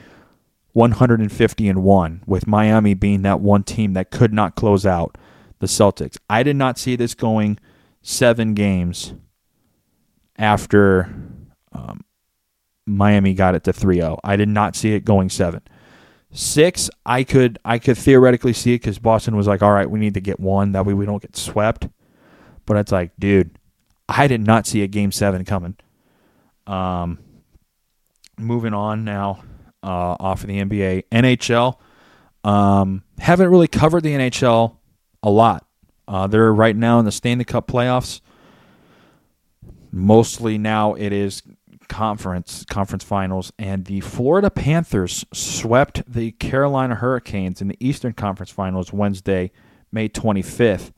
150 0.77 1.69
and 1.69 1.83
1 1.83 2.21
with 2.27 2.45
Miami 2.45 2.93
being 2.93 3.23
that 3.23 3.41
one 3.41 3.63
team 3.63 3.93
that 3.93 4.11
could 4.11 4.31
not 4.31 4.55
close 4.55 4.85
out 4.85 5.17
the 5.57 5.65
Celtics. 5.65 6.17
I 6.29 6.43
did 6.43 6.55
not 6.55 6.77
see 6.77 6.95
this 6.95 7.15
going 7.15 7.57
7 8.03 8.53
games 8.53 9.15
after 10.37 11.11
um, 11.71 12.01
Miami 12.85 13.33
got 13.33 13.55
it 13.55 13.63
to 13.63 13.73
3-0. 13.73 14.19
I 14.23 14.35
did 14.35 14.49
not 14.49 14.75
see 14.75 14.93
it 14.93 15.03
going 15.03 15.31
7. 15.31 15.63
Six, 16.31 16.91
I 17.03 17.23
could 17.23 17.57
I 17.65 17.79
could 17.79 17.97
theoretically 17.97 18.53
see 18.53 18.75
it 18.75 18.81
because 18.81 18.99
Boston 18.99 19.35
was 19.35 19.47
like, 19.47 19.63
all 19.63 19.71
right, 19.71 19.89
we 19.89 19.97
need 19.97 20.13
to 20.13 20.21
get 20.21 20.39
one 20.39 20.73
that 20.73 20.85
way 20.85 20.93
we 20.93 21.07
don't 21.07 21.21
get 21.21 21.35
swept. 21.35 21.87
But 22.67 22.77
it's 22.77 22.91
like, 22.91 23.11
dude, 23.17 23.57
I 24.07 24.27
did 24.27 24.45
not 24.45 24.67
see 24.67 24.83
a 24.83 24.87
game 24.87 25.11
seven 25.11 25.43
coming. 25.43 25.77
Um, 26.67 27.17
moving 28.37 28.75
on 28.75 29.03
now 29.05 29.41
uh, 29.87 30.17
off 30.19 30.41
of 30.41 30.47
the 30.47 30.61
NBA, 30.61 31.03
NHL. 31.11 31.77
Um, 32.43 33.03
haven't 33.17 33.49
really 33.49 33.67
covered 33.67 34.03
the 34.03 34.13
NHL 34.13 34.75
a 35.23 35.29
lot. 35.29 35.65
Uh, 36.07 36.27
they're 36.27 36.53
right 36.53 36.75
now 36.75 36.99
in 36.99 37.05
the 37.05 37.11
Stanley 37.11 37.45
Cup 37.45 37.67
playoffs. 37.67 38.21
Mostly 39.91 40.57
now 40.57 40.93
it 40.93 41.13
is 41.13 41.41
conference 41.87 42.65
conference 42.65 43.05
finals 43.05 43.53
and 43.57 43.85
the 43.85 44.01
Florida 44.01 44.49
Panthers 44.49 45.25
swept 45.33 46.03
the 46.05 46.31
Carolina 46.33 46.95
Hurricanes 46.95 47.61
in 47.61 47.69
the 47.69 47.77
Eastern 47.79 48.11
Conference 48.11 48.51
Finals 48.51 48.91
Wednesday 48.91 49.51
May 49.89 50.09
25th, 50.09 50.91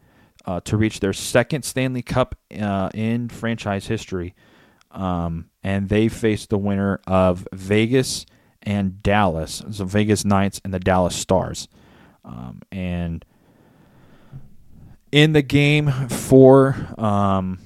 uh, 0.46 0.60
to 0.62 0.78
reach 0.78 1.00
their 1.00 1.14
second 1.14 1.64
Stanley 1.64 2.02
Cup 2.02 2.36
uh, 2.60 2.90
in 2.96 3.30
franchise 3.30 3.86
history. 3.86 4.34
Um, 4.90 5.52
and 5.62 5.90
they 5.90 6.08
faced 6.08 6.50
the 6.50 6.58
winner 6.58 7.00
of 7.06 7.48
Vegas 7.54 8.26
and 8.64 9.02
Dallas, 9.02 9.64
so 9.72 9.86
Vegas 9.86 10.26
Knights 10.26 10.62
and 10.64 10.74
the 10.74 10.80
Dallas 10.80 11.16
Stars. 11.16 11.68
Um, 12.26 12.62
and 12.72 13.26
in 15.12 15.34
the 15.34 15.42
game 15.42 15.90
for 15.90 16.76
um, 16.98 17.60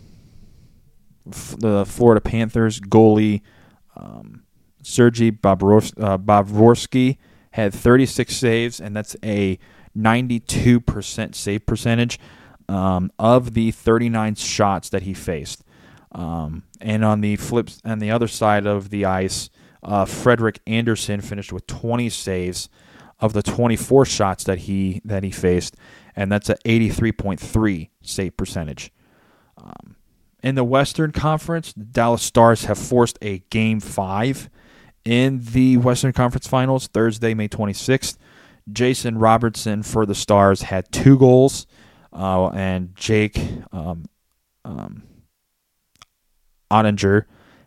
f- 1.30 1.56
the 1.58 1.86
Florida 1.86 2.22
Panthers, 2.22 2.80
goalie 2.80 3.42
um, 3.96 4.44
Sergei 4.84 5.32
Bobrovsky 5.32 7.12
uh, 7.12 7.18
had 7.52 7.74
36 7.74 8.36
saves, 8.36 8.80
and 8.80 8.96
that's 8.96 9.16
a 9.24 9.60
92% 9.98 11.36
save 11.36 11.66
percentage 11.66 12.20
um, 12.68 13.12
of 13.20 13.54
the 13.54 13.72
39 13.72 14.36
shots 14.36 14.90
that 14.90 15.04
he 15.04 15.14
faced. 15.14 15.64
Um, 16.12 16.64
and 16.80 17.04
on 17.04 17.22
the 17.22 17.36
flips, 17.38 17.82
on 17.84 18.00
the 18.00 18.12
other 18.12 18.28
side 18.28 18.66
of 18.66 18.90
the 18.90 19.06
ice, 19.06 19.50
uh, 19.84 20.06
Frederik 20.06 20.60
Andersen 20.66 21.22
finished 21.22 21.52
with 21.52 21.68
20 21.68 22.10
saves 22.10 22.70
of 23.20 23.34
the 23.34 23.44
24 23.44 24.06
shots 24.06 24.44
that 24.46 24.60
he 24.60 25.02
that 25.06 25.24
he 25.24 25.32
faced, 25.32 25.76
and 26.16 26.32
that's 26.32 26.50
a 26.50 26.56
83.3 26.66 27.90
save 28.02 28.38
percentage. 28.38 28.92
Um, 29.58 29.96
in 30.42 30.56
the 30.56 30.64
Western 30.64 31.12
Conference, 31.12 31.74
the 31.74 31.86
Dallas 31.86 32.22
Stars 32.22 32.66
have 32.66 32.78
forced 32.78 33.18
a 33.22 33.40
Game 33.50 33.80
Five 33.80 34.50
in 35.06 35.40
the 35.42 35.78
Western 35.78 36.14
Conference 36.14 36.48
Finals 36.48 36.88
Thursday, 36.88 37.34
May 37.34 37.48
26th. 37.48 38.18
Jason 38.72 39.18
Robertson 39.18 39.84
for 39.84 40.06
the 40.06 40.16
Stars 40.16 40.62
had 40.62 40.92
two 40.92 41.18
goals, 41.18 41.68
uh, 42.14 42.48
and 42.50 42.96
Jake 42.96 43.38
um, 43.72 44.06
um, 44.64 45.04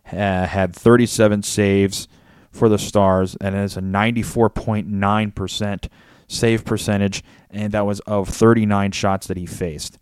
Oettinger 0.07 0.47
had 0.47 0.75
37 0.75 1.43
saves 1.43 2.07
for 2.51 2.67
the 2.69 2.77
Stars, 2.77 3.35
and 3.39 3.55
it 3.55 3.59
is 3.59 3.77
a 3.77 3.81
94.9% 3.81 5.89
save 6.27 6.65
percentage, 6.65 7.23
and 7.49 7.71
that 7.71 7.85
was 7.85 8.01
of 8.01 8.27
39 8.29 8.91
shots 8.91 9.27
that 9.27 9.37
he 9.37 9.45
faced. 9.45 9.97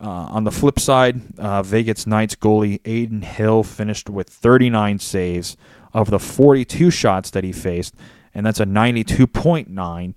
Uh, 0.00 0.26
on 0.30 0.42
the 0.44 0.50
flip 0.50 0.80
side, 0.80 1.20
uh, 1.38 1.62
Vegas 1.62 2.06
Knights 2.06 2.34
goalie 2.34 2.80
Adin 2.86 3.20
Hill 3.22 3.62
finished 3.62 4.08
with 4.08 4.30
39 4.30 4.98
saves 4.98 5.58
of 5.92 6.08
the 6.10 6.18
42 6.18 6.90
shots 6.90 7.28
that 7.30 7.44
he 7.44 7.52
faced, 7.52 7.94
and 8.34 8.46
that's 8.46 8.60
a 8.60 8.64
92.9 8.64 10.14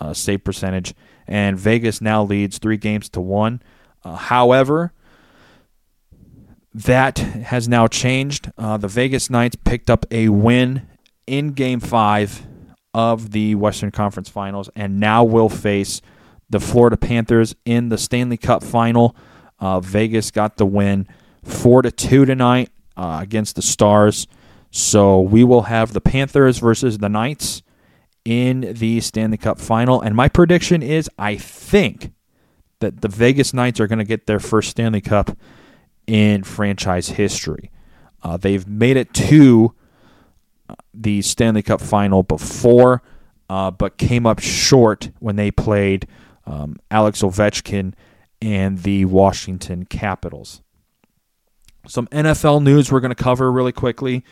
uh, 0.00 0.14
save 0.14 0.42
percentage. 0.42 0.94
And 1.28 1.56
Vegas 1.58 2.00
now 2.00 2.24
leads 2.24 2.58
three 2.58 2.76
games 2.76 3.08
to 3.10 3.20
one. 3.20 3.62
Uh, 4.02 4.16
however, 4.16 4.92
that 6.72 7.18
has 7.18 7.68
now 7.68 7.86
changed. 7.86 8.50
Uh, 8.56 8.76
the 8.76 8.88
Vegas 8.88 9.30
Knights 9.30 9.56
picked 9.64 9.90
up 9.90 10.06
a 10.10 10.28
win 10.28 10.86
in 11.26 11.52
Game 11.52 11.80
Five 11.80 12.46
of 12.94 13.30
the 13.30 13.54
Western 13.54 13.90
Conference 13.90 14.28
Finals, 14.28 14.70
and 14.74 14.98
now 15.00 15.24
will 15.24 15.48
face 15.48 16.00
the 16.48 16.60
Florida 16.60 16.96
Panthers 16.96 17.54
in 17.64 17.88
the 17.88 17.98
Stanley 17.98 18.36
Cup 18.36 18.62
Final. 18.62 19.14
Uh, 19.58 19.80
Vegas 19.80 20.30
got 20.30 20.56
the 20.56 20.66
win, 20.66 21.06
four 21.44 21.82
to 21.82 21.90
two 21.90 22.24
tonight 22.24 22.70
uh, 22.96 23.18
against 23.22 23.56
the 23.56 23.62
Stars. 23.62 24.26
So 24.70 25.20
we 25.20 25.42
will 25.44 25.62
have 25.62 25.92
the 25.92 26.00
Panthers 26.00 26.58
versus 26.58 26.98
the 26.98 27.08
Knights 27.08 27.62
in 28.24 28.74
the 28.74 29.00
Stanley 29.00 29.36
Cup 29.36 29.58
Final, 29.58 30.00
and 30.00 30.14
my 30.14 30.28
prediction 30.28 30.82
is 30.82 31.08
I 31.18 31.36
think 31.36 32.12
that 32.80 33.00
the 33.00 33.08
Vegas 33.08 33.52
Knights 33.52 33.80
are 33.80 33.86
going 33.86 33.98
to 33.98 34.04
get 34.04 34.26
their 34.26 34.40
first 34.40 34.70
Stanley 34.70 35.00
Cup 35.00 35.36
in 36.10 36.42
franchise 36.42 37.10
history. 37.10 37.70
Uh, 38.20 38.36
they've 38.36 38.66
made 38.66 38.96
it 38.96 39.14
to 39.14 39.72
uh, 40.68 40.74
the 40.92 41.22
Stanley 41.22 41.62
Cup 41.62 41.80
final 41.80 42.24
before, 42.24 43.00
uh, 43.48 43.70
but 43.70 43.96
came 43.96 44.26
up 44.26 44.40
short 44.40 45.10
when 45.20 45.36
they 45.36 45.52
played 45.52 46.08
um, 46.46 46.76
Alex 46.90 47.22
Ovechkin 47.22 47.94
and 48.42 48.82
the 48.82 49.04
Washington 49.04 49.84
Capitals. 49.84 50.62
Some 51.86 52.08
NFL 52.08 52.64
news 52.64 52.90
we're 52.90 53.00
going 53.00 53.14
to 53.14 53.22
cover 53.22 53.50
really 53.52 53.72
quickly. 53.72 54.24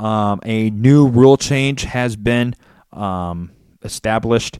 Um, 0.00 0.40
a 0.42 0.70
new 0.70 1.06
rule 1.06 1.36
change 1.36 1.82
has 1.82 2.16
been 2.16 2.54
um, 2.94 3.52
established, 3.82 4.58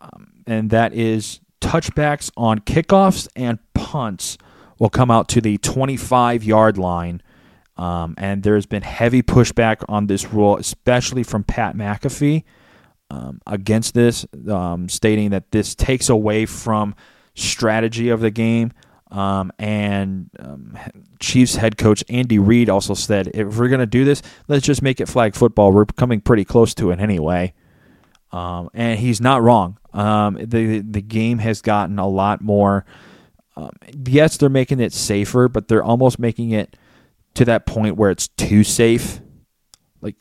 um, 0.00 0.32
and 0.48 0.70
that 0.70 0.94
is 0.94 1.38
touchbacks 1.60 2.32
on 2.36 2.58
kickoffs 2.58 3.28
and 3.36 3.60
punts 3.72 4.36
will 4.78 4.90
come 4.90 5.10
out 5.10 5.28
to 5.28 5.40
the 5.40 5.58
25 5.58 6.44
yard 6.44 6.78
line. 6.78 7.22
Um, 7.76 8.14
and 8.18 8.42
there's 8.42 8.66
been 8.66 8.82
heavy 8.82 9.22
pushback 9.22 9.84
on 9.88 10.08
this 10.08 10.32
rule, 10.32 10.56
especially 10.56 11.22
from 11.22 11.44
Pat 11.44 11.76
McAfee 11.76 12.42
um, 13.10 13.40
against 13.46 13.94
this, 13.94 14.26
um, 14.50 14.88
stating 14.88 15.30
that 15.30 15.52
this 15.52 15.76
takes 15.76 16.08
away 16.08 16.44
from 16.44 16.96
strategy 17.34 18.08
of 18.08 18.20
the 18.20 18.32
game. 18.32 18.72
Um, 19.10 19.52
and 19.58 20.28
um, 20.38 20.76
Chiefs 21.20 21.54
head 21.54 21.78
coach 21.78 22.04
Andy 22.08 22.38
Reid 22.38 22.68
also 22.68 22.94
said, 22.94 23.30
if 23.32 23.56
we're 23.56 23.68
going 23.68 23.80
to 23.80 23.86
do 23.86 24.04
this, 24.04 24.22
let's 24.48 24.66
just 24.66 24.82
make 24.82 25.00
it 25.00 25.08
flag 25.08 25.34
football. 25.34 25.72
We're 25.72 25.86
coming 25.86 26.20
pretty 26.20 26.44
close 26.44 26.74
to 26.74 26.90
it 26.90 26.98
anyway. 27.00 27.54
Um, 28.32 28.68
and 28.74 28.98
he's 28.98 29.20
not 29.20 29.40
wrong. 29.40 29.78
the 29.94 30.84
the 30.86 31.00
game 31.00 31.38
has 31.38 31.62
gotten 31.62 31.98
a 31.98 32.06
lot 32.06 32.42
more 32.42 32.84
um, 33.58 33.72
yes, 34.06 34.36
they're 34.36 34.48
making 34.48 34.78
it 34.78 34.92
safer, 34.92 35.48
but 35.48 35.66
they're 35.66 35.82
almost 35.82 36.20
making 36.20 36.52
it 36.52 36.76
to 37.34 37.44
that 37.46 37.66
point 37.66 37.96
where 37.96 38.10
it's 38.10 38.28
too 38.28 38.62
safe. 38.62 39.20
Like 40.00 40.14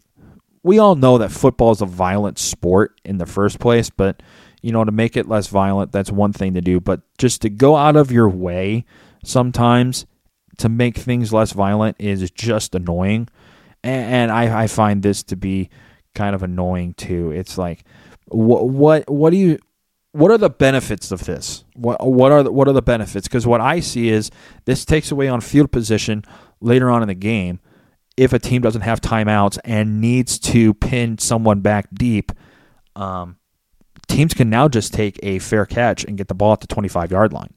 we 0.63 0.79
all 0.79 0.95
know 0.95 1.19
that 1.19 1.31
football 1.31 1.71
is 1.71 1.81
a 1.81 1.85
violent 1.85 2.39
sport 2.39 2.99
in 3.05 3.19
the 3.19 3.27
first 3.27 3.59
place, 3.59 3.91
but 3.91 4.23
you 4.63 4.71
know 4.71 4.83
to 4.83 4.91
make 4.91 5.15
it 5.15 5.27
less 5.27 5.47
violent, 5.47 5.91
that's 5.91 6.11
one 6.11 6.33
thing 6.33 6.55
to 6.55 6.61
do. 6.61 6.79
But 6.79 7.01
just 7.19 7.43
to 7.43 7.49
go 7.51 7.75
out 7.75 7.95
of 7.95 8.11
your 8.11 8.27
way 8.27 8.85
sometimes 9.23 10.07
to 10.57 10.67
make 10.67 10.97
things 10.97 11.31
less 11.31 11.51
violent 11.51 11.97
is 11.99 12.31
just 12.31 12.73
annoying, 12.73 13.29
and, 13.83 14.13
and 14.13 14.31
I, 14.31 14.63
I 14.63 14.67
find 14.67 15.03
this 15.03 15.21
to 15.23 15.35
be 15.35 15.69
kind 16.15 16.33
of 16.33 16.41
annoying 16.41 16.95
too. 16.95 17.29
It's 17.29 17.55
like 17.59 17.83
what 18.29 18.67
what 18.67 19.07
what 19.07 19.29
do 19.29 19.37
you 19.37 19.59
what 20.17 20.31
are 20.31 20.37
the 20.37 20.49
benefits 20.49 21.11
of 21.11 21.25
this? 21.25 21.63
What 21.75 22.05
what 22.05 22.31
are 22.31 22.41
the, 22.41 22.51
what 22.51 22.67
are 22.67 22.73
the 22.73 22.81
benefits? 22.81 23.27
Because 23.27 23.45
what 23.45 23.61
I 23.61 23.79
see 23.79 24.09
is 24.09 24.31
this 24.65 24.83
takes 24.83 25.11
away 25.11 25.27
on 25.27 25.41
field 25.41 25.71
position 25.71 26.23
later 26.59 26.89
on 26.89 27.03
in 27.03 27.07
the 27.07 27.13
game. 27.13 27.59
If 28.17 28.33
a 28.33 28.39
team 28.39 28.63
doesn't 28.63 28.81
have 28.81 28.99
timeouts 28.99 29.59
and 29.63 30.01
needs 30.01 30.39
to 30.39 30.73
pin 30.73 31.19
someone 31.19 31.59
back 31.59 31.87
deep, 31.93 32.31
um, 32.95 33.37
teams 34.07 34.33
can 34.33 34.49
now 34.49 34.67
just 34.67 34.91
take 34.91 35.19
a 35.21 35.37
fair 35.37 35.67
catch 35.67 36.03
and 36.03 36.17
get 36.17 36.27
the 36.27 36.33
ball 36.33 36.53
at 36.53 36.61
the 36.61 36.67
25 36.67 37.11
yard 37.11 37.31
line. 37.31 37.53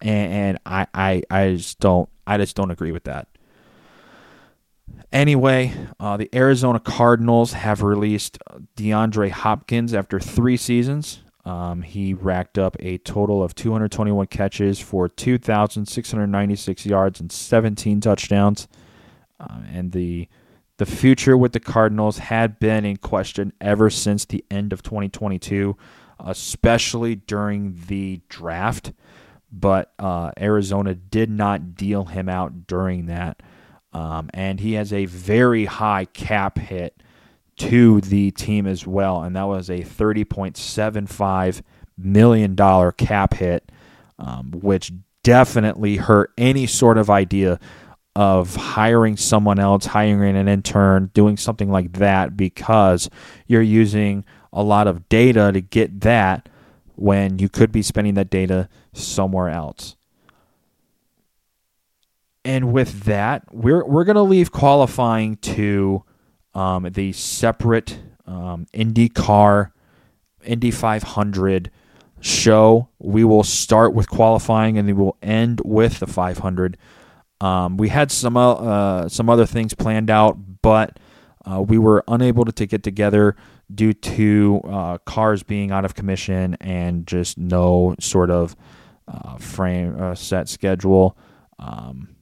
And, 0.00 0.32
and 0.32 0.58
I, 0.64 0.86
I 0.94 1.22
I 1.30 1.54
just 1.54 1.80
don't 1.80 2.08
I 2.28 2.38
just 2.38 2.54
don't 2.54 2.70
agree 2.70 2.92
with 2.92 3.04
that. 3.04 3.26
Anyway, 5.10 5.74
uh, 5.98 6.16
the 6.16 6.30
Arizona 6.32 6.78
Cardinals 6.78 7.54
have 7.54 7.82
released 7.82 8.38
DeAndre 8.76 9.30
Hopkins 9.30 9.94
after 9.94 10.20
three 10.20 10.56
seasons. 10.56 11.22
Um, 11.44 11.82
he 11.82 12.14
racked 12.14 12.56
up 12.56 12.76
a 12.78 12.98
total 12.98 13.42
of 13.42 13.54
221 13.54 14.26
catches 14.28 14.78
for 14.78 15.08
2,696 15.08 16.86
yards 16.86 17.20
and 17.20 17.32
17 17.32 18.00
touchdowns. 18.00 18.68
Uh, 19.40 19.58
and 19.72 19.92
the 19.92 20.28
the 20.78 20.86
future 20.86 21.36
with 21.36 21.52
the 21.52 21.60
Cardinals 21.60 22.18
had 22.18 22.58
been 22.58 22.84
in 22.84 22.96
question 22.96 23.52
ever 23.60 23.90
since 23.90 24.24
the 24.24 24.44
end 24.50 24.72
of 24.72 24.82
2022, 24.82 25.76
especially 26.18 27.14
during 27.14 27.78
the 27.86 28.20
draft. 28.28 28.92
But 29.52 29.92
uh, 29.98 30.32
Arizona 30.40 30.94
did 30.94 31.30
not 31.30 31.74
deal 31.76 32.06
him 32.06 32.28
out 32.28 32.66
during 32.66 33.06
that. 33.06 33.42
Um, 33.92 34.30
and 34.32 34.58
he 34.58 34.72
has 34.72 34.92
a 34.92 35.04
very 35.04 35.66
high 35.66 36.06
cap 36.06 36.58
hit 36.58 37.00
to 37.56 38.00
the 38.00 38.30
team 38.32 38.66
as 38.66 38.86
well, 38.86 39.22
and 39.22 39.36
that 39.36 39.44
was 39.44 39.68
a 39.68 39.80
$30.75 39.80 41.62
million 41.98 42.92
cap 42.92 43.34
hit, 43.34 43.70
um, 44.18 44.50
which 44.52 44.92
definitely 45.22 45.96
hurt 45.96 46.32
any 46.36 46.66
sort 46.66 46.98
of 46.98 47.10
idea 47.10 47.60
of 48.14 48.56
hiring 48.56 49.16
someone 49.16 49.58
else, 49.58 49.86
hiring 49.86 50.36
an 50.36 50.48
intern, 50.48 51.10
doing 51.14 51.36
something 51.36 51.70
like 51.70 51.92
that 51.94 52.36
because 52.36 53.08
you're 53.46 53.62
using 53.62 54.24
a 54.52 54.62
lot 54.62 54.86
of 54.86 55.08
data 55.08 55.50
to 55.52 55.60
get 55.60 56.00
that 56.02 56.48
when 56.96 57.38
you 57.38 57.48
could 57.48 57.72
be 57.72 57.82
spending 57.82 58.14
that 58.14 58.28
data 58.28 58.68
somewhere 58.92 59.48
else. 59.48 59.96
And 62.44 62.72
with 62.72 63.04
that, 63.04 63.44
we're 63.54 63.84
we're 63.86 64.04
going 64.04 64.16
to 64.16 64.22
leave 64.22 64.50
qualifying 64.50 65.36
to 65.36 66.02
um, 66.54 66.88
the 66.92 67.12
separate 67.12 67.98
um, 68.26 68.66
IndyCar, 68.74 69.72
Indy 70.44 70.70
500 70.70 71.70
show. 72.20 72.88
We 72.98 73.24
will 73.24 73.42
start 73.42 73.94
with 73.94 74.08
qualifying 74.08 74.78
and 74.78 74.86
we 74.86 74.92
will 74.92 75.16
end 75.22 75.60
with 75.64 76.00
the 76.00 76.06
500. 76.06 76.76
Um, 77.40 77.76
we 77.76 77.88
had 77.88 78.12
some 78.12 78.36
uh, 78.36 79.08
some 79.08 79.28
other 79.28 79.46
things 79.46 79.74
planned 79.74 80.10
out, 80.10 80.38
but 80.62 80.98
uh, 81.44 81.60
we 81.60 81.76
were 81.76 82.04
unable 82.06 82.44
to, 82.44 82.66
get 82.66 82.84
together 82.84 83.34
due 83.74 83.92
to 83.92 84.60
uh, 84.64 84.98
cars 84.98 85.42
being 85.42 85.72
out 85.72 85.84
of 85.84 85.94
commission 85.94 86.56
and 86.60 87.06
just 87.06 87.36
no 87.36 87.96
sort 87.98 88.30
of 88.30 88.54
uh, 89.08 89.36
frame 89.38 90.00
uh, 90.00 90.14
set 90.14 90.48
schedule. 90.48 91.16
Um, 91.58 92.14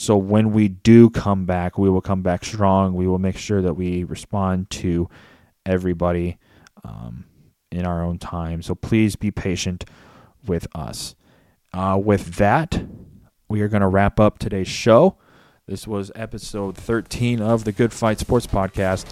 so 0.00 0.16
when 0.16 0.52
we 0.52 0.68
do 0.68 1.10
come 1.10 1.44
back, 1.44 1.76
we 1.76 1.90
will 1.90 2.00
come 2.00 2.22
back 2.22 2.42
strong. 2.42 2.94
We 2.94 3.06
will 3.06 3.18
make 3.18 3.36
sure 3.36 3.60
that 3.60 3.74
we 3.74 4.02
respond 4.02 4.70
to 4.70 5.10
everybody 5.66 6.38
um, 6.82 7.26
in 7.70 7.84
our 7.84 8.02
own 8.02 8.16
time. 8.18 8.62
So 8.62 8.74
please 8.74 9.14
be 9.14 9.30
patient 9.30 9.84
with 10.46 10.66
us. 10.74 11.16
Uh, 11.74 12.00
with 12.02 12.36
that, 12.36 12.82
we 13.50 13.60
are 13.60 13.68
going 13.68 13.82
to 13.82 13.88
wrap 13.88 14.18
up 14.18 14.38
today's 14.38 14.68
show. 14.68 15.18
This 15.68 15.86
was 15.86 16.10
episode 16.14 16.78
13 16.78 17.42
of 17.42 17.64
the 17.64 17.72
Good 17.72 17.92
Fight 17.92 18.18
Sports 18.18 18.46
Podcast. 18.46 19.04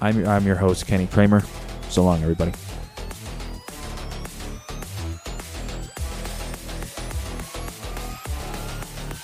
I'm, 0.00 0.26
I'm 0.26 0.44
your 0.44 0.56
host, 0.56 0.88
Kenny 0.88 1.06
Cramer. 1.06 1.44
So 1.90 2.02
long, 2.02 2.22
everybody. 2.22 2.52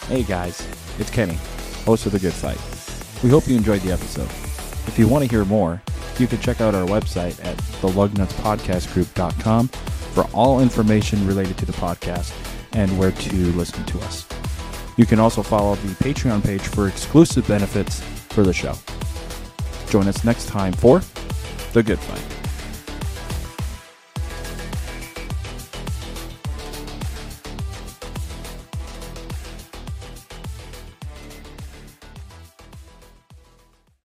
Hey 0.07 0.23
guys, 0.25 0.67
it's 1.01 1.11
Kenny, 1.11 1.39
host 1.85 2.07
of 2.07 2.13
The 2.13 2.19
Good 2.19 2.33
Fight. 2.33 2.59
We 3.25 3.31
hope 3.31 3.49
you 3.49 3.57
enjoyed 3.57 3.81
the 3.81 3.93
episode. 3.93 4.29
If 4.87 4.99
you 4.99 5.09
want 5.09 5.25
to 5.25 5.31
hear 5.31 5.45
more, 5.45 5.83
you 6.19 6.27
can 6.27 6.41
check 6.41 6.61
out 6.61 6.75
our 6.75 6.87
website 6.87 7.43
at 7.45 7.57
thelugnutspodcastgroup.com 7.57 9.69
for 9.69 10.25
all 10.35 10.61
information 10.61 11.27
related 11.27 11.57
to 11.59 11.67
the 11.67 11.73
podcast 11.73 12.33
and 12.73 12.97
where 12.99 13.13
to 13.13 13.37
listen 13.53 13.85
to 13.87 13.99
us. 14.01 14.27
You 14.97 15.07
can 15.07 15.19
also 15.19 15.43
follow 15.43 15.75
the 15.77 15.95
Patreon 15.95 16.45
page 16.45 16.63
for 16.63 16.89
exclusive 16.89 17.49
benefits 17.49 18.01
for 18.29 18.43
the 18.43 18.53
show. 18.53 18.75
Join 19.89 20.07
us 20.07 20.23
next 20.25 20.49
time 20.49 20.75
for 20.75 21.01
The 21.73 21.83
Good 21.83 21.99
Fight. 21.99 22.40